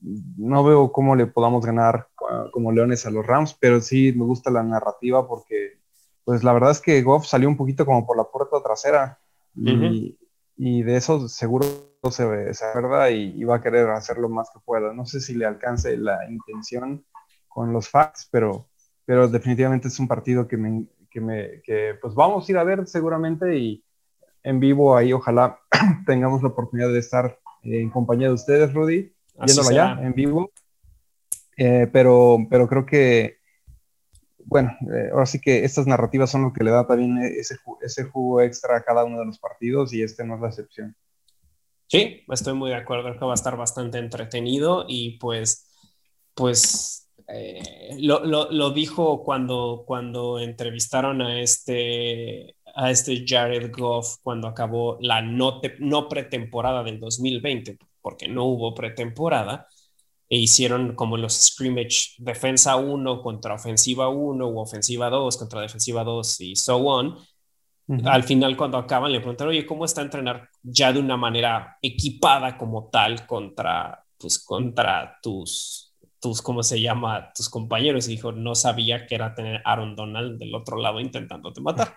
No 0.00 0.64
veo 0.64 0.92
cómo 0.92 1.16
le 1.16 1.26
podamos 1.26 1.64
ganar 1.64 2.08
como 2.52 2.72
Leones 2.72 3.06
a 3.06 3.10
los 3.10 3.26
Rams, 3.26 3.56
pero 3.58 3.80
sí 3.80 4.12
me 4.16 4.24
gusta 4.24 4.50
la 4.50 4.62
narrativa 4.62 5.26
porque, 5.26 5.78
pues 6.24 6.42
la 6.42 6.52
verdad 6.52 6.72
es 6.72 6.80
que 6.80 7.02
Goff 7.02 7.26
salió 7.26 7.48
un 7.48 7.56
poquito 7.56 7.86
como 7.86 8.06
por 8.06 8.16
la 8.16 8.24
puerta 8.24 8.62
trasera 8.62 9.18
y, 9.54 10.18
y 10.56 10.82
de 10.82 10.96
eso 10.96 11.28
seguro 11.28 11.66
se, 12.10 12.54
se 12.54 12.64
acuerda 12.64 13.10
y, 13.10 13.44
va 13.44 13.56
a 13.56 13.62
querer 13.62 13.88
hacer 13.90 14.18
lo 14.18 14.28
más 14.28 14.50
que 14.50 14.60
pueda. 14.64 14.92
No 14.92 15.06
sé 15.06 15.20
si 15.20 15.34
le 15.34 15.46
alcance 15.46 15.96
la 15.96 16.18
intención 16.30 17.04
con 17.54 17.72
los 17.72 17.88
facts, 17.88 18.28
pero, 18.30 18.68
pero 19.06 19.28
definitivamente 19.28 19.86
es 19.86 19.98
un 20.00 20.08
partido 20.08 20.48
que, 20.48 20.56
me, 20.56 20.86
que, 21.08 21.20
me, 21.20 21.62
que 21.62 21.94
pues 22.02 22.14
vamos 22.14 22.46
a 22.46 22.52
ir 22.52 22.58
a 22.58 22.64
ver 22.64 22.86
seguramente 22.88 23.56
y 23.56 23.84
en 24.42 24.58
vivo 24.58 24.96
ahí 24.96 25.12
ojalá 25.12 25.60
tengamos 26.06 26.42
la 26.42 26.48
oportunidad 26.48 26.92
de 26.92 26.98
estar 26.98 27.38
en 27.62 27.90
compañía 27.90 28.26
de 28.26 28.34
ustedes, 28.34 28.74
Rudy, 28.74 29.14
yéndolo 29.46 29.68
allá 29.68 29.98
en 30.02 30.12
vivo. 30.14 30.50
Eh, 31.56 31.88
pero, 31.92 32.38
pero 32.50 32.66
creo 32.66 32.84
que, 32.84 33.38
bueno, 34.44 34.76
eh, 34.92 35.10
ahora 35.12 35.24
sí 35.24 35.40
que 35.40 35.64
estas 35.64 35.86
narrativas 35.86 36.30
son 36.30 36.42
lo 36.42 36.52
que 36.52 36.64
le 36.64 36.72
da 36.72 36.84
también 36.84 37.18
ese, 37.18 37.56
ese 37.80 38.04
jugo 38.04 38.40
extra 38.40 38.76
a 38.76 38.82
cada 38.82 39.04
uno 39.04 39.20
de 39.20 39.26
los 39.26 39.38
partidos 39.38 39.94
y 39.94 40.02
este 40.02 40.24
no 40.24 40.34
es 40.34 40.40
la 40.40 40.48
excepción. 40.48 40.96
Sí, 41.86 42.24
estoy 42.28 42.54
muy 42.54 42.70
de 42.70 42.76
acuerdo, 42.76 43.12
que 43.12 43.24
va 43.24 43.30
a 43.30 43.34
estar 43.34 43.56
bastante 43.56 43.98
entretenido 43.98 44.84
y 44.88 45.18
pues, 45.18 45.70
pues 46.34 47.03
eh, 47.28 47.96
lo, 48.00 48.24
lo, 48.24 48.50
lo, 48.50 48.70
dijo 48.70 49.22
cuando, 49.22 49.84
cuando 49.86 50.38
entrevistaron 50.38 51.22
a 51.22 51.40
este, 51.40 52.56
a 52.74 52.90
este 52.90 53.24
Jared 53.26 53.70
Goff 53.72 54.16
cuando 54.22 54.48
acabó 54.48 54.98
la 55.00 55.22
no, 55.22 55.60
no 55.78 56.08
pretemporada 56.08 56.82
del 56.82 57.00
2020, 57.00 57.78
porque 58.02 58.28
no 58.28 58.44
hubo 58.44 58.74
pretemporada, 58.74 59.66
e 60.28 60.38
hicieron 60.38 60.94
como 60.94 61.16
los 61.16 61.34
scrimmage 61.34 62.14
defensa 62.18 62.76
1 62.76 63.22
contra 63.22 63.54
ofensiva 63.54 64.08
1 64.08 64.46
o 64.46 64.60
ofensiva 64.60 65.08
2 65.10 65.36
contra 65.36 65.60
defensiva 65.60 66.04
2 66.04 66.40
y 66.40 66.56
so 66.56 66.76
on. 66.78 67.16
Al 68.06 68.22
final, 68.22 68.56
cuando 68.56 68.78
acaban, 68.78 69.12
le 69.12 69.20
preguntaron, 69.20 69.50
oye, 69.50 69.66
¿cómo 69.66 69.84
está 69.84 70.00
entrenar 70.00 70.48
ya 70.62 70.90
de 70.90 71.00
una 71.00 71.18
manera 71.18 71.76
equipada 71.82 72.56
como 72.56 72.88
tal 72.88 73.26
contra, 73.26 74.02
pues, 74.16 74.42
contra 74.42 75.18
tus, 75.22 75.83
tus, 76.24 76.40
¿cómo 76.40 76.62
se 76.62 76.80
llama? 76.80 77.30
Tus 77.36 77.50
compañeros. 77.50 78.08
Y 78.08 78.12
dijo, 78.12 78.32
no 78.32 78.54
sabía 78.54 79.06
que 79.06 79.14
era 79.14 79.34
tener 79.34 79.60
Aaron 79.62 79.94
Donald 79.94 80.38
del 80.38 80.54
otro 80.54 80.78
lado 80.78 80.98
intentándote 80.98 81.60
matar. 81.60 81.94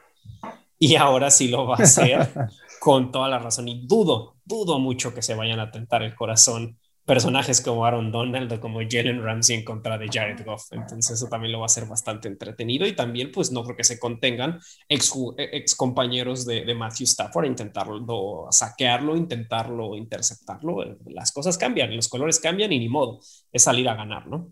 Y 0.77 0.95
ahora 0.95 1.31
sí 1.31 1.47
lo 1.47 1.65
va 1.65 1.77
a 1.77 1.83
hacer 1.83 2.29
con 2.81 3.09
toda 3.09 3.29
la 3.29 3.39
razón. 3.39 3.69
Y 3.69 3.87
dudo, 3.87 4.35
dudo 4.43 4.79
mucho 4.79 5.13
que 5.13 5.21
se 5.21 5.33
vayan 5.33 5.61
a 5.61 5.71
tentar 5.71 6.03
el 6.03 6.13
corazón 6.13 6.77
personajes 7.07 7.61
como 7.61 7.85
Aaron 7.85 8.11
Donald 8.11 8.51
o 8.51 8.59
como 8.59 8.79
Jalen 8.81 9.23
Ramsey 9.23 9.55
en 9.55 9.63
contra 9.63 9.97
de 9.97 10.09
Jared 10.11 10.45
Goff. 10.45 10.65
Entonces 10.71 11.11
eso 11.11 11.27
también 11.29 11.53
lo 11.53 11.59
va 11.59 11.63
a 11.63 11.67
hacer 11.67 11.85
bastante 11.85 12.27
entretenido 12.27 12.85
y 12.85 12.97
también 12.97 13.31
pues 13.31 13.49
no 13.49 13.63
creo 13.63 13.77
que 13.77 13.85
se 13.85 13.97
contengan 13.97 14.59
ex, 14.89 15.13
ex 15.37 15.73
compañeros 15.75 16.45
de, 16.45 16.75
Matthew 16.75 17.05
Stafford 17.05 17.45
intentarlo 17.45 18.47
saquearlo, 18.51 19.15
intentarlo 19.15 19.95
interceptarlo. 19.95 20.83
Las 21.05 21.31
cosas 21.31 21.57
cambian, 21.57 21.95
los 21.95 22.09
colores 22.09 22.41
cambian 22.41 22.73
y 22.73 22.79
ni 22.79 22.89
modo, 22.89 23.19
es 23.53 23.63
salir 23.63 23.87
a 23.87 23.95
ganar, 23.95 24.27
¿no? 24.27 24.51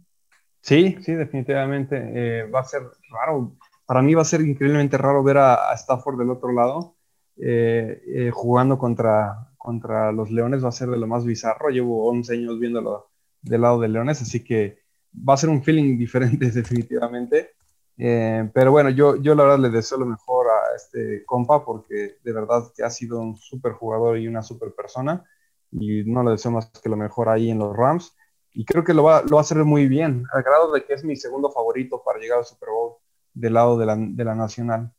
Sí, 0.62 0.96
sí, 1.02 1.12
definitivamente. 1.12 1.98
Eh, 2.16 2.44
va 2.46 2.62
a 2.62 2.64
ser 2.64 2.84
raro. 3.12 3.58
Para 3.86 4.02
mí 4.02 4.14
va 4.14 4.22
a 4.22 4.26
ser 4.26 4.40
increíblemente 4.40 4.98
raro 4.98 5.22
ver 5.24 5.40
a, 5.40 5.74
Stafford 5.74 6.18
del 6.18 6.30
otro 6.30 6.54
lado 6.54 6.96
eh, 7.36 8.02
eh, 8.08 8.32
jugando 8.32 8.78
contra, 8.78 9.50
contra 9.66 10.12
los 10.12 10.30
Leones 10.30 10.64
va 10.64 10.70
a 10.70 10.72
ser 10.72 10.90
de 10.90 10.98
lo 10.98 11.08
más 11.08 11.26
bizarro. 11.26 11.70
Llevo 11.70 12.08
11 12.10 12.34
años 12.34 12.60
viéndolo 12.60 13.10
del 13.42 13.62
lado 13.62 13.80
de 13.80 13.88
Leones, 13.88 14.22
así 14.22 14.44
que 14.44 14.80
va 15.28 15.34
a 15.34 15.38
ser 15.38 15.50
un 15.50 15.64
feeling 15.64 15.98
diferente 16.06 16.52
definitivamente. 16.52 17.52
Eh, 17.98 18.50
pero 18.54 18.72
bueno, 18.72 18.90
yo, 18.90 19.16
yo 19.16 19.34
la 19.36 19.44
verdad 19.44 19.60
le 19.60 19.70
deseo 19.70 19.98
lo 19.98 20.06
mejor 20.06 20.48
a 20.48 20.76
este 20.76 21.24
compa 21.26 21.64
porque 21.66 22.18
de 22.24 22.34
verdad 22.34 22.66
que 22.76 22.84
ha 22.84 22.90
sido 22.90 23.20
un 23.20 23.38
súper 23.38 23.72
jugador 23.72 24.20
y 24.20 24.28
una 24.28 24.44
súper 24.44 24.74
persona 24.76 25.24
y 25.72 26.04
no 26.04 26.22
le 26.24 26.32
deseo 26.32 26.52
más 26.52 26.70
que 26.70 26.90
lo 26.90 26.98
mejor 26.98 27.30
ahí 27.30 27.50
en 27.50 27.60
los 27.60 27.76
Rams 27.76 28.14
y 28.56 28.64
creo 28.64 28.84
que 28.84 28.94
lo 28.94 29.04
va, 29.04 29.22
lo 29.24 29.36
va 29.36 29.40
a 29.40 29.42
hacer 29.42 29.64
muy 29.66 29.88
bien, 29.88 30.24
al 30.32 30.44
grado 30.44 30.72
de 30.72 30.86
que 30.86 30.94
es 30.94 31.04
mi 31.04 31.18
segundo 31.18 31.52
favorito 31.52 32.02
para 32.04 32.20
llegar 32.20 32.40
al 32.40 32.46
Super 32.46 32.70
Bowl 32.70 32.96
del 33.34 33.54
lado 33.54 33.78
de 33.78 33.86
la, 33.86 33.98
de 33.98 34.24
la 34.24 34.34
Nacional. 34.34 34.94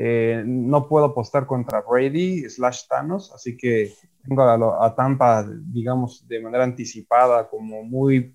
Eh, 0.00 0.44
no 0.46 0.86
puedo 0.86 1.06
apostar 1.06 1.44
contra 1.44 1.80
Brady 1.80 2.48
slash 2.48 2.86
Thanos, 2.88 3.32
así 3.34 3.56
que 3.56 3.92
tengo 4.22 4.44
a, 4.44 4.94
Tampa, 4.94 5.44
digamos, 5.44 6.24
de 6.28 6.40
manera 6.40 6.62
anticipada, 6.62 7.48
como 7.48 7.82
muy, 7.82 8.32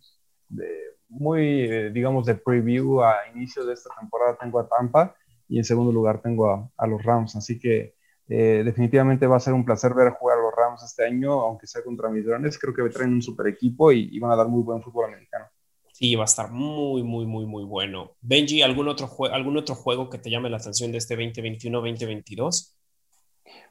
muy 1.08 1.62
eh, 1.62 1.90
digamos, 1.94 2.26
de 2.26 2.36
preview 2.36 3.02
a 3.02 3.16
inicio 3.34 3.66
de 3.66 3.76
esta 3.76 3.90
temporada 3.98 4.38
tengo 4.38 4.60
a 4.60 4.68
Tampa 4.68 5.16
y 5.48 5.58
en 5.58 5.64
segundo 5.64 5.94
lugar 5.94 6.22
tengo 6.22 6.70
a, 6.76 6.88
los 6.88 7.02
Rams, 7.02 7.38
así 7.38 7.58
que 7.58 7.96
eh, 8.28 8.64
definitivamente 8.66 9.26
va 9.26 9.38
a 9.38 9.40
ser 9.40 9.54
un 9.54 9.64
placer 9.64 9.94
ver 9.94 10.12
jugar 10.12 10.40
a 10.40 10.42
los 10.42 10.54
Rams 10.54 10.84
este 10.84 11.06
año, 11.06 11.32
aunque 11.32 11.66
sea 11.66 11.82
contra 11.82 12.10
mis 12.10 12.26
drones, 12.26 12.60
creo 12.60 12.74
que 12.74 12.94
traen 12.94 13.14
un 13.14 13.22
super 13.22 13.48
equipo 13.48 13.90
y, 13.94 14.10
y 14.12 14.20
van 14.20 14.32
a 14.32 14.36
dar 14.36 14.50
muy 14.50 14.64
buen 14.64 14.82
fútbol 14.82 15.06
americano. 15.06 15.46
Sí, 15.94 16.16
va 16.16 16.24
a 16.24 16.26
estar 16.26 16.50
muy, 16.50 17.04
muy, 17.04 17.28
muy, 17.28 17.46
muy 17.46 17.64
bueno. 17.64 18.16
Benji, 18.20 18.64
¿algún 18.64 18.88
otro, 18.88 19.08
¿algún 19.32 19.58
otro 19.58 19.76
juego 19.76 20.10
que 20.10 20.18
te 20.18 20.32
llame 20.32 20.50
la 20.50 20.58
atención 20.58 20.92
de 20.92 20.98
este 20.98 21.16
2021-2022? 21.16 22.74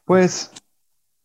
Pues 0.05 0.53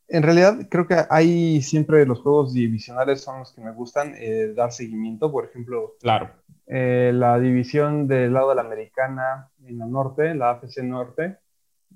en 0.07 0.23
realidad 0.23 0.57
creo 0.71 0.87
que 0.87 0.95
hay 1.07 1.61
siempre 1.61 2.03
los 2.07 2.21
juegos 2.21 2.51
divisionales 2.51 3.21
son 3.21 3.39
los 3.39 3.53
que 3.53 3.61
me 3.61 3.73
gustan 3.73 4.15
eh, 4.17 4.53
dar 4.55 4.71
seguimiento. 4.71 5.31
Por 5.31 5.45
ejemplo, 5.45 5.93
claro. 6.01 6.31
Eh, 6.65 7.11
la 7.13 7.37
división 7.37 8.07
del 8.07 8.33
lado 8.33 8.49
de 8.49 8.55
la 8.55 8.61
americana 8.61 9.51
en 9.65 9.79
el 9.79 9.91
norte, 9.91 10.33
la 10.33 10.49
AFC 10.49 10.79
Norte, 10.79 11.37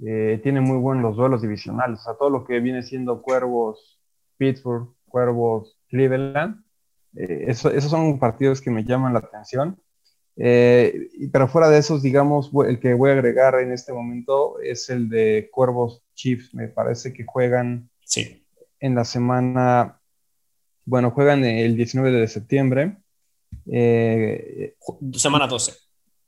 eh, 0.06 0.40
tiene 0.44 0.62
muy 0.62 0.78
buenos 0.78 1.02
los 1.02 1.18
duelos 1.18 1.42
divisionales. 1.42 2.02
O 2.02 2.04
sea, 2.04 2.14
todo 2.14 2.30
lo 2.30 2.46
que 2.46 2.60
viene 2.60 2.84
siendo 2.84 3.24
Cuervos, 3.24 4.00
Pittsburgh, 4.38 4.94
Cuervos, 5.08 5.80
Cleveland 5.90 6.64
eh, 7.16 7.46
esos 7.48 7.90
son 7.90 8.20
partidos 8.20 8.62
que 8.62 8.72
me 8.72 8.84
llaman 8.84 9.14
la 9.14 9.20
atención. 9.20 9.80
Eh, 10.38 11.10
pero 11.32 11.48
fuera 11.48 11.70
de 11.70 11.78
esos, 11.78 12.02
digamos, 12.02 12.52
el 12.68 12.80
que 12.80 12.94
voy 12.94 13.10
a 13.12 13.14
agregar 13.14 13.60
en 13.60 13.72
este 13.72 13.94
momento 13.94 14.60
es 14.60 14.90
el 14.90 15.10
de 15.10 15.50
Cuervos 15.52 16.04
Chiefs. 16.16 16.54
Me 16.54 16.68
parece 16.68 17.14
que 17.14 17.26
juegan 17.26 17.90
sí. 18.06 18.46
en 18.80 18.96
la 18.96 19.04
semana, 19.04 20.00
bueno, 20.86 21.12
juegan 21.12 21.44
el 21.44 21.76
19 21.76 22.12
de 22.12 22.28
septiembre. 22.28 22.98
Eh, 23.72 24.76
semana 25.14 25.48
12. 25.48 25.74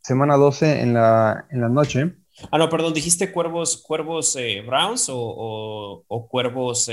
Semana 0.01 0.36
12 0.36 0.81
en 0.81 0.93
la, 0.93 1.47
en 1.49 1.61
la 1.61 1.69
noche. 1.69 2.13
Ah, 2.51 2.57
no, 2.57 2.69
perdón, 2.69 2.93
dijiste 2.93 3.31
Cuervos, 3.31 3.77
Cuervos 3.77 4.38
Browns 4.65 5.07
o, 5.09 6.03
Cuervos... 6.29 6.89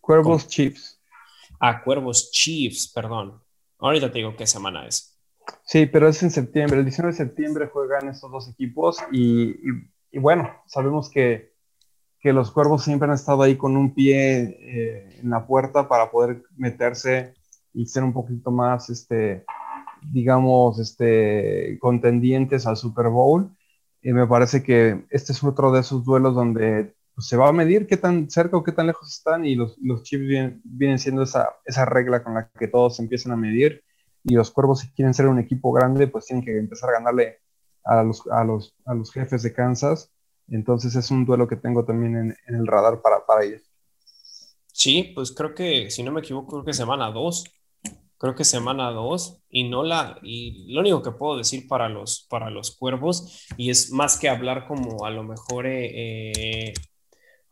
Cuervos 0.00 0.46
Chiefs 0.46 0.95
a 1.60 1.82
Cuervos 1.82 2.30
Chiefs, 2.30 2.90
perdón. 2.92 3.40
Ahorita 3.78 4.10
te 4.10 4.18
digo 4.18 4.36
qué 4.36 4.46
semana 4.46 4.86
es. 4.86 5.16
Sí, 5.64 5.86
pero 5.86 6.08
es 6.08 6.22
en 6.22 6.30
septiembre. 6.30 6.78
El 6.78 6.84
19 6.84 7.12
de 7.12 7.18
septiembre 7.18 7.68
juegan 7.72 8.08
estos 8.08 8.30
dos 8.30 8.48
equipos 8.48 8.98
y, 9.12 9.56
bueno, 10.12 10.50
sabemos 10.66 11.10
que, 11.10 11.52
que, 12.20 12.32
los 12.32 12.50
Cuervos 12.50 12.84
siempre 12.84 13.08
han 13.08 13.14
estado 13.14 13.42
ahí 13.42 13.56
con 13.56 13.76
un 13.76 13.94
pie 13.94 14.56
eh, 14.60 15.20
en 15.22 15.30
la 15.30 15.46
puerta 15.46 15.88
para 15.88 16.10
poder 16.10 16.42
meterse 16.56 17.34
y 17.72 17.86
ser 17.86 18.02
un 18.02 18.12
poquito 18.12 18.50
más, 18.50 18.88
este, 18.90 19.44
digamos, 20.02 20.78
este, 20.78 21.78
contendientes 21.80 22.66
al 22.66 22.76
Super 22.76 23.08
Bowl. 23.08 23.50
Y 24.02 24.12
me 24.12 24.26
parece 24.26 24.62
que 24.62 25.04
este 25.10 25.32
es 25.32 25.42
otro 25.42 25.72
de 25.72 25.80
esos 25.80 26.04
duelos 26.04 26.34
donde 26.34 26.94
pues, 27.16 27.28
se 27.28 27.36
va 27.36 27.48
a 27.48 27.52
medir 27.52 27.86
qué 27.86 27.96
tan 27.96 28.30
cerca 28.30 28.58
o 28.58 28.62
qué 28.62 28.72
tan 28.72 28.86
lejos 28.86 29.10
están 29.10 29.46
y 29.46 29.54
los, 29.54 29.78
los 29.80 30.02
chips 30.02 30.62
vienen, 30.62 30.98
siendo 30.98 31.22
esa, 31.22 31.56
esa 31.64 31.86
regla 31.86 32.22
con 32.22 32.34
la 32.34 32.50
que 32.50 32.68
todos 32.68 33.00
empiezan 33.00 33.32
a 33.32 33.36
medir 33.36 33.82
y 34.22 34.34
los 34.34 34.50
cuervos 34.50 34.80
si 34.80 34.90
quieren 34.90 35.14
ser 35.14 35.26
un 35.26 35.38
equipo 35.38 35.72
grande 35.72 36.08
pues 36.08 36.26
tienen 36.26 36.44
que 36.44 36.58
empezar 36.58 36.90
a 36.90 36.98
ganarle 36.98 37.38
a 37.84 38.02
los, 38.02 38.22
a 38.30 38.44
los, 38.44 38.76
a 38.84 38.94
los 38.94 39.10
jefes 39.10 39.42
de 39.42 39.54
Kansas. 39.54 40.12
Entonces 40.48 40.94
es 40.94 41.10
un 41.10 41.24
duelo 41.24 41.48
que 41.48 41.56
tengo 41.56 41.86
también 41.86 42.16
en, 42.16 42.36
en 42.46 42.54
el 42.54 42.66
radar 42.66 43.00
para, 43.00 43.24
para 43.24 43.44
ellos. 43.44 43.62
Sí, 44.70 45.12
pues 45.14 45.32
creo 45.32 45.54
que, 45.54 45.90
si 45.90 46.02
no 46.02 46.12
me 46.12 46.20
equivoco, 46.20 46.48
creo 46.48 46.64
que 46.64 46.74
semana 46.74 47.10
2. 47.10 47.44
Creo 48.18 48.34
que 48.34 48.44
semana 48.44 48.90
2 48.90 49.42
y 49.48 49.68
no 49.68 49.82
la 49.82 50.18
y 50.22 50.72
lo 50.72 50.80
único 50.80 51.02
que 51.02 51.12
puedo 51.12 51.36
decir 51.36 51.68
para 51.68 51.90
los 51.90 52.26
para 52.30 52.48
los 52.48 52.74
cuervos 52.74 53.46
y 53.58 53.68
es 53.68 53.92
más 53.92 54.18
que 54.18 54.30
hablar 54.30 54.66
como 54.66 55.04
a 55.04 55.10
lo 55.10 55.22
mejor 55.22 55.66
eh, 55.66 56.70
eh 56.70 56.74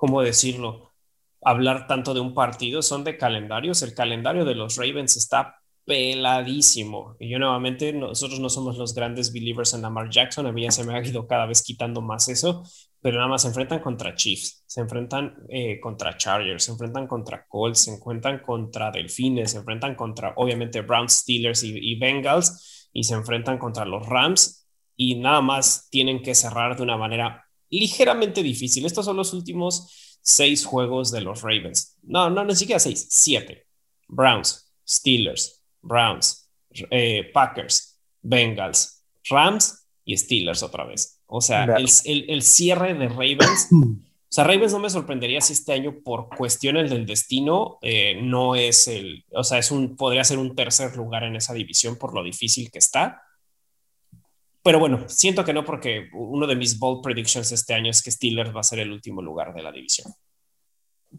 ¿cómo 0.04 0.20
decirlo? 0.20 0.92
Hablar 1.40 1.86
tanto 1.86 2.12
de 2.12 2.20
un 2.20 2.34
partido, 2.34 2.82
son 2.82 3.04
de 3.04 3.16
calendarios. 3.16 3.80
El 3.80 3.94
calendario 3.94 4.44
de 4.44 4.54
los 4.54 4.76
Ravens 4.76 5.16
está 5.16 5.62
peladísimo. 5.86 7.16
Y 7.18 7.30
yo 7.30 7.38
nuevamente, 7.38 7.90
nosotros 7.94 8.38
no 8.38 8.50
somos 8.50 8.76
los 8.76 8.94
grandes 8.94 9.32
believers 9.32 9.72
en 9.72 9.80
Lamar 9.80 10.10
Jackson, 10.10 10.46
a 10.46 10.52
mí 10.52 10.64
ya 10.64 10.70
se 10.72 10.84
me 10.84 10.94
ha 10.94 11.02
ido 11.02 11.26
cada 11.26 11.46
vez 11.46 11.62
quitando 11.62 12.02
más 12.02 12.28
eso, 12.28 12.64
pero 13.00 13.16
nada 13.16 13.30
más 13.30 13.40
se 13.40 13.48
enfrentan 13.48 13.80
contra 13.80 14.14
Chiefs, 14.14 14.62
se 14.66 14.82
enfrentan 14.82 15.36
eh, 15.48 15.80
contra 15.80 16.18
Chargers, 16.18 16.64
se 16.64 16.72
enfrentan 16.72 17.06
contra 17.06 17.46
Colts, 17.48 17.84
se 17.84 17.94
enfrentan 17.94 18.40
contra 18.40 18.90
Delfines, 18.90 19.52
se 19.52 19.56
enfrentan 19.56 19.94
contra, 19.94 20.34
obviamente, 20.36 20.82
Browns, 20.82 21.20
Steelers 21.20 21.64
y, 21.64 21.78
y 21.78 21.98
Bengals, 21.98 22.90
y 22.92 23.04
se 23.04 23.14
enfrentan 23.14 23.56
contra 23.56 23.86
los 23.86 24.06
Rams, 24.06 24.68
y 24.96 25.14
nada 25.14 25.40
más 25.40 25.88
tienen 25.88 26.20
que 26.20 26.34
cerrar 26.34 26.76
de 26.76 26.82
una 26.82 26.98
manera 26.98 27.43
ligeramente 27.78 28.42
difícil. 28.42 28.86
Estos 28.86 29.04
son 29.04 29.16
los 29.16 29.32
últimos 29.32 30.18
seis 30.20 30.64
juegos 30.64 31.10
de 31.10 31.20
los 31.20 31.42
Ravens. 31.42 31.96
No, 32.02 32.30
no, 32.30 32.44
ni 32.44 32.56
siquiera 32.56 32.78
seis, 32.78 33.06
siete. 33.10 33.66
Browns, 34.08 34.72
Steelers, 34.88 35.62
Browns, 35.82 36.48
eh, 36.90 37.30
Packers, 37.32 37.98
Bengals, 38.22 39.04
Rams 39.28 39.86
y 40.04 40.16
Steelers 40.16 40.62
otra 40.62 40.84
vez. 40.84 41.20
O 41.26 41.40
sea, 41.40 41.64
el, 41.64 42.42
cierre 42.42 42.94
de 42.94 43.08
Ravens. 43.08 43.68
O 44.26 44.34
sea, 44.34 44.42
Ravens 44.42 44.72
no 44.72 44.80
me 44.80 44.90
sorprendería 44.90 45.40
si 45.40 45.52
este 45.52 45.74
año, 45.74 46.00
por 46.02 46.28
cuestiones 46.28 46.90
del 46.90 47.06
destino, 47.06 47.78
eh, 47.82 48.18
no 48.20 48.56
es 48.56 48.88
el. 48.88 49.24
O 49.32 49.44
sea, 49.44 49.58
es 49.58 49.70
un, 49.70 49.94
podría 49.94 50.24
ser 50.24 50.38
un 50.38 50.56
tercer 50.56 50.96
lugar 50.96 51.22
en 51.22 51.36
esa 51.36 51.54
división 51.54 51.94
por 51.94 52.12
lo 52.12 52.24
difícil 52.24 52.68
que 52.72 52.80
está. 52.80 53.22
Pero 54.64 54.78
bueno, 54.78 55.04
siento 55.08 55.44
que 55.44 55.52
no, 55.52 55.62
porque 55.62 56.08
uno 56.14 56.46
de 56.46 56.56
mis 56.56 56.78
bold 56.78 57.02
predictions 57.02 57.52
este 57.52 57.74
año 57.74 57.90
es 57.90 58.02
que 58.02 58.10
Steelers 58.10 58.56
va 58.56 58.60
a 58.60 58.64
ser 58.64 58.78
el 58.78 58.90
último 58.90 59.20
lugar 59.20 59.52
de 59.52 59.62
la 59.62 59.70
división. 59.70 60.10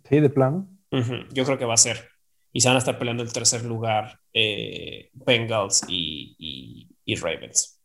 Sí, 0.10 0.20
de 0.20 0.30
plano. 0.32 0.68
Yo 1.32 1.46
creo 1.46 1.58
que 1.58 1.66
va 1.66 1.76
a 1.76 1.78
ser 1.78 2.10
y 2.52 2.62
se 2.62 2.70
van 2.70 2.78
a 2.78 2.80
estar 2.80 2.98
peleando 2.98 3.22
el 3.22 3.34
tercer 3.34 3.66
lugar 3.66 4.18
eh, 4.34 5.10
Bengals 5.14 5.84
y, 5.88 6.88
Ravens. 7.22 7.82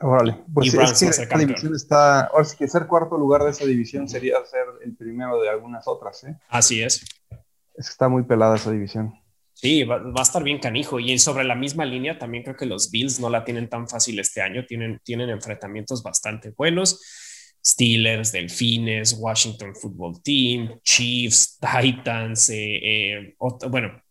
Órale, 0.00 0.36
pues 0.52 0.72
y 0.72 0.78
es 0.78 0.98
que 0.98 1.06
esa 1.06 1.36
división 1.36 1.74
está, 1.74 2.26
ahora 2.26 2.44
sí 2.44 2.56
que 2.56 2.66
ser 2.66 2.86
cuarto 2.86 3.18
lugar 3.18 3.42
de 3.42 3.50
esa 3.50 3.64
división 3.64 4.08
sería 4.08 4.36
ser 4.44 4.66
el 4.82 4.96
primero 4.96 5.40
de 5.40 5.48
algunas 5.48 5.86
otras, 5.86 6.24
¿eh? 6.24 6.36
Así 6.48 6.80
es. 6.82 7.04
Es 7.74 7.86
que 7.86 7.90
está 7.90 8.08
muy 8.08 8.22
pelada 8.22 8.56
esa 8.56 8.70
división. 8.70 9.14
Sí, 9.64 9.82
va, 9.82 9.96
va, 9.96 10.20
a 10.20 10.22
estar 10.22 10.42
bien 10.44 10.58
canijo. 10.58 11.00
Y 11.00 11.18
sobre 11.18 11.42
la 11.42 11.54
misma 11.54 11.86
línea, 11.86 12.18
también 12.18 12.44
creo 12.44 12.54
que 12.54 12.66
los 12.66 12.90
Bills 12.90 13.18
no 13.18 13.30
la 13.30 13.46
tienen 13.46 13.70
tan 13.70 13.88
fácil 13.88 14.18
este 14.18 14.42
año. 14.42 14.66
Tienen, 14.66 15.00
tienen 15.02 15.30
enfrentamientos 15.30 16.02
bastante 16.02 16.50
buenos. 16.50 17.00
Steelers, 17.64 18.30
Delfines, 18.30 19.16
Washington 19.18 19.74
Football 19.74 20.22
Team, 20.22 20.80
Chiefs, 20.82 21.58
Titans, 21.58 22.50
eh, 22.50 22.80
eh, 22.82 23.36
bueno, 23.70 24.02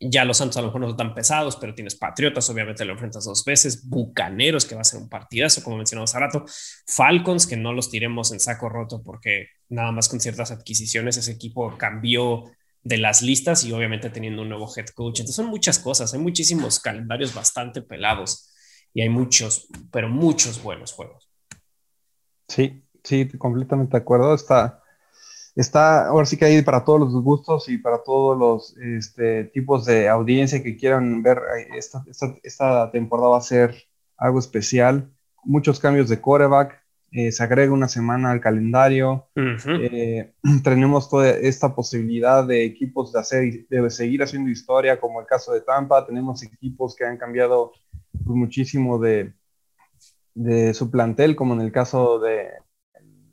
ya 0.00 0.24
los 0.24 0.38
Santos 0.38 0.56
a 0.56 0.62
lo 0.62 0.66
mejor 0.66 0.80
no 0.80 0.88
son 0.88 0.96
tan 0.96 1.14
pesados, 1.14 1.54
pero 1.60 1.76
tienes 1.76 1.94
Patriotas, 1.94 2.50
obviamente 2.50 2.84
lo 2.84 2.94
enfrentas 2.94 3.24
dos 3.24 3.44
veces, 3.44 3.88
Bucaneros, 3.88 4.64
que 4.64 4.74
va 4.74 4.80
a 4.80 4.84
ser 4.84 5.00
un 5.00 5.08
partidazo, 5.08 5.62
como 5.62 5.76
mencionamos 5.76 6.10
hace 6.10 6.18
rato, 6.18 6.44
Falcons, 6.88 7.46
que 7.46 7.56
no 7.56 7.72
los 7.72 7.88
tiremos 7.88 8.32
en 8.32 8.40
saco 8.40 8.68
roto 8.68 9.00
porque 9.04 9.46
nada 9.68 9.92
más 9.92 10.08
con 10.08 10.18
ciertas 10.18 10.50
adquisiciones 10.50 11.16
ese 11.16 11.30
equipo 11.30 11.78
cambió 11.78 12.50
de 12.84 12.98
las 12.98 13.22
listas 13.22 13.64
y 13.64 13.72
obviamente 13.72 14.10
teniendo 14.10 14.42
un 14.42 14.48
nuevo 14.48 14.70
head 14.76 14.86
coach. 14.94 15.20
Entonces 15.20 15.36
son 15.36 15.46
muchas 15.46 15.78
cosas, 15.78 16.12
hay 16.14 16.20
muchísimos 16.20 16.80
calendarios 16.80 17.34
bastante 17.34 17.82
pelados 17.82 18.52
y 18.94 19.02
hay 19.02 19.08
muchos, 19.08 19.68
pero 19.90 20.08
muchos 20.08 20.62
buenos 20.62 20.92
juegos. 20.92 21.30
Sí, 22.48 22.82
sí, 23.02 23.28
completamente 23.38 23.96
de 23.96 24.02
acuerdo. 24.02 24.34
Está, 24.34 24.82
está, 25.54 26.08
ahora 26.08 26.26
sí 26.26 26.36
que 26.36 26.44
hay 26.44 26.62
para 26.62 26.84
todos 26.84 27.00
los 27.00 27.22
gustos 27.22 27.68
y 27.68 27.78
para 27.78 28.02
todos 28.02 28.38
los 28.38 28.76
este, 28.78 29.44
tipos 29.44 29.86
de 29.86 30.08
audiencia 30.08 30.62
que 30.62 30.76
quieran 30.76 31.22
ver. 31.22 31.40
Esta, 31.76 32.04
esta, 32.42 32.90
temporada 32.90 33.30
va 33.30 33.38
a 33.38 33.42
ser 33.42 33.74
algo 34.16 34.38
especial. 34.38 35.10
Muchos 35.44 35.80
cambios 35.80 36.08
de 36.08 36.20
coreback. 36.20 36.81
Eh, 37.14 37.30
se 37.30 37.42
agrega 37.42 37.72
una 37.72 37.88
semana 37.88 38.30
al 38.30 38.40
calendario. 38.40 39.28
Eh, 39.36 40.32
tenemos 40.64 41.10
toda 41.10 41.28
esta 41.28 41.74
posibilidad 41.74 42.46
de 42.46 42.64
equipos 42.64 43.12
de, 43.12 43.20
hacer, 43.20 43.66
de 43.68 43.90
seguir 43.90 44.22
haciendo 44.22 44.48
historia, 44.48 44.98
como 44.98 45.20
el 45.20 45.26
caso 45.26 45.52
de 45.52 45.60
Tampa. 45.60 46.06
Tenemos 46.06 46.42
equipos 46.42 46.96
que 46.96 47.04
han 47.04 47.18
cambiado 47.18 47.72
pues, 48.12 48.34
muchísimo 48.34 48.98
de, 48.98 49.34
de 50.34 50.72
su 50.72 50.90
plantel, 50.90 51.36
como 51.36 51.52
en 51.52 51.60
el 51.60 51.70
caso 51.70 52.18
de, 52.18 52.48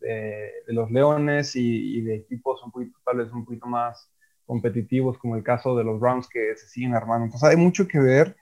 de, 0.02 0.52
los 0.68 0.92
Leones 0.92 1.56
y, 1.56 2.02
de 2.02 2.16
equipos 2.16 2.62
un 2.66 2.72
poquito, 2.72 3.00
tal 3.06 3.18
vez 3.18 3.32
un 3.32 3.46
poquito 3.46 3.66
más 3.68 4.12
competitivos, 4.46 5.18
como 5.18 5.38
el 5.38 5.44
caso 5.44 5.78
de 5.78 5.86
los 5.86 6.02
Browns 6.02 6.28
que 6.28 6.54
se 6.58 6.68
siguen 6.68 6.96
armando. 6.96 7.26
Entonces 7.26 7.48
hay 7.48 7.56
mucho 7.56 7.88
que 7.88 8.00
ver 8.00 8.36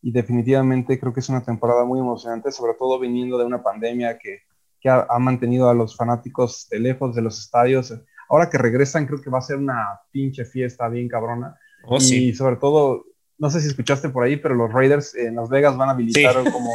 y 0.00 0.12
definitivamente 0.12 1.00
creo 1.00 1.12
que 1.12 1.20
es 1.20 1.28
una 1.28 1.42
temporada 1.42 1.84
muy 1.84 1.98
emocionante, 1.98 2.52
sobre 2.52 2.74
todo 2.74 3.00
viniendo 3.00 3.36
de 3.36 3.46
una 3.46 3.64
pandemia 3.64 4.16
que, 4.18 4.42
que 4.86 4.90
ha, 4.90 5.18
mantenido 5.18 5.68
a 5.68 5.74
los 5.74 5.96
fanáticos 5.96 6.68
de 6.70 6.78
lejos 6.78 7.14
de 7.16 7.22
los 7.22 7.40
estadios. 7.40 7.92
Ahora 8.28 8.48
que 8.48 8.56
regresan, 8.56 9.06
creo 9.06 9.20
que 9.20 9.30
va 9.30 9.38
a 9.38 9.42
ser 9.42 9.56
una 9.56 10.00
pinche 10.12 10.44
fiesta 10.44 10.88
bien 10.88 11.08
cabrona. 11.08 11.58
Oh, 11.88 11.98
y 11.98 12.32
sobre 12.34 12.56
todo 12.56 13.04
no 13.38 13.50
sé 13.50 13.60
si 13.60 13.66
escuchaste 13.66 14.08
por 14.10 14.22
ahí, 14.22 14.36
pero 14.36 14.54
los 14.54 14.72
Raiders 14.72 15.14
en 15.16 15.36
Las 15.36 15.48
Vegas 15.48 15.76
van 15.76 15.88
a 15.88 15.92
habilitar 15.92 16.34
como 16.52 16.70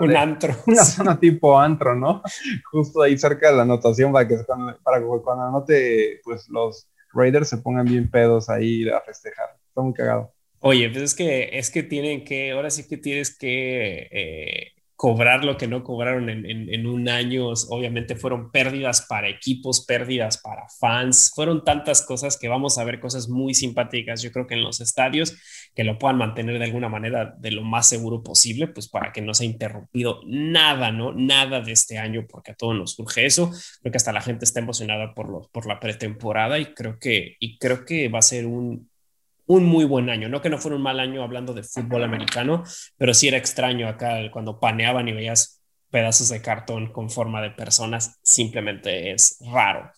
un, 0.00 0.16
antro. 0.16 0.54
Una 0.66 0.84
zona 0.84 1.20
tipo 1.20 1.58
antro, 1.58 1.94
¿no? 1.94 2.20
Justo 2.70 3.02
ahí 3.02 3.16
cerca 3.16 3.50
de 3.50 3.56
la 3.56 3.62
anotación 3.62 4.12
para 4.12 4.26
que 4.26 4.44
cuando, 4.44 4.76
para 4.82 5.00
cuando 5.00 5.44
anote, 5.44 6.20
pues 6.24 6.48
los 6.48 6.88
Raiders 7.14 7.48
se 7.48 7.58
pongan 7.58 7.86
bien 7.86 8.10
pedos 8.10 8.50
ahí 8.50 8.88
a 8.88 9.00
festejar. 9.00 9.56
Está 9.68 9.80
muy 9.82 9.94
cagado. 9.94 10.32
Oye, 10.60 10.90
pues 10.90 11.02
es 11.02 11.14
que, 11.14 11.50
es 11.52 11.70
que 11.70 11.84
tienen 11.84 12.24
que, 12.24 12.50
ahora 12.50 12.70
sí 12.70 12.88
que 12.88 12.96
tienes 12.96 13.36
que 13.36 14.08
eh, 14.10 14.75
cobrar 14.96 15.44
lo 15.44 15.58
que 15.58 15.68
no 15.68 15.84
cobraron 15.84 16.30
en, 16.30 16.86
un 16.86 17.08
año. 17.08 17.48
Obviamente 17.68 18.16
fueron 18.16 18.50
pérdidas 18.50 19.02
para 19.02 19.28
equipos, 19.28 19.84
pérdidas 19.84 20.38
para 20.38 20.68
fans, 20.80 21.32
fueron 21.34 21.64
tantas 21.64 22.00
cosas 22.02 22.38
que 22.38 22.48
vamos 22.48 22.78
a 22.78 22.84
ver 22.84 22.98
cosas 22.98 23.28
muy 23.28 23.52
simpáticas, 23.52 24.22
yo 24.22 24.32
creo 24.32 24.46
que 24.46 24.54
en 24.54 24.62
los 24.62 24.80
estadios, 24.80 25.36
que 25.74 25.84
lo 25.84 25.98
puedan 25.98 26.16
mantener 26.16 26.58
de 26.58 26.64
alguna 26.64 26.88
manera 26.88 27.34
de 27.38 27.50
lo 27.50 27.62
más 27.62 27.88
seguro 27.88 28.22
posible, 28.22 28.68
pues 28.68 28.88
para 28.88 29.12
que 29.12 29.20
no 29.20 29.34
se 29.34 29.44
haya 29.44 29.52
interrumpido 29.52 30.20
nada, 30.26 30.90
¿no? 30.90 31.12
Nada 31.12 31.60
de 31.60 31.72
este 31.72 31.98
año, 31.98 32.26
porque 32.26 32.52
a 32.52 32.54
todos 32.54 32.74
nos 32.74 32.94
surge 32.94 33.26
eso. 33.26 33.50
Creo 33.82 33.92
que 33.92 33.98
hasta 33.98 34.12
la 34.12 34.22
gente 34.22 34.46
está 34.46 34.60
emocionada 34.60 35.14
por, 35.14 35.50
por 35.50 35.66
la 35.66 35.78
pretemporada 35.78 36.58
y 36.58 36.72
creo 36.74 36.98
que, 36.98 37.36
y 37.38 37.58
creo 37.58 37.84
que 37.84 38.08
va 38.08 38.20
a 38.20 38.22
ser 38.22 38.46
un, 38.46 38.88
un 39.46 39.64
muy 39.64 39.84
buen 39.84 40.10
año. 40.10 40.28
No 40.28 40.40
que 40.40 40.50
no 40.50 40.58
fuera 40.58 40.76
un 40.76 40.82
mal 40.82 41.00
año 41.00 41.22
hablando 41.22 41.54
de 41.54 41.62
fútbol 41.62 42.04
americano, 42.04 42.64
pero 42.96 43.14
sí 43.14 43.28
era 43.28 43.38
extraño 43.38 43.88
acá 43.88 44.18
cuando 44.32 44.58
paneaban 44.60 45.08
y 45.08 45.12
veías 45.12 45.62
pedazos 45.90 46.28
de 46.28 46.42
cartón 46.42 46.92
con 46.92 47.10
forma 47.10 47.40
de 47.40 47.50
personas, 47.50 48.18
simplemente 48.22 49.12
es 49.12 49.38
raro. 49.52 49.90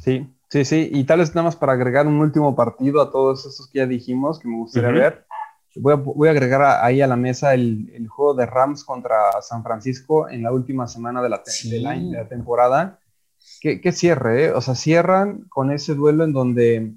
Sí, 0.00 0.28
sí, 0.48 0.64
sí. 0.64 0.90
Y 0.92 1.04
tal 1.04 1.20
vez 1.20 1.34
nada 1.34 1.44
más 1.44 1.56
para 1.56 1.72
agregar 1.72 2.06
un 2.06 2.20
último 2.20 2.54
partido 2.54 3.00
a 3.00 3.10
todos 3.10 3.46
estos 3.46 3.68
que 3.70 3.78
ya 3.78 3.86
dijimos 3.86 4.38
que 4.38 4.48
me 4.48 4.58
gustaría 4.58 4.90
ver. 4.90 5.26
Voy 5.74 6.28
a, 6.28 6.30
agregar 6.30 6.62
ahí 6.82 7.00
a 7.00 7.06
la 7.06 7.16
mesa 7.16 7.54
el, 7.54 8.06
juego 8.08 8.34
de 8.34 8.46
Rams 8.46 8.84
contra 8.84 9.40
San 9.42 9.62
Francisco 9.62 10.28
en 10.28 10.42
la 10.42 10.52
última 10.52 10.88
semana 10.88 11.22
de 11.22 11.28
la, 11.28 11.42
la, 11.80 12.28
temporada. 12.28 12.98
¿Qué, 13.60 13.92
cierre, 13.92 14.46
¿eh? 14.46 14.52
O 14.52 14.60
sea, 14.60 14.74
cierran 14.74 15.44
con 15.48 15.70
ese 15.70 15.94
duelo 15.94 16.24
en 16.24 16.32
donde 16.32 16.92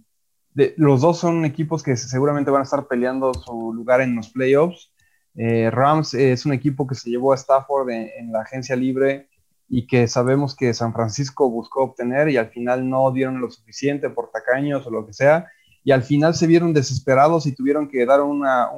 los 0.54 1.02
dos 1.02 1.20
son 1.20 1.46
equipos 1.46 1.84
que 1.84 1.96
seguramente 1.96 2.52
van 2.52 2.62
a 2.62 2.64
estar 2.64 2.88
peleando 2.88 3.34
su 3.34 3.74
lugar 3.74 4.02
en 4.02 4.16
los 4.16 4.30
playoffs. 4.30 4.92
Eh, 5.36 5.70
Rams 5.72 6.14
es 6.14 6.46
un 6.46 6.54
equipo 6.54 6.86
que 6.86 6.96
se 6.96 7.10
llevó 7.10 7.32
a 7.32 7.36
Stafford 7.36 7.90
en, 7.90 8.32
la 8.32 8.42
agencia 8.42 8.76
libre 8.76 9.30
y 9.70 9.88
que 9.88 10.08
sabemos 10.08 10.56
que 10.56 10.74
San 10.74 10.94
Francisco 10.94 11.50
buscó 11.50 11.84
obtener 11.84 12.28
y 12.30 12.36
al 12.36 12.50
final 12.50 12.90
no 12.90 13.12
dieron 13.12 13.40
lo 13.40 13.50
suficiente 13.50 14.10
por 14.10 14.30
tacaños 14.30 14.86
o 14.86 14.92
lo 14.92 15.06
que 15.06 15.14
sea. 15.14 15.48
Y 15.84 15.92
al 15.92 16.04
final 16.04 16.36
se 16.36 16.48
vieron 16.48 16.74
desesperados 16.74 17.48
y 17.48 17.56
tuvieron 17.56 17.88
que 17.88 18.06
dar 18.06 18.22
una, 18.22 18.70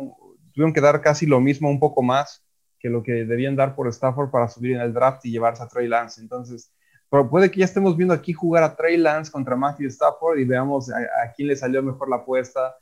tuvieron 0.53 0.73
que 0.73 0.81
dar 0.81 1.01
casi 1.01 1.25
lo 1.25 1.41
mismo, 1.41 1.69
un 1.69 1.79
poco 1.79 2.03
más 2.03 2.43
que 2.79 2.89
lo 2.89 3.01
que 3.01 3.25
debían 3.25 3.55
dar 3.55 3.75
por 3.75 3.87
Stafford 3.87 4.29
para 4.29 4.47
subir 4.47 4.75
en 4.75 4.81
el 4.81 4.93
draft 4.93 5.25
y 5.25 5.31
llevarse 5.31 5.63
a 5.63 5.67
Trey 5.67 5.87
Lance. 5.87 6.21
Entonces, 6.21 6.71
pero 7.13 7.29
puede 7.29 7.51
que 7.51 7.59
ya 7.59 7.65
estemos 7.65 7.95
viendo 7.95 8.11
aquí 8.11 8.33
jugar 8.33 8.63
a 8.63 8.75
Trey 8.75 8.97
Lance 8.97 9.31
contra 9.31 9.55
Matthew 9.55 9.85
Stafford 9.89 10.39
y 10.39 10.45
veamos 10.45 10.89
a, 10.89 11.31
quién 11.35 11.47
le 11.47 11.55
salió 11.55 11.83
mejor 11.83 12.09
la 12.09 12.15
apuesta 12.15 12.75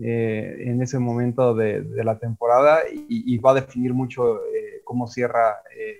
eh, 0.00 0.54
en 0.66 0.80
ese 0.80 1.00
momento 1.00 1.52
de, 1.52 1.84
la 2.04 2.16
temporada 2.16 2.82
y, 2.92 3.36
va 3.38 3.50
a 3.50 3.54
definir 3.54 3.92
mucho 3.92 4.36
eh, 4.36 4.82
cómo 4.84 5.08
cierra 5.08 5.56
eh, 5.76 5.96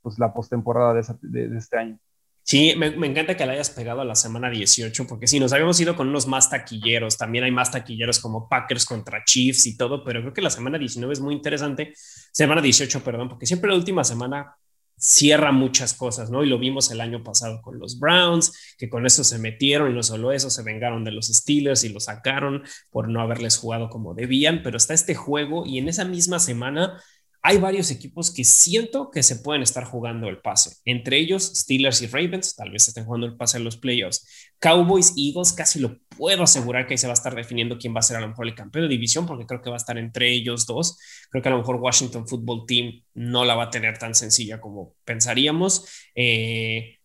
pues 0.00 0.16
la 0.20 0.32
postemporada 0.32 0.94
de, 0.94 1.48
de, 1.48 1.58
este 1.58 1.76
año. 1.76 1.98
Sí, 2.44 2.76
me, 2.76 2.86
encanta 3.04 3.36
que 3.36 3.44
la 3.44 3.54
hayas 3.54 3.70
pegado 3.70 4.02
a 4.02 4.04
la 4.04 4.14
semana 4.14 4.48
18, 4.48 5.04
porque 5.08 5.26
sí, 5.26 5.40
nos 5.40 5.52
habíamos 5.52 5.80
ido 5.80 5.96
con 5.96 6.08
unos 6.08 6.28
más 6.28 6.50
taquilleros, 6.50 7.18
también 7.18 7.42
hay 7.42 7.50
más 7.50 7.72
taquilleros 7.72 8.20
como 8.20 8.48
Packers 8.48 8.86
contra 8.86 9.24
Chiefs 9.24 9.66
y 9.66 9.76
todo, 9.76 10.04
pero 10.04 10.20
creo 10.20 10.32
que 10.32 10.40
la 10.40 10.50
semana 10.50 10.78
19 10.78 11.12
es 11.12 11.20
muy 11.20 11.34
interesante, 11.34 11.94
semana 12.30 12.62
18, 12.62 13.02
perdón, 13.02 13.28
porque 13.28 13.46
siempre 13.46 13.70
la 13.70 13.76
última 13.76 14.04
semana 14.04 14.54
cierra 14.96 15.52
muchas 15.52 15.94
cosas, 15.94 16.30
¿no? 16.30 16.44
Y 16.44 16.48
lo 16.48 16.58
vimos 16.58 16.90
el 16.90 17.00
año 17.00 17.22
pasado 17.22 17.60
con 17.62 17.78
los 17.78 17.98
Browns, 17.98 18.74
que 18.78 18.88
con 18.88 19.06
eso 19.06 19.24
se 19.24 19.38
metieron 19.38 19.90
y 19.90 19.94
no 19.94 20.02
solo 20.02 20.32
eso, 20.32 20.50
se 20.50 20.62
vengaron 20.62 21.04
de 21.04 21.12
los 21.12 21.26
Steelers 21.26 21.84
y 21.84 21.90
lo 21.90 22.00
sacaron 22.00 22.62
por 22.90 23.08
no 23.08 23.20
haberles 23.20 23.56
jugado 23.58 23.88
como 23.88 24.14
debían, 24.14 24.62
pero 24.62 24.76
está 24.76 24.94
este 24.94 25.14
juego 25.14 25.66
y 25.66 25.78
en 25.78 25.88
esa 25.88 26.04
misma 26.04 26.38
semana 26.38 27.00
hay 27.46 27.58
varios 27.58 27.90
equipos 27.90 28.32
que 28.32 28.42
siento 28.42 29.10
que 29.10 29.22
se 29.22 29.36
pueden 29.36 29.60
estar 29.60 29.84
jugando 29.84 30.30
el 30.30 30.38
pase. 30.38 30.78
Entre 30.86 31.18
ellos, 31.18 31.44
Steelers 31.54 32.00
y 32.00 32.06
Ravens, 32.06 32.56
tal 32.56 32.70
vez 32.70 32.88
estén 32.88 33.04
jugando 33.04 33.26
el 33.26 33.36
pase 33.36 33.58
en 33.58 33.64
los 33.64 33.76
playoffs. 33.76 34.26
Cowboys 34.58 35.12
y 35.14 35.28
Eagles, 35.28 35.52
casi 35.52 35.78
lo 35.78 35.98
puedo 36.16 36.44
asegurar 36.44 36.86
que 36.86 36.94
ahí 36.94 36.98
se 36.98 37.06
va 37.06 37.12
a 37.12 37.20
estar 37.20 37.34
definiendo 37.34 37.76
quién 37.76 37.94
va 37.94 37.98
a 37.98 38.02
ser 38.02 38.16
a 38.16 38.20
lo 38.20 38.28
mejor 38.28 38.46
el 38.46 38.54
campeón 38.54 38.86
de 38.86 38.88
división, 38.88 39.26
porque 39.26 39.44
creo 39.44 39.60
que 39.60 39.68
va 39.68 39.76
a 39.76 39.84
estar 39.84 39.98
entre 39.98 40.32
ellos 40.32 40.64
dos. 40.64 40.98
Creo 41.28 41.42
que 41.42 41.48
a 41.50 41.52
lo 41.52 41.58
mejor 41.58 41.76
Washington 41.76 42.26
Football 42.26 42.64
Team 42.66 43.02
no 43.12 43.44
la 43.44 43.54
va 43.54 43.64
a 43.64 43.70
tener 43.70 43.98
tan 43.98 44.14
sencilla 44.14 44.58
como 44.58 44.94
pensaríamos. 45.04 45.86
Eh, 46.14 46.96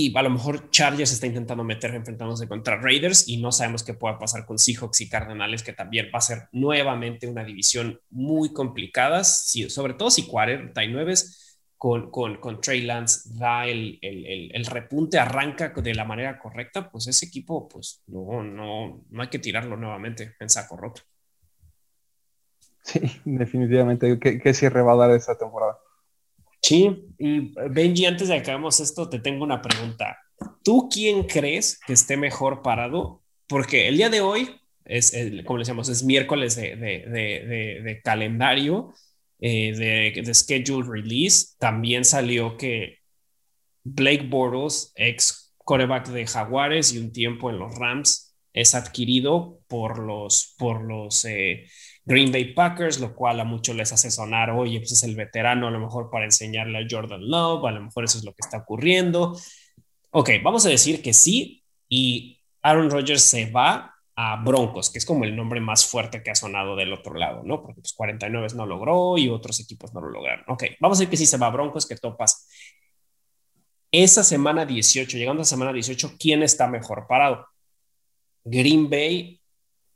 y 0.00 0.16
a 0.16 0.22
lo 0.22 0.30
mejor 0.30 0.70
Chargers 0.70 1.10
está 1.10 1.26
intentando 1.26 1.64
meter 1.64 1.92
enfrentándose 1.92 2.46
contra 2.46 2.76
Raiders 2.76 3.26
y 3.26 3.38
no 3.38 3.50
sabemos 3.50 3.82
qué 3.82 3.94
pueda 3.94 4.16
pasar 4.16 4.46
con 4.46 4.56
Seahawks 4.56 5.00
y 5.00 5.08
Cardenales, 5.08 5.64
que 5.64 5.72
también 5.72 6.06
va 6.14 6.18
a 6.18 6.20
ser 6.20 6.46
nuevamente 6.52 7.26
una 7.26 7.42
división 7.42 8.00
muy 8.08 8.52
complicada, 8.52 9.24
sobre 9.24 9.94
todo 9.94 10.12
si 10.12 10.28
49 10.28 11.14
con, 11.76 12.12
con, 12.12 12.36
con 12.36 12.60
Trey 12.60 12.82
Lance 12.82 13.28
da 13.34 13.66
el, 13.66 13.98
el, 14.00 14.52
el, 14.54 14.66
repunte, 14.66 15.18
arranca 15.18 15.70
de 15.70 15.94
la 15.96 16.04
manera 16.04 16.38
correcta, 16.38 16.88
pues 16.88 17.08
ese 17.08 17.26
equipo, 17.26 17.68
pues 17.68 18.00
no, 18.06 18.44
no, 18.44 19.04
no 19.10 19.22
hay 19.22 19.28
que 19.28 19.40
tirarlo 19.40 19.76
nuevamente 19.76 20.36
en 20.38 20.48
saco 20.48 20.76
roto. 20.76 21.02
Sí, 22.84 23.00
definitivamente. 23.24 24.16
¿Qué, 24.20 24.38
qué 24.38 24.54
cierre 24.54 24.80
va 24.80 24.92
a 24.92 25.08
dar 25.08 25.10
esta 25.10 25.36
temporada? 25.36 25.76
Sí, 26.60 27.06
y 27.18 27.52
Benji, 27.70 28.06
antes 28.06 28.28
de 28.28 28.34
que 28.34 28.40
acabemos 28.40 28.80
esto, 28.80 29.08
te 29.08 29.20
tengo 29.20 29.44
una 29.44 29.62
pregunta. 29.62 30.18
¿Tú 30.62 30.88
quién 30.92 31.24
crees 31.24 31.80
que 31.86 31.92
esté 31.92 32.16
mejor 32.16 32.62
parado? 32.62 33.22
Porque 33.46 33.88
el 33.88 33.96
día 33.96 34.10
de 34.10 34.20
hoy 34.20 34.50
es, 34.84 35.12
como 35.44 35.58
decíamos, 35.58 35.88
es 35.88 36.02
miércoles 36.02 36.56
de, 36.56 36.76
de, 36.76 37.04
de, 37.06 37.82
de 37.82 38.00
calendario, 38.02 38.94
eh, 39.40 39.72
de, 40.14 40.34
schedule 40.34 40.88
release. 40.88 41.54
También 41.58 42.04
salió 42.04 42.56
que 42.56 42.98
Blake 43.84 44.26
Bortles, 44.28 44.92
ex 44.96 45.54
coreback 45.58 46.08
de 46.08 46.26
Jaguares 46.26 46.92
y 46.92 46.98
un 46.98 47.12
tiempo 47.12 47.50
en 47.50 47.58
los 47.58 47.74
Rams, 47.74 48.34
es 48.52 48.74
adquirido 48.74 49.60
por 49.68 49.98
los, 49.98 50.54
por 50.58 50.82
los 50.82 51.24
eh, 51.24 51.66
Green 52.08 52.32
Bay 52.32 52.54
Packers, 52.54 53.00
lo 53.00 53.14
cual 53.14 53.38
a 53.38 53.44
muchos 53.44 53.76
les 53.76 53.92
hace 53.92 54.10
sonar, 54.10 54.50
oye, 54.50 54.78
pues 54.78 54.92
es 54.92 55.02
el 55.02 55.14
veterano 55.14 55.68
a 55.68 55.70
lo 55.70 55.78
mejor 55.78 56.08
para 56.10 56.24
enseñarle 56.24 56.78
a 56.78 56.86
Jordan 56.88 57.28
Love, 57.28 57.66
a 57.66 57.72
lo 57.72 57.82
mejor 57.82 58.04
eso 58.04 58.16
es 58.16 58.24
lo 58.24 58.32
que 58.32 58.40
está 58.40 58.56
ocurriendo. 58.56 59.38
Ok, 60.12 60.30
vamos 60.42 60.64
a 60.64 60.70
decir 60.70 61.02
que 61.02 61.12
sí, 61.12 61.62
y 61.86 62.40
Aaron 62.62 62.88
Rodgers 62.88 63.20
se 63.20 63.50
va 63.50 63.94
a 64.16 64.42
Broncos, 64.42 64.88
que 64.88 64.96
es 64.96 65.04
como 65.04 65.24
el 65.24 65.36
nombre 65.36 65.60
más 65.60 65.84
fuerte 65.84 66.22
que 66.22 66.30
ha 66.30 66.34
sonado 66.34 66.76
del 66.76 66.94
otro 66.94 67.12
lado, 67.12 67.42
¿no? 67.44 67.60
Porque 67.60 67.82
pues 67.82 67.92
49 67.92 68.48
no 68.56 68.64
logró 68.64 69.18
y 69.18 69.28
otros 69.28 69.60
equipos 69.60 69.92
no 69.92 70.00
lo 70.00 70.08
lograron. 70.08 70.46
Ok, 70.48 70.64
vamos 70.80 70.96
a 70.96 71.00
decir 71.00 71.10
que 71.10 71.18
sí 71.18 71.26
se 71.26 71.36
va 71.36 71.48
a 71.48 71.50
Broncos, 71.50 71.86
que 71.86 71.96
topas. 71.96 72.48
Esa 73.92 74.24
semana 74.24 74.64
18, 74.64 75.18
llegando 75.18 75.42
a 75.42 75.44
semana 75.44 75.74
18, 75.74 76.12
¿quién 76.18 76.42
está 76.42 76.68
mejor 76.68 77.06
parado? 77.06 77.46
Green 78.44 78.88
Bay 78.88 79.42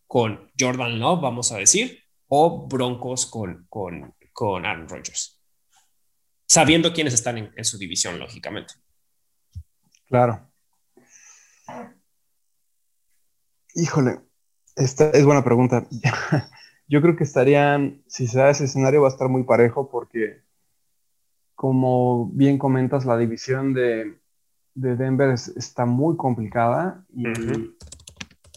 con 0.06 0.52
Jordan 0.60 0.98
Love, 0.98 1.22
vamos 1.22 1.52
a 1.52 1.56
decir, 1.56 2.01
o 2.34 2.66
Broncos 2.66 3.26
con, 3.26 3.66
con, 3.68 4.14
con 4.32 4.64
Aaron 4.64 4.88
Rodgers. 4.88 5.38
Sabiendo 6.46 6.94
quiénes 6.94 7.12
están 7.12 7.52
en, 7.54 7.64
su 7.64 7.76
división, 7.76 8.18
lógicamente. 8.18 8.72
Claro. 10.06 10.50
Híjole, 13.74 14.20
esta 14.76 15.10
es 15.10 15.26
buena 15.26 15.44
pregunta. 15.44 15.86
Yo 16.88 17.02
creo 17.02 17.16
que 17.16 17.24
estarían, 17.24 18.02
si 18.06 18.26
se 18.26 18.38
da 18.38 18.48
ese 18.48 18.64
escenario, 18.64 19.02
va 19.02 19.08
a 19.08 19.10
estar 19.10 19.28
muy 19.28 19.42
parejo 19.42 19.90
porque, 19.90 20.40
como 21.54 22.30
bien 22.32 22.56
comentas, 22.56 23.04
la 23.04 23.18
división 23.18 23.74
de, 23.74 24.18
de 24.72 24.96
Denver 24.96 25.34
está 25.34 25.84
muy 25.84 26.16
complicada 26.16 27.04
y, 27.14 27.26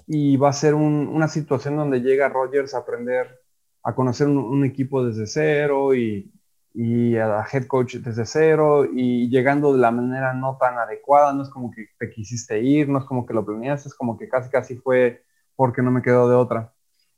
y 0.08 0.38
va 0.38 0.48
a 0.48 0.54
ser 0.54 0.76
una 0.76 1.28
situación 1.28 1.76
donde 1.76 2.00
llega 2.00 2.30
Rodgers 2.30 2.74
a 2.74 2.78
aprender 2.78 3.45
a 3.86 3.94
conocer 3.94 4.28
un, 4.28 4.66
equipo 4.66 5.06
desde 5.06 5.28
cero 5.28 5.94
y, 5.94 6.32
y, 6.74 7.16
a 7.18 7.46
head 7.54 7.68
coach 7.68 7.98
desde 7.98 8.26
cero 8.26 8.86
y 8.92 9.30
llegando 9.30 9.74
de 9.74 9.80
la 9.80 9.92
manera 9.92 10.34
no 10.34 10.58
tan 10.60 10.80
adecuada, 10.80 11.34
no 11.34 11.44
es 11.44 11.50
como 11.50 11.70
que 11.70 11.90
te 12.00 12.10
quisiste 12.10 12.60
ir, 12.62 12.90
no 12.90 12.98
es 12.98 13.06
como 13.06 13.28
que 13.28 13.36
lo 13.36 13.46
planeaste, 13.46 13.90
es 13.90 13.96
como 13.96 14.18
que 14.18 14.28
casi 14.28 14.50
casi 14.50 14.76
fue 14.76 15.24
porque 15.56 15.84
no 15.84 15.92
me 15.92 16.02
quedó 16.02 16.28
de 16.28 16.36
otra. 16.36 16.74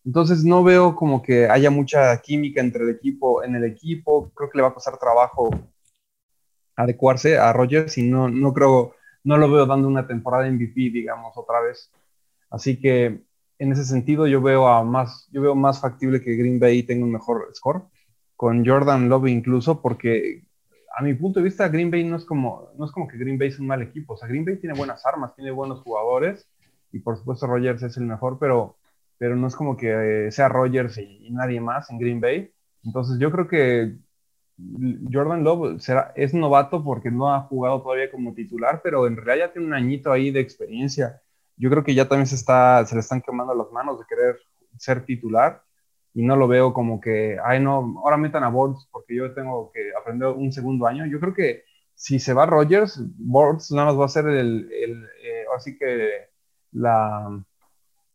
Entonces 0.05 0.43
no 0.43 0.61
veo 0.61 0.93
como 0.95 1.21
que 1.21 1.47
haya 1.49 1.71
mucha 1.71 2.17
química 2.21 2.59
entre 2.59 2.83
el 2.83 2.89
equipo, 2.89 3.43
en 3.43 3.55
el 3.55 3.63
equipo, 3.63 4.29
creo 4.35 4.49
que 4.49 4.57
le 4.57 4.63
va 4.63 4.69
a 4.69 4.73
costar 4.73 4.97
trabajo 4.97 5.49
adecuarse 6.75 7.37
a 7.37 7.53
Rogers 7.53 7.97
y 7.97 8.03
no, 8.03 8.29
no 8.29 8.53
creo, 8.53 8.93
no 9.23 9.37
lo 9.37 9.49
veo 9.49 9.65
dando 9.65 9.87
una 9.87 10.05
temporada 10.05 10.47
MVP, 10.47 10.91
digamos, 10.91 11.35
otra 11.37 11.61
vez. 11.61 11.91
Así 12.49 12.77
que 12.77 13.21
en 13.59 13.71
ese 13.71 13.85
sentido 13.85 14.27
yo 14.27 14.41
veo, 14.41 14.83
más, 14.83 15.81
factible 15.81 16.21
que 16.21 16.35
Green 16.35 16.59
Bay 16.59 16.83
tenga 16.83 17.05
un 17.05 17.11
mejor 17.11 17.49
score, 17.53 17.83
con 18.35 18.65
Jordan 18.65 19.09
Love 19.09 19.27
incluso, 19.27 19.81
porque 19.81 20.43
a 20.95 21.03
mi 21.03 21.13
punto 21.13 21.39
de 21.39 21.45
vista 21.45 21.67
Green 21.67 21.91
Bay 21.91 22.03
no 22.03 22.17
es 22.17 22.25
como, 22.25 22.69
no 22.77 22.85
es 22.85 22.91
como 22.91 23.07
que 23.07 23.17
Green 23.17 23.37
Bay 23.37 23.49
es 23.49 23.59
un 23.59 23.67
mal 23.67 23.81
equipo, 23.81 24.13
o 24.13 24.17
sea, 24.17 24.27
Green 24.27 24.45
Bay 24.45 24.57
tiene 24.57 24.77
buenas 24.77 25.05
armas, 25.05 25.35
tiene 25.35 25.51
buenos 25.51 25.81
jugadores, 25.81 26.47
y 26.91 26.99
por 26.99 27.17
supuesto 27.17 27.47
Rogers 27.47 27.83
es 27.83 27.97
el 27.97 28.05
mejor, 28.05 28.37
pero, 28.39 28.77
pero 29.17 29.35
no 29.35 29.47
es 29.47 29.55
como 29.55 29.75
que 29.75 30.29
sea 30.31 30.49
Rogers 30.49 30.97
y, 30.97 31.29
nadie 31.31 31.59
más 31.59 31.89
en 31.89 31.99
Green 31.99 32.21
Bay. 32.21 32.51
Entonces 32.83 33.19
yo 33.19 33.31
creo 33.31 33.47
que 33.47 33.95
Jordan 35.11 35.43
Love 35.43 35.77
es 36.15 36.33
novato 36.33 36.83
porque 36.83 37.11
no 37.11 37.33
ha 37.33 37.41
jugado 37.41 37.81
todavía 37.81 38.09
como 38.09 38.33
titular, 38.33 38.81
pero 38.83 39.05
en 39.07 39.17
realidad 39.17 39.47
ya 39.47 39.53
tiene 39.53 39.67
un 39.67 39.73
añito 39.73 40.11
ahí 40.11 40.31
de 40.31 40.39
experiencia 40.39 41.21
yo 41.57 41.69
creo 41.69 41.83
que 41.83 41.95
ya 41.95 42.07
también 42.07 42.27
se, 42.27 42.35
está, 42.35 42.85
se 42.85 42.95
le 42.95 43.01
están 43.01 43.21
quemando 43.21 43.53
las 43.53 43.71
manos 43.71 43.99
de 43.99 44.05
querer 44.07 44.37
ser 44.77 45.05
titular 45.05 45.63
y 46.13 46.23
no 46.23 46.35
lo 46.35 46.47
veo 46.47 46.73
como 46.73 46.99
que, 47.01 47.37
ay 47.43 47.59
no, 47.59 48.01
ahora 48.03 48.17
metan 48.17 48.43
a 48.43 48.49
Bords 48.49 48.87
porque 48.91 49.15
yo 49.15 49.33
tengo 49.33 49.71
que 49.71 49.91
aprender 49.99 50.29
un 50.29 50.51
segundo 50.51 50.87
año. 50.87 51.05
Yo 51.05 51.19
creo 51.19 51.33
que 51.33 51.63
si 51.93 52.19
se 52.19 52.33
va 52.33 52.45
Rogers, 52.45 53.01
Bords 53.17 53.71
nada 53.71 53.87
más 53.87 53.99
va 53.99 54.05
a 54.05 54.09
ser 54.09 54.27
el, 54.27 54.71
el 54.71 55.05
eh, 55.23 55.45
así 55.55 55.77
que 55.77 56.29
la, 56.71 57.43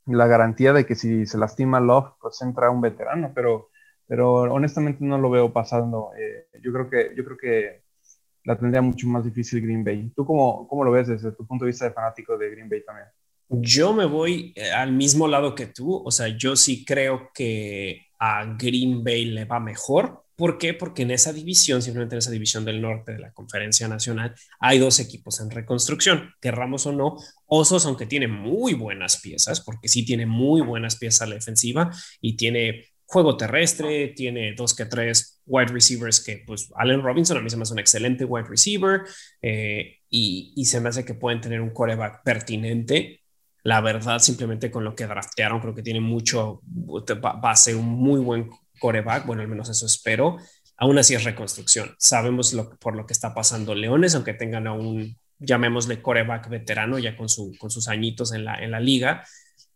la 0.07 0.26
garantía 0.26 0.72
de 0.72 0.86
que 0.86 0.95
si 0.95 1.26
se 1.26 1.38
lastima 1.38 1.80
Love, 1.80 2.12
pues 2.20 2.40
entra 2.43 2.70
un 2.70 2.80
veterano, 2.80 3.32
pero, 3.34 3.70
pero 4.07 4.34
honestamente 4.53 5.05
no 5.05 5.18
lo 5.18 5.30
veo 5.30 5.53
pasando. 5.53 6.11
Eh, 6.18 6.49
yo 6.61 6.72
creo 6.72 6.90
que, 6.90 7.14
yo 7.16 7.24
creo 7.24 7.36
que 7.36 7.82
la 8.45 8.57
tendría 8.59 8.82
mucho 8.82 9.07
más 9.09 9.24
difícil 9.24 9.62
Green 9.62 9.84
Bay. 9.84 10.12
¿Tú 10.14 10.26
cómo, 10.26 10.66
cómo 10.68 10.84
lo 10.84 10.90
ves 10.90 11.09
desde 11.09 11.32
tu 11.32 11.47
punto 11.47 11.64
de 11.64 11.70
vista 11.70 11.84
de 11.84 11.93
fanático 11.93 12.36
de 12.36 12.51
Green 12.51 12.68
Bay 12.68 12.84
también? 12.84 13.09
Yo 13.55 13.92
me 13.92 14.07
voy 14.07 14.53
eh, 14.57 14.70
al 14.70 14.92
mismo 14.92 15.28
lado 15.28 15.55
que 15.55 15.66
tú, 15.66 16.03
o 16.05 16.11
sea, 16.11 16.28
yo 16.28 16.57
sí 16.57 16.86
creo 16.86 17.30
que 17.34 18.07
a 18.18 18.57
Green 18.59 19.05
Bay 19.05 19.26
le 19.26 19.44
va 19.44 19.61
mejor. 19.61 20.24
¿Por 20.36 20.57
qué? 20.57 20.72
Porque 20.72 21.03
en 21.03 21.11
esa 21.11 21.34
división, 21.34 21.82
simplemente 21.82 22.14
en 22.14 22.20
esa 22.20 22.30
división 22.30 22.64
del 22.64 22.80
norte 22.80 23.12
de 23.12 23.18
la 23.18 23.32
Conferencia 23.32 23.86
Nacional, 23.88 24.34
hay 24.59 24.78
dos 24.78 25.00
equipos 25.00 25.38
en 25.40 25.50
reconstrucción, 25.50 26.30
querramos 26.40 26.86
o 26.86 26.92
no. 26.92 27.16
Osos, 27.44 27.84
aunque 27.84 28.07
tiene 28.07 28.26
muy 28.26 28.72
buenas 28.72 29.20
piezas, 29.20 29.61
porque 29.61 29.88
sí 29.88 30.05
tiene 30.05 30.24
muy 30.24 30.62
buenas 30.62 30.96
piezas 30.96 31.22
a 31.22 31.26
la 31.26 31.34
defensiva 31.34 31.90
y 32.22 32.36
tiene 32.36 32.86
juego 33.05 33.36
terrestre, 33.36 34.09
tiene 34.09 34.55
dos 34.55 34.74
que 34.74 34.86
tres 34.86 35.42
wide 35.44 35.72
receivers 35.72 36.24
que, 36.24 36.42
pues, 36.46 36.70
Allen 36.76 37.03
Robinson 37.03 37.36
a 37.36 37.42
mí 37.42 37.50
se 37.50 37.59
me 37.59 37.64
hace 37.64 37.74
un 37.74 37.80
excelente 37.80 38.24
wide 38.24 38.48
receiver 38.48 39.03
eh, 39.42 39.98
y, 40.09 40.55
y, 40.57 40.64
se 40.64 40.80
me 40.80 40.88
hace 40.88 41.05
que 41.05 41.14
pueden 41.14 41.42
tener 41.42 41.61
un 41.61 41.70
coreback 41.70 42.22
pertinente 42.24 43.21
la 43.62 43.80
verdad, 43.80 44.18
simplemente 44.18 44.70
con 44.70 44.84
lo 44.84 44.94
que 44.94 45.06
draftearon, 45.06 45.60
creo 45.60 45.74
que 45.74 45.82
tiene 45.82 46.00
mucho, 46.00 46.60
va 46.66 47.50
a 47.50 47.56
ser 47.56 47.76
un 47.76 47.88
muy 47.88 48.20
buen 48.20 48.50
coreback, 48.78 49.26
bueno, 49.26 49.42
al 49.42 49.48
menos 49.48 49.68
eso 49.68 49.86
espero. 49.86 50.36
Aún 50.76 50.98
así 50.98 51.14
es 51.14 51.22
reconstrucción. 51.22 51.94
Sabemos 51.98 52.52
lo, 52.54 52.76
por 52.78 52.96
lo 52.96 53.06
que 53.06 53.12
está 53.12 53.34
pasando 53.34 53.74
Leones, 53.74 54.16
aunque 54.16 54.34
tengan 54.34 54.66
a 54.66 54.72
un, 54.72 55.16
llamémosle 55.38 56.02
coreback 56.02 56.48
veterano, 56.48 56.98
ya 56.98 57.16
con, 57.16 57.28
su, 57.28 57.54
con 57.58 57.70
sus 57.70 57.88
añitos 57.88 58.32
en 58.32 58.44
la, 58.44 58.56
en 58.56 58.72
la 58.72 58.80
liga. 58.80 59.24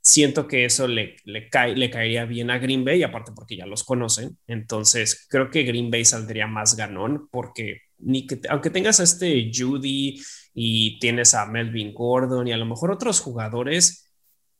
Siento 0.00 0.46
que 0.48 0.64
eso 0.64 0.88
le, 0.88 1.16
le, 1.24 1.48
cae, 1.48 1.76
le 1.76 1.90
caería 1.90 2.24
bien 2.24 2.50
a 2.50 2.58
Green 2.58 2.84
Bay, 2.84 3.02
aparte 3.02 3.32
porque 3.34 3.56
ya 3.56 3.66
los 3.66 3.84
conocen. 3.84 4.38
Entonces, 4.46 5.26
creo 5.28 5.50
que 5.50 5.62
Green 5.62 5.90
Bay 5.90 6.04
saldría 6.04 6.46
más 6.46 6.76
ganón, 6.76 7.28
porque 7.30 7.82
ni 7.98 8.26
que, 8.26 8.40
aunque 8.48 8.70
tengas 8.70 9.00
a 9.00 9.04
este 9.04 9.50
Judy 9.52 10.20
y 10.58 10.98
tienes 10.98 11.34
a 11.34 11.44
Melvin 11.44 11.92
Gordon 11.92 12.48
y 12.48 12.52
a 12.52 12.56
lo 12.56 12.64
mejor 12.64 12.90
otros 12.90 13.20
jugadores 13.20 14.10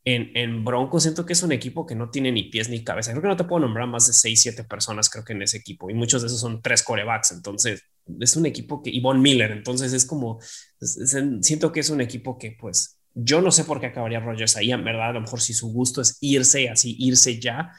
en, 0.04 0.30
en 0.36 0.62
Broncos, 0.62 1.04
siento 1.04 1.24
que 1.24 1.32
es 1.32 1.42
un 1.42 1.52
equipo 1.52 1.86
que 1.86 1.94
no 1.94 2.10
tiene 2.10 2.30
ni 2.30 2.44
pies 2.44 2.68
ni 2.68 2.84
cabeza. 2.84 3.12
Creo 3.12 3.22
que 3.22 3.28
no 3.28 3.36
te 3.36 3.44
puedo 3.44 3.60
nombrar 3.60 3.88
más 3.88 4.06
de 4.06 4.12
6, 4.12 4.40
7 4.40 4.64
personas, 4.64 5.08
creo 5.08 5.24
que 5.24 5.32
en 5.32 5.40
ese 5.40 5.56
equipo, 5.56 5.88
y 5.88 5.94
muchos 5.94 6.20
de 6.20 6.28
esos 6.28 6.38
son 6.38 6.60
tres 6.60 6.82
corebacks. 6.82 7.32
Entonces, 7.32 7.82
es 8.20 8.36
un 8.36 8.44
equipo 8.44 8.82
que, 8.82 8.92
Yvonne 8.92 9.20
Miller, 9.20 9.50
entonces 9.50 9.94
es 9.94 10.04
como, 10.04 10.38
siento 10.78 11.72
que 11.72 11.80
es 11.80 11.90
un 11.90 12.02
equipo 12.02 12.38
que 12.38 12.52
pues 12.52 13.00
yo 13.14 13.40
no 13.40 13.50
sé 13.50 13.64
por 13.64 13.80
qué 13.80 13.86
acabaría 13.86 14.20
Rogers 14.20 14.56
ahí, 14.56 14.70
en 14.70 14.84
verdad, 14.84 15.08
a 15.08 15.12
lo 15.14 15.22
mejor 15.22 15.40
si 15.40 15.54
su 15.54 15.72
gusto 15.72 16.02
es 16.02 16.18
irse 16.20 16.68
así, 16.68 16.94
irse 16.98 17.40
ya, 17.40 17.72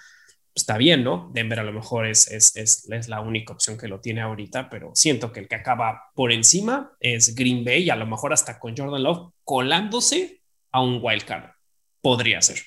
está 0.58 0.78
bien, 0.78 1.04
¿no? 1.04 1.30
Denver 1.34 1.60
a 1.60 1.64
lo 1.64 1.72
mejor 1.72 2.08
es, 2.08 2.30
es, 2.30 2.56
es, 2.56 2.90
es, 2.90 3.08
la 3.08 3.22
única 3.22 3.54
opción 3.54 3.78
que 3.78 3.88
lo 3.88 4.02
tiene 4.02 4.22
ahorita, 4.22 4.70
pero 4.70 4.92
siento 4.96 5.32
que 5.32 5.40
el 5.40 5.48
que 5.48 5.56
acaba 5.56 6.12
por 6.16 6.32
encima 6.32 6.94
es 7.00 7.36
Green 7.36 7.64
Bay 7.64 7.84
y 7.84 7.90
a 7.90 7.96
lo 7.96 8.06
mejor 8.06 8.34
hasta 8.34 8.60
con 8.60 8.76
Jordan 8.76 9.04
Love 9.04 9.32
colándose 9.44 10.42
a 10.72 10.82
un 10.82 11.00
wild 11.02 11.24
card. 11.26 11.52
Podría 12.02 12.42
ser. 12.42 12.58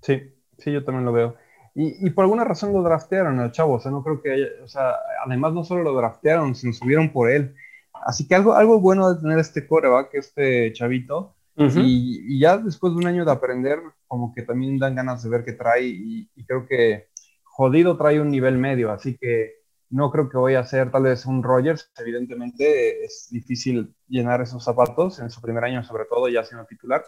Sí, 0.00 0.22
sí, 0.58 0.72
yo 0.72 0.84
también 0.84 1.04
lo 1.04 1.12
veo. 1.12 1.36
Y, 1.74 2.06
y, 2.06 2.10
por 2.10 2.24
alguna 2.24 2.44
razón 2.44 2.72
lo 2.72 2.82
draftearon 2.82 3.40
al 3.40 3.50
chavo, 3.50 3.74
o 3.74 3.80
sea, 3.80 3.90
no 3.90 4.04
creo 4.04 4.20
que 4.20 4.32
haya, 4.32 4.46
o 4.62 4.68
sea, 4.68 4.94
además 5.24 5.52
no 5.52 5.64
solo 5.64 5.82
lo 5.82 5.94
draftearon, 5.94 6.54
sino 6.54 6.72
subieron 6.72 7.10
por 7.10 7.30
él. 7.30 7.54
Así 7.92 8.28
que 8.28 8.34
algo, 8.34 8.54
algo 8.54 8.78
bueno 8.80 9.12
de 9.12 9.20
tener 9.20 9.38
este 9.38 9.66
coreback, 9.66 10.14
este 10.14 10.72
chavito, 10.74 11.34
y, 11.56 12.34
y, 12.34 12.40
ya 12.40 12.56
después 12.56 12.92
de 12.92 12.98
un 12.98 13.06
año 13.06 13.24
de 13.24 13.32
aprender, 13.32 13.78
como 14.06 14.32
que 14.34 14.42
también 14.42 14.78
dan 14.78 14.94
ganas 14.94 15.22
de 15.22 15.30
ver 15.30 15.44
qué 15.44 15.52
trae, 15.52 15.86
y, 15.86 16.30
y, 16.34 16.44
creo 16.44 16.66
que 16.66 17.08
jodido 17.52 17.98
trae 17.98 18.18
un 18.18 18.30
nivel 18.30 18.56
medio, 18.56 18.90
así 18.90 19.16
que 19.18 19.62
no 19.90 20.10
creo 20.10 20.30
que 20.30 20.38
voy 20.38 20.54
a 20.54 20.64
ser 20.64 20.90
tal 20.90 21.02
vez 21.02 21.26
un 21.26 21.42
Rogers, 21.42 21.92
evidentemente 21.98 23.04
es 23.04 23.28
difícil 23.30 23.94
llenar 24.08 24.40
esos 24.40 24.64
zapatos 24.64 25.18
en 25.20 25.28
su 25.28 25.42
primer 25.42 25.62
año, 25.64 25.84
sobre 25.84 26.06
todo 26.06 26.28
ya 26.28 26.42
siendo 26.44 26.64
titular, 26.64 27.04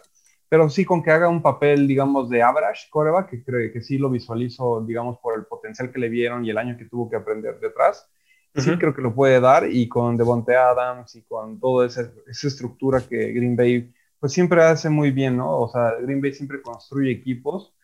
pero 0.47 0.69
sí 0.69 0.85
con 0.85 1.01
que 1.01 1.09
haga 1.09 1.27
un 1.27 1.41
papel, 1.41 1.87
digamos, 1.87 2.29
de 2.29 2.43
average 2.43 2.87
coreback, 2.91 3.31
que 3.31 3.43
creo 3.43 3.73
que 3.73 3.81
sí 3.81 3.97
lo 3.97 4.11
visualizo, 4.11 4.85
digamos, 4.85 5.17
por 5.17 5.35
el 5.35 5.45
potencial 5.45 5.91
que 5.91 5.99
le 5.99 6.09
vieron 6.09 6.45
y 6.45 6.51
el 6.51 6.59
año 6.59 6.77
que 6.77 6.85
tuvo 6.85 7.09
que 7.09 7.15
aprender 7.15 7.59
detrás. 7.59 8.07
Sí 8.53 8.77
creo 8.77 8.93
que 8.93 9.01
lo 9.01 9.13
puede 9.13 9.41
dar 9.41 9.67
y 9.69 9.89
con 9.89 10.15
Devonte 10.15 10.55
Adams 10.55 11.15
y 11.15 11.23
con 11.23 11.59
toda 11.59 11.87
esa, 11.87 12.09
esa, 12.27 12.47
estructura 12.47 13.01
que 13.01 13.33
Green 13.33 13.57
Bay 13.57 13.91
pues 14.17 14.31
siempre 14.31 14.63
hace 14.63 14.89
muy 14.89 15.11
bien, 15.11 15.35
¿no? 15.35 15.59
O 15.59 15.67
sea, 15.67 15.95
Green 15.99 16.21
Bay 16.21 16.33
siempre 16.33 16.61
construye 16.61 17.11
equipos, 17.11 17.74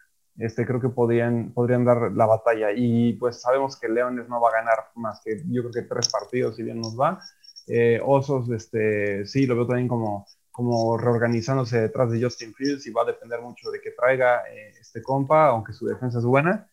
este, 0.43 0.65
creo 0.65 0.79
que 0.79 0.89
podrían, 0.89 1.51
podrían 1.53 1.85
dar 1.85 2.11
la 2.11 2.25
batalla 2.25 2.71
y 2.75 3.13
pues 3.13 3.41
sabemos 3.41 3.79
que 3.79 3.89
Leones 3.89 4.27
no 4.27 4.41
va 4.41 4.49
a 4.49 4.61
ganar 4.61 4.77
más 4.95 5.21
que 5.23 5.43
yo 5.47 5.61
creo 5.61 5.71
que 5.71 5.81
tres 5.83 6.09
partidos 6.09 6.55
si 6.55 6.63
bien 6.63 6.81
nos 6.81 6.99
va. 6.99 7.19
Eh, 7.67 7.99
Osos, 8.03 8.49
este, 8.49 9.25
sí, 9.25 9.45
lo 9.45 9.55
veo 9.55 9.67
también 9.67 9.87
como 9.87 10.25
como 10.51 10.97
reorganizándose 10.97 11.81
detrás 11.81 12.11
de 12.11 12.21
Justin 12.21 12.53
Fields 12.53 12.85
y 12.85 12.91
va 12.91 13.03
a 13.03 13.05
depender 13.05 13.41
mucho 13.41 13.71
de 13.71 13.79
que 13.79 13.91
traiga 13.91 14.41
eh, 14.51 14.73
este 14.79 15.01
compa, 15.01 15.47
aunque 15.47 15.73
su 15.73 15.85
defensa 15.85 16.19
es 16.19 16.25
buena. 16.25 16.67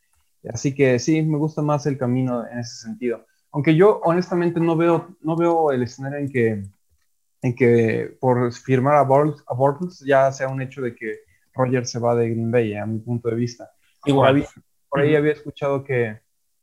Así 0.53 0.75
que 0.75 0.99
sí, 0.99 1.23
me 1.23 1.39
gusta 1.39 1.63
más 1.63 1.87
el 1.87 1.97
camino 1.97 2.47
en 2.47 2.59
ese 2.59 2.77
sentido. 2.77 3.25
Aunque 3.53 3.75
yo 3.75 4.01
honestamente 4.05 4.61
no 4.61 4.77
veo, 4.77 5.17
no 5.21 5.37
veo 5.37 5.73
el 5.73 5.83
escenario 5.83 6.19
en 6.19 6.29
que, 6.29 6.63
en 7.43 7.55
que 7.55 8.17
por 8.21 8.53
firmar 8.53 8.97
a 8.97 9.03
Bortles, 9.03 10.01
ya 10.01 10.31
sea 10.33 10.49
un 10.49 10.61
hecho 10.61 10.83
de 10.83 10.95
que 10.95 11.21
Roger 11.59 11.87
se 11.87 11.99
va 11.99 12.15
de 12.15 12.31
Green 12.31 12.51
Bay, 12.51 12.75
a 12.75 12.87
mi 12.87 12.99
punto 13.01 13.29
de 13.29 13.35
vista. 13.35 13.71
Igual. 14.05 14.47
por 14.89 15.01
ahí 15.01 15.17
había 15.17 15.33
escuchado 15.33 15.85
que, 15.85 16.21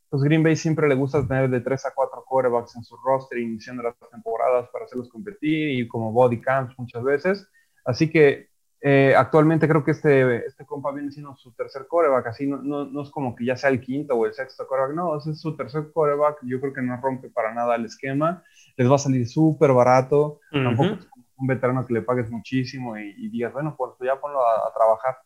pues 0.08 0.22
Green 0.22 0.42
Bay 0.42 0.56
siempre 0.56 0.88
le 0.88 0.94
gusta 0.94 1.26
tener 1.26 1.50
de 1.50 1.60
3 1.60 1.86
a 1.86 1.94
4 1.94 2.24
quarterbacks 2.26 2.76
en 2.76 2.84
su 2.84 2.96
roster 2.96 3.38
iniciando 3.38 3.82
las 3.82 3.94
temporadas 4.10 4.68
para 4.72 4.86
hacerlos 4.86 5.08
competir 5.08 5.78
y 5.78 5.86
como 5.86 6.12
body 6.12 6.40
camps 6.40 6.78
muchas 6.78 7.04
veces. 7.04 7.48
Así 7.84 8.10
que 8.10 8.48
eh, 8.80 9.14
actualmente 9.16 9.66
creo 9.66 9.82
que 9.82 9.92
este, 9.92 10.46
este 10.46 10.66
compa 10.66 10.92
viene 10.92 11.10
siendo 11.10 11.34
su 11.36 11.52
tercer 11.52 11.86
quarterback, 11.88 12.26
así 12.26 12.46
no, 12.46 12.58
no, 12.58 12.84
no, 12.84 13.02
es 13.02 13.10
como 13.10 13.34
que 13.34 13.44
ya 13.44 13.56
sea 13.56 13.70
el 13.70 13.80
quinto 13.80 14.14
o 14.14 14.26
el 14.26 14.34
sexto 14.34 14.66
quarterback, 14.68 14.94
no, 14.94 15.16
ese 15.16 15.30
es 15.30 15.40
su 15.40 15.56
tercer 15.56 15.90
quarterback, 15.92 16.38
yo 16.42 16.60
creo 16.60 16.72
que 16.72 16.82
no 16.82 16.96
rompe 17.00 17.30
para 17.30 17.54
nada 17.54 17.74
el 17.74 17.86
esquema, 17.86 18.44
les 18.76 18.88
va 18.88 18.96
a 18.96 18.98
salir 18.98 19.26
súper 19.26 19.72
barato, 19.72 20.40
tampoco 20.52 20.94
es 20.94 21.06
un 21.38 21.46
veterano 21.46 21.86
que 21.86 21.94
le 21.94 22.02
pagues 22.02 22.30
muchísimo 22.30 22.98
y, 22.98 23.14
y 23.16 23.28
digas, 23.28 23.52
bueno, 23.52 23.74
pues 23.76 23.92
ya 24.00 24.20
ponlo 24.20 24.40
a, 24.46 24.72
trabajar. 24.74 25.18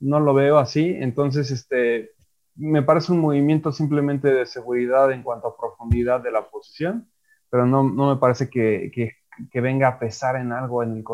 No 0.00 0.20
lo 0.20 0.34
veo 0.34 0.58
así, 0.58 0.96
entonces 1.00 1.50
este, 1.50 2.12
me 2.54 2.82
parece 2.82 3.12
un 3.12 3.20
movimiento 3.20 3.72
simplemente 3.72 4.28
de 4.32 4.46
seguridad 4.46 5.12
en 5.12 5.22
cuanto 5.22 5.48
a 5.48 5.56
profundidad 5.56 6.20
de 6.20 6.32
la 6.32 6.48
posición, 6.48 7.10
pero 7.50 7.66
no, 7.66 7.82
no 7.82 8.14
me 8.14 8.20
parece 8.20 8.48
que, 8.48 8.90
que, 8.92 9.60
venga 9.60 9.88
a 9.88 9.98
pesar 9.98 10.36
en 10.36 10.52
algo 10.52 10.82
en, 10.82 11.04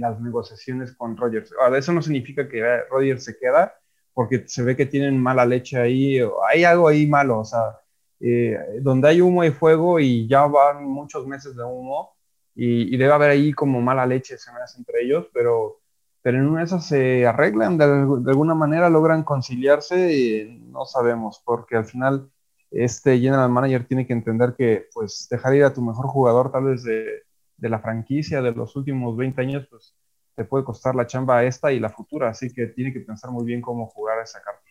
las 0.00 0.20
negociaciones 0.20 0.94
con 0.96 1.16
Rogers. 1.16 1.52
Ahora, 1.60 1.78
eso 1.78 1.92
no 1.92 2.02
significa 2.02 2.48
que 2.48 2.82
Rogers 2.90 3.24
se 3.24 3.38
queda, 3.38 3.74
porque 4.12 4.44
se 4.48 4.62
ve 4.62 4.76
que 4.76 4.86
tienen 4.86 5.18
mala 5.18 5.46
leche 5.46 5.78
ahí, 5.78 6.18
hay 6.50 6.64
algo 6.64 6.88
ahí 6.88 7.06
malo, 7.06 7.40
o 7.40 7.44
sea, 7.44 7.78
eh, 8.20 8.58
donde 8.80 9.08
hay 9.08 9.20
humo 9.20 9.44
y 9.44 9.50
fuego 9.50 10.00
y 10.00 10.26
ya 10.26 10.46
van 10.46 10.84
muchos 10.84 11.26
meses 11.26 11.54
de 11.54 11.64
humo, 11.64 12.15
y, 12.56 12.96
debe 12.96 13.12
haber 13.12 13.30
ahí 13.30 13.52
como 13.52 13.80
mala 13.80 14.06
leche 14.06 14.38
se 14.38 14.50
me 14.50 14.58
entre 14.78 15.02
ellos, 15.02 15.26
pero 15.32 15.80
pero 16.22 16.38
en 16.38 16.48
una 16.48 16.58
de 16.58 16.64
esas 16.64 16.88
se 16.88 17.24
arreglan, 17.24 17.78
de, 17.78 17.86
de 17.86 18.30
alguna 18.32 18.56
manera 18.56 18.90
logran 18.90 19.22
conciliarse, 19.22 20.12
y 20.12 20.58
no 20.72 20.84
sabemos, 20.84 21.40
porque 21.44 21.76
al 21.76 21.84
final 21.84 22.28
este 22.72 23.20
general 23.20 23.48
manager 23.48 23.86
tiene 23.86 24.08
que 24.08 24.12
entender 24.12 24.54
que 24.58 24.88
pues 24.92 25.28
dejar 25.30 25.54
ir 25.54 25.62
a 25.62 25.72
tu 25.72 25.82
mejor 25.82 26.08
jugador 26.08 26.50
tal 26.50 26.64
vez 26.64 26.82
de, 26.82 27.22
de, 27.56 27.68
la 27.68 27.78
franquicia 27.78 28.42
de 28.42 28.50
los 28.50 28.74
últimos 28.74 29.16
20 29.16 29.40
años, 29.40 29.68
pues 29.70 29.94
te 30.34 30.44
puede 30.44 30.64
costar 30.64 30.96
la 30.96 31.06
chamba 31.06 31.44
esta 31.44 31.70
y 31.72 31.78
la 31.78 31.90
futura, 31.90 32.30
así 32.30 32.52
que 32.52 32.66
tiene 32.66 32.92
que 32.92 33.00
pensar 33.00 33.30
muy 33.30 33.44
bien 33.44 33.60
cómo 33.60 33.86
jugar 33.86 34.18
esa 34.20 34.42
carta. 34.42 34.62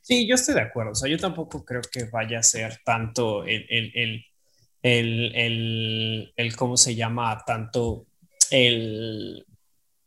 Sí, 0.00 0.26
yo 0.26 0.34
estoy 0.34 0.54
de 0.54 0.60
acuerdo, 0.60 0.92
o 0.92 0.94
sea, 0.94 1.10
yo 1.10 1.18
tampoco 1.18 1.64
creo 1.64 1.80
que 1.80 2.04
vaya 2.04 2.38
a 2.38 2.42
ser 2.42 2.80
tanto 2.84 3.44
el, 3.44 3.64
el, 3.70 3.92
el, 3.94 4.24
el, 4.84 5.34
el, 5.34 6.32
el 6.36 6.56
¿cómo 6.56 6.76
se 6.76 6.94
llama? 6.94 7.42
Tanto 7.44 8.06
el 8.52 9.44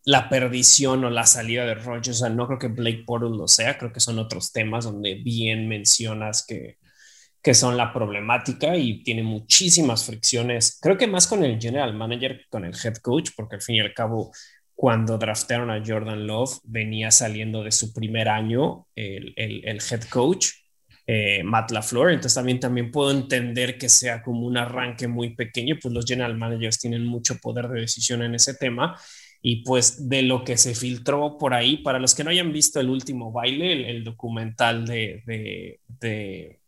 la 0.08 0.30
perdición 0.30 1.04
o 1.04 1.10
la 1.10 1.26
salida 1.26 1.66
de 1.66 1.76
Rogers. 1.76 2.10
O 2.10 2.14
sea, 2.14 2.30
no 2.30 2.48
creo 2.48 2.60
que 2.60 2.70
Blake 2.70 3.04
Portal 3.06 3.36
lo 3.38 3.46
sea, 3.50 3.78
creo 3.78 3.92
que 3.92 4.00
son 4.00 4.20
otros 4.20 4.54
temas 4.54 4.86
donde 4.86 5.16
bien 5.16 5.68
mencionas 5.68 6.46
que, 6.48 6.78
que 7.42 7.54
son 7.54 7.76
la 7.76 7.92
problemática 7.92 8.78
y 8.78 9.04
tiene 9.04 9.22
muchísimas 9.24 10.06
fricciones. 10.06 10.80
Creo 10.82 10.98
que 10.98 11.08
más 11.08 11.28
con 11.28 11.44
el 11.44 11.60
general 11.60 11.94
manager 11.94 12.38
que 12.38 12.46
con 12.50 12.64
el 12.64 12.74
head 12.74 12.96
coach, 13.02 13.32
porque 13.36 13.58
al 13.58 13.62
fin 13.62 13.76
y 13.76 13.80
al 13.82 13.94
cabo, 13.94 14.32
cuando 14.76 15.18
draftearon 15.18 15.70
a 15.72 15.84
Jordan 15.86 16.26
Love, 16.26 16.58
venía 16.64 17.12
saliendo 17.12 17.62
de 17.62 17.72
su 17.74 17.92
primer 17.94 18.30
año 18.30 18.88
el, 18.96 19.34
el 19.36 19.82
head 19.92 20.04
coach. 20.10 20.52
Eh, 21.10 21.42
Matt 21.42 21.72
LaFleur, 21.72 22.10
entonces 22.10 22.36
también, 22.36 22.60
también 22.60 22.92
puedo 22.92 23.12
entender 23.12 23.78
que 23.78 23.88
sea 23.88 24.22
como 24.22 24.46
un 24.46 24.58
arranque 24.58 25.08
muy 25.08 25.30
pequeño, 25.36 25.78
pues 25.82 25.94
los 25.94 26.06
general 26.06 26.36
managers 26.38 26.80
tienen 26.80 27.06
mucho 27.06 27.38
poder 27.38 27.70
de 27.70 27.80
decisión 27.80 28.22
en 28.24 28.36
ese 28.36 28.54
tema. 28.56 29.00
Y 29.42 29.64
pues 29.64 30.10
de 30.10 30.24
lo 30.24 30.44
que 30.44 30.58
se 30.58 30.76
filtró 30.76 31.38
por 31.38 31.54
ahí, 31.54 31.78
para 31.78 32.00
los 32.00 32.14
que 32.14 32.24
no 32.26 32.32
hayan 32.32 32.52
visto 32.52 32.82
el 32.82 32.90
último 32.90 33.32
baile, 33.32 33.90
el, 33.90 34.04
documental 34.04 34.86
de, 34.86 35.24
de, 35.26 35.80
de, 35.88 36.60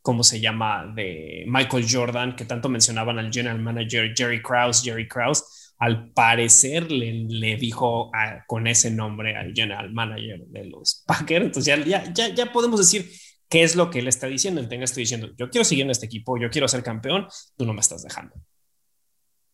¿cómo 0.00 0.24
se 0.24 0.40
llama? 0.40 0.90
De 0.94 1.44
Michael 1.46 1.84
Jordan, 1.86 2.34
que 2.34 2.46
tanto 2.46 2.70
mencionaban 2.70 3.18
al 3.18 3.30
general 3.30 3.60
manager 3.60 4.14
Jerry 4.16 4.40
Krause, 4.40 4.82
Jerry 4.82 5.06
Krause, 5.06 5.74
al 5.82 6.12
parecer 6.12 6.92
le, 6.92 7.12
le 7.28 7.56
dijo 7.56 8.14
a, 8.14 8.44
con 8.46 8.68
ese 8.68 8.90
nombre 8.90 9.36
al 9.36 9.52
general 9.52 9.92
manager 9.92 10.46
de 10.46 10.64
los 10.66 11.02
Packers, 11.06 11.46
entonces 11.46 11.84
ya, 11.84 12.12
ya, 12.12 12.28
ya, 12.32 12.52
podemos 12.52 12.78
decir 12.78 13.10
qué 13.52 13.62
es 13.62 13.76
lo 13.76 13.90
que 13.90 13.98
él 13.98 14.08
está 14.08 14.28
diciendo, 14.28 14.62
entonces 14.62 14.84
estoy 14.84 15.02
diciendo, 15.02 15.28
yo 15.36 15.50
quiero 15.50 15.66
seguir 15.66 15.84
en 15.84 15.90
este 15.90 16.06
equipo, 16.06 16.38
yo 16.38 16.48
quiero 16.48 16.66
ser 16.68 16.82
campeón, 16.82 17.28
tú 17.54 17.66
no 17.66 17.74
me 17.74 17.80
estás 17.80 18.02
dejando. 18.02 18.34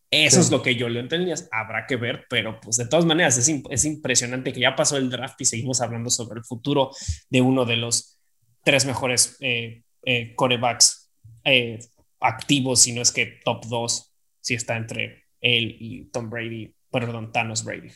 Eso 0.09 0.37
sí. 0.37 0.41
es 0.43 0.51
lo 0.51 0.61
que 0.61 0.75
yo 0.75 0.87
lo 0.87 1.01
entendía. 1.01 1.35
Habrá 1.51 1.85
que 1.85 1.97
ver, 1.97 2.25
pero 2.29 2.61
pues 2.61 2.77
de 2.77 2.87
todas 2.87 3.03
maneras 3.03 3.37
es, 3.37 3.49
imp 3.49 3.67
es, 3.69 3.83
impresionante 3.83 4.53
que 4.53 4.61
ya 4.61 4.73
pasó 4.73 4.95
el 4.95 5.09
draft 5.09 5.41
y 5.41 5.45
seguimos 5.45 5.81
hablando 5.81 6.09
sobre 6.09 6.39
el 6.39 6.45
futuro 6.45 6.91
de 7.29 7.41
uno 7.41 7.65
de 7.65 7.75
los 7.75 8.17
tres 8.63 8.85
mejores 8.85 9.35
eh, 9.41 9.83
eh, 10.05 10.33
corebacks 10.33 11.11
eh, 11.43 11.79
activos, 12.21 12.79
si 12.81 12.93
no 12.93 13.01
es 13.01 13.11
que 13.11 13.41
top 13.43 13.65
dos, 13.65 14.13
si 14.39 14.53
está 14.53 14.77
entre 14.77 15.25
él 15.41 15.75
y 15.77 16.05
Tom 16.05 16.29
Brady, 16.29 16.73
perdón, 16.89 17.33
Thanos 17.33 17.65
Brady. 17.65 17.91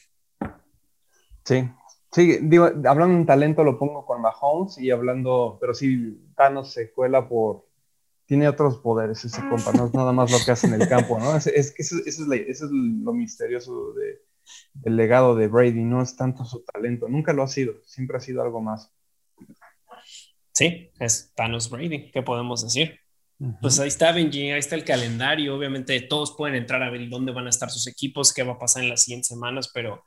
Sí, 1.45 1.63
sí, 2.13 2.39
digo, 2.41 2.65
hablando 2.65 3.15
en 3.17 3.25
talento 3.25 3.63
lo 3.63 3.77
pongo 3.77 4.05
con 4.05 4.21
Mahomes 4.21 4.77
y 4.77 4.91
hablando, 4.91 5.57
pero 5.59 5.73
sí, 5.73 6.21
Thanos 6.35 6.71
se 6.71 6.91
cuela 6.91 7.27
por 7.27 7.65
tiene 8.25 8.47
otros 8.47 8.77
poderes 8.77 9.23
ese 9.25 9.41
compa, 9.49 9.73
no 9.73 9.87
es 9.87 9.93
nada 9.93 10.13
más 10.13 10.31
lo 10.31 10.37
que 10.43 10.51
hace 10.51 10.67
en 10.67 10.81
el 10.81 10.87
campo, 10.87 11.19
¿no? 11.19 11.35
Es, 11.37 11.47
es 11.47 11.73
eso, 11.77 11.97
eso, 12.05 12.23
es 12.23 12.27
la, 12.27 12.35
eso, 12.35 12.65
es 12.65 12.71
lo 12.71 13.13
misterioso 13.13 13.93
de, 13.93 14.21
del 14.73 14.95
legado 14.95 15.35
de 15.35 15.47
Brady, 15.47 15.83
no 15.83 16.01
es 16.01 16.15
tanto 16.15 16.45
su 16.45 16.63
talento, 16.63 17.07
nunca 17.09 17.33
lo 17.33 17.43
ha 17.43 17.47
sido, 17.47 17.73
siempre 17.85 18.17
ha 18.17 18.21
sido 18.21 18.41
algo 18.41 18.61
más. 18.61 18.91
Sí, 20.53 20.91
es 20.99 21.33
Thanos 21.35 21.69
Brady, 21.69 22.11
¿qué 22.11 22.21
podemos 22.21 22.63
decir? 22.63 22.99
Uh 23.39 23.47
-huh. 23.47 23.57
Pues 23.61 23.79
ahí 23.79 23.87
está 23.87 24.11
Benji, 24.11 24.51
ahí 24.51 24.59
está 24.59 24.75
el 24.75 24.85
calendario, 24.85 25.55
obviamente 25.55 25.99
todos 26.01 26.35
pueden 26.37 26.55
entrar 26.55 26.81
a 26.83 26.89
ver 26.89 27.09
dónde 27.09 27.33
van 27.33 27.47
a 27.47 27.49
estar 27.49 27.69
sus 27.69 27.87
equipos, 27.87 28.33
qué 28.33 28.43
va 28.43 28.53
a 28.53 28.59
pasar 28.59 28.83
en 28.83 28.89
las 28.89 29.03
siguientes 29.03 29.27
semanas, 29.27 29.69
pero 29.73 30.03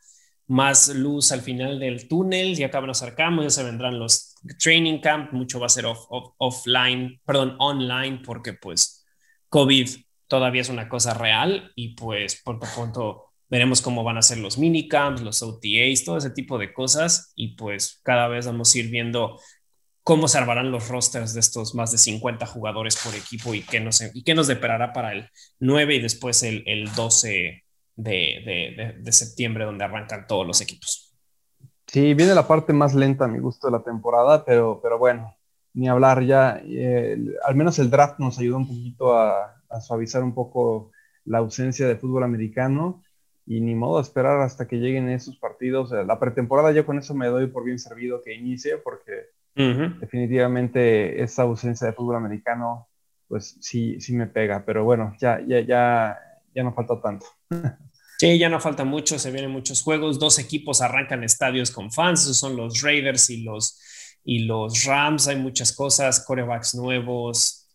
más 0.49 0.88
luz 0.88 1.32
al 1.32 1.40
final 1.40 1.78
del 1.78 2.09
túnel, 2.09 2.55
ya 2.55 2.66
acaban 2.66 2.88
nos 2.88 3.03
acercamos, 3.03 3.44
ya 3.44 3.51
se 3.51 3.64
vendrán 3.64 3.99
los 3.99 4.34
training 4.62 5.01
camp, 5.01 5.32
mucho 5.32 5.59
va 5.59 5.66
a 5.66 5.70
ser 5.70 5.86
off, 5.86 6.07
off, 6.09 6.34
offline, 6.38 7.20
perdón, 7.24 7.57
online, 7.59 8.20
porque 8.24 8.53
pues 8.53 9.05
COVID 9.49 9.88
todavía 10.28 10.62
es 10.62 10.68
una 10.68 10.88
cosa 10.88 11.14
real 11.14 11.72
y 11.74 11.94
pues 11.94 12.40
por 12.42 12.57
lo 12.57 12.72
pronto 12.74 13.24
veremos 13.49 13.80
cómo 13.80 14.05
van 14.05 14.18
a 14.18 14.22
ser 14.22 14.38
los 14.38 14.59
minicamps, 14.59 15.22
los 15.22 15.42
OTAs, 15.42 16.05
todo 16.05 16.18
ese 16.18 16.30
tipo 16.30 16.59
de 16.59 16.72
cosas 16.72 17.32
y 17.34 17.57
pues 17.57 18.01
cada 18.03 18.28
vez 18.28 18.47
vamos 18.47 18.74
a 18.74 18.78
ir 18.78 18.90
viendo 18.90 19.40
cómo 20.03 20.28
se 20.28 20.38
armarán 20.38 20.70
los 20.70 20.88
rosters 20.88 21.34
de 21.34 21.40
estos 21.40 21.74
más 21.74 21.90
de 21.90 21.99
50 21.99 22.47
jugadores 22.47 22.97
por 22.97 23.14
equipo 23.14 23.55
y 23.55 23.62
qué 23.62 23.80
nos, 23.80 24.01
y 24.14 24.22
qué 24.22 24.34
nos 24.34 24.47
deparará 24.47 24.92
para 24.92 25.12
el 25.12 25.28
9 25.59 25.97
y 25.97 26.01
después 26.01 26.44
el, 26.44 26.62
el 26.66 26.92
12 26.94 27.66
de, 27.97 28.74
de, 28.76 29.03
de, 29.03 29.12
septiembre 29.12 29.64
donde 29.64 29.84
arrancan 29.84 30.26
todos 30.26 30.47
los 30.47 30.61
equipos. 30.61 31.14
Sí, 31.86 32.14
viene 32.14 32.34
la 32.34 32.47
parte 32.47 32.72
más 32.72 32.94
lenta 32.94 33.24
a 33.24 33.28
mi 33.28 33.38
gusto 33.38 33.68
de 33.68 33.72
la 33.72 33.82
temporada, 33.82 34.44
pero, 34.44 34.80
pero 34.82 34.99
bueno, 34.99 35.34
ni 35.72 35.88
hablar 35.88 36.22
ya. 36.22 36.61
Eh, 36.62 37.16
al 37.44 37.55
menos 37.55 37.78
el 37.78 37.90
draft 37.90 38.18
nos 38.18 38.38
ayudó 38.38 38.59
un 38.59 38.68
poquito 38.68 39.16
a, 39.16 39.57
a 39.68 39.80
suavizar 39.80 40.22
un 40.22 40.34
poco 40.34 40.92
la 41.24 41.38
ausencia 41.38 41.88
de 41.88 41.97
fútbol 41.97 42.24
americano 42.24 43.03
y 43.47 43.61
ni 43.61 43.74
modo 43.74 44.01
esperar 44.01 44.40
hasta 44.40 44.66
que 44.66 44.76
lleguen 44.76 45.09
esos 45.09 45.36
partidos. 45.36 45.92
La 45.92 46.18
pretemporada 46.18 46.72
yo 46.72 46.84
con 46.84 46.99
eso 46.99 47.14
me 47.14 47.28
doy 47.28 47.47
por 47.47 47.64
bien 47.64 47.78
servido 47.78 48.20
que 48.22 48.34
inicie 48.34 48.78
porque 48.78 49.30
definitivamente 49.55 51.22
esa 51.22 51.42
ausencia 51.42 51.86
de 51.86 51.94
fútbol 51.94 52.16
americano 52.16 52.88
pues 53.28 53.57
sí, 53.61 54.01
sí 54.01 54.14
me 54.14 54.26
pega, 54.26 54.64
pero 54.64 54.84
bueno, 54.84 55.14
ya, 55.18 55.40
ya, 55.47 55.61
ya, 55.61 56.18
ya 56.55 56.62
no 56.62 56.72
falta 56.74 57.01
tanto. 57.01 57.26
Sí, 58.19 58.39
ya 58.39 58.49
no 58.49 58.61
falta 58.61 58.85
mucho, 58.85 59.19
se 59.19 59.31
vienen 59.31 59.51
muchos 59.51 59.83
juegos, 59.83 60.19
dos 60.19 60.39
equipos 60.39 60.81
arrancan 60.81 61.23
estadios 61.23 61.71
con 61.71 61.93
fans, 61.93 62.23
son 62.37 62.57
los 62.57 62.81
Raiders 62.81 63.29
y 63.29 63.43
los, 63.43 63.79
y 64.25 64.41
los 64.41 64.85
Rams, 64.85 65.29
hay 65.29 65.37
muchas 65.37 65.75
cosas, 65.77 66.25
corebacks 66.25 66.75
nuevos, 66.75 67.69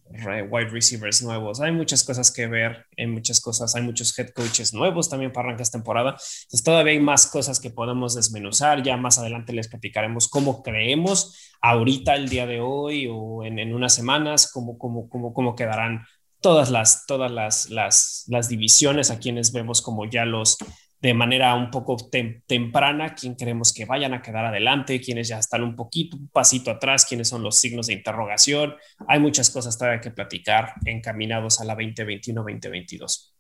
wide 0.50 0.70
receivers 0.70 1.22
nuevos, 1.22 1.62
hay 1.62 1.72
muchas 1.72 2.04
cosas 2.04 2.32
que 2.32 2.48
ver, 2.48 2.88
hay 2.98 3.06
muchas 3.06 3.39
cosas, 3.39 3.76
hay 3.76 3.84
muchos 3.84 4.18
head 4.18 4.30
coaches 4.32 4.74
nuevos 4.74 5.10
también 5.10 5.32
para 5.32 5.50
arrancar 5.50 5.62
esta 5.62 5.78
temporada, 5.78 6.10
entonces 6.12 6.64
todavía 6.64 6.94
hay 6.94 7.00
más 7.00 7.28
cosas 7.28 7.60
que 7.60 7.70
podemos 7.70 8.16
desmenuzar, 8.16 8.82
ya 8.82 8.98
más 8.98 9.20
adelante 9.20 9.54
les 9.54 9.68
platicaremos 9.68 10.28
cómo 10.28 10.64
creemos 10.64 11.52
ahorita, 11.62 12.16
el 12.16 12.30
día 12.30 12.48
de 12.48 12.62
hoy 12.62 13.08
o 13.12 13.44
en, 13.44 13.60
en 13.60 13.76
unas 13.76 13.94
semanas, 13.94 14.52
cómo, 14.52 14.80
cómo, 14.80 15.08
cómo, 15.08 15.34
cómo 15.34 15.56
quedarán 15.56 16.04
todas 16.42 16.70
las, 16.70 17.06
todas 17.06 17.32
las, 17.32 17.70
las, 17.70 18.26
las 18.28 18.50
divisiones 18.50 19.12
a 19.12 19.20
quienes 19.20 19.54
vemos 19.54 19.82
como 19.82 20.06
ya 20.06 20.26
los 20.26 20.58
de 21.02 21.16
manera 21.16 21.56
un 21.56 21.72
poco 21.72 21.98
temprana, 22.46 23.16
quién 23.16 23.36
queremos 23.36 23.74
que 23.74 23.86
vayan 23.86 24.14
a 24.14 24.22
quedar 24.22 24.46
adelante, 24.46 25.02
quienes 25.02 25.28
ya 25.28 25.39
están 25.39 25.64
un 25.64 25.76
poquito, 25.76 26.16
un 26.16 26.28
pasito 26.28 26.70
atrás, 26.70 27.06
quiénes 27.06 27.28
son 27.28 27.42
los 27.42 27.56
signos 27.56 27.88
de 27.88 27.94
interrogación. 27.94 28.76
Hay 29.08 29.20
muchas 29.20 29.50
cosas 29.50 29.78
todavía 29.80 30.00
que 30.00 30.12
platicar 30.12 30.74
encaminados 30.86 31.60
a 31.60 31.66
la 31.66 31.76
2021-2022. 31.76 33.34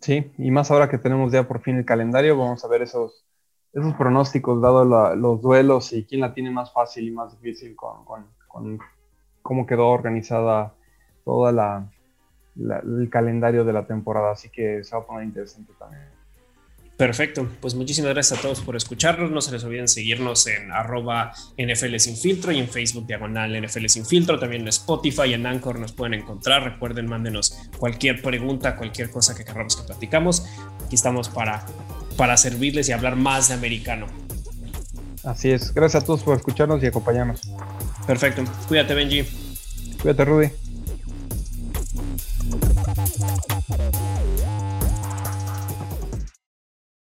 Sí, 0.00 0.30
y 0.38 0.50
más 0.50 0.70
ahora 0.70 0.88
que 0.88 0.96
tenemos 0.96 1.30
ya 1.30 1.46
por 1.46 1.60
fin 1.60 1.76
el 1.76 1.84
calendario, 1.84 2.38
vamos 2.38 2.64
a 2.64 2.68
ver 2.68 2.80
esos, 2.80 3.26
esos 3.74 3.92
pronósticos, 3.94 4.62
dado 4.62 4.84
los 5.14 5.42
duelos 5.42 5.92
y 5.92 6.06
quién 6.06 6.22
la 6.22 6.32
tiene 6.32 6.50
más 6.50 6.72
fácil 6.72 7.06
y 7.06 7.10
más 7.10 7.38
difícil 7.38 7.76
con, 7.76 8.04
con, 8.04 8.78
cómo 9.42 9.66
quedó 9.66 9.88
organizada 9.88 10.74
toda 11.24 11.52
la, 12.58 12.78
el 12.78 13.08
calendario 13.10 13.64
de 13.64 13.72
la 13.72 13.86
temporada. 13.86 14.32
Así 14.32 14.48
que 14.48 14.84
se 14.84 14.94
va 14.94 15.02
a 15.02 15.06
poner 15.06 15.24
interesante 15.24 15.72
también. 15.78 16.18
Perfecto, 16.98 17.46
pues 17.60 17.76
muchísimas 17.76 18.12
gracias 18.12 18.40
a 18.40 18.42
todos 18.42 18.60
por 18.60 18.74
escucharnos. 18.74 19.30
No 19.30 19.40
se 19.40 19.52
les 19.52 19.62
olviden 19.62 19.86
seguirnos 19.86 20.48
en 20.48 20.72
arroba 20.72 21.32
NFL 21.56 21.94
sin 21.98 22.16
filtro 22.16 22.50
y 22.50 22.58
en 22.58 22.68
Facebook 22.68 23.06
diagonal 23.06 23.52
NFL 23.62 23.86
sin 23.86 24.04
filtro. 24.04 24.36
También 24.40 24.62
en 24.62 24.68
Spotify 24.68 25.28
y 25.28 25.34
en 25.34 25.46
Anchor 25.46 25.78
nos 25.78 25.92
pueden 25.92 26.14
encontrar. 26.14 26.64
Recuerden, 26.64 27.06
mándenos 27.06 27.56
cualquier 27.78 28.20
pregunta, 28.20 28.74
cualquier 28.74 29.10
cosa 29.12 29.36
que 29.36 29.44
queramos 29.44 29.76
que 29.76 29.84
platicamos. 29.84 30.44
Aquí 30.84 30.96
estamos 30.96 31.28
para, 31.28 31.64
para 32.16 32.36
servirles 32.36 32.88
y 32.88 32.92
hablar 32.92 33.14
más 33.14 33.46
de 33.46 33.54
americano. 33.54 34.06
Así 35.22 35.52
es. 35.52 35.72
Gracias 35.72 36.02
a 36.02 36.04
todos 36.04 36.24
por 36.24 36.36
escucharnos 36.36 36.82
y 36.82 36.86
acompañarnos. 36.86 37.42
Perfecto. 38.08 38.42
Cuídate, 38.66 38.94
Benji. 38.94 39.24
Cuídate, 40.02 40.24
Rudy. 40.24 40.67
Thank 43.18 43.42
you. 43.50 43.57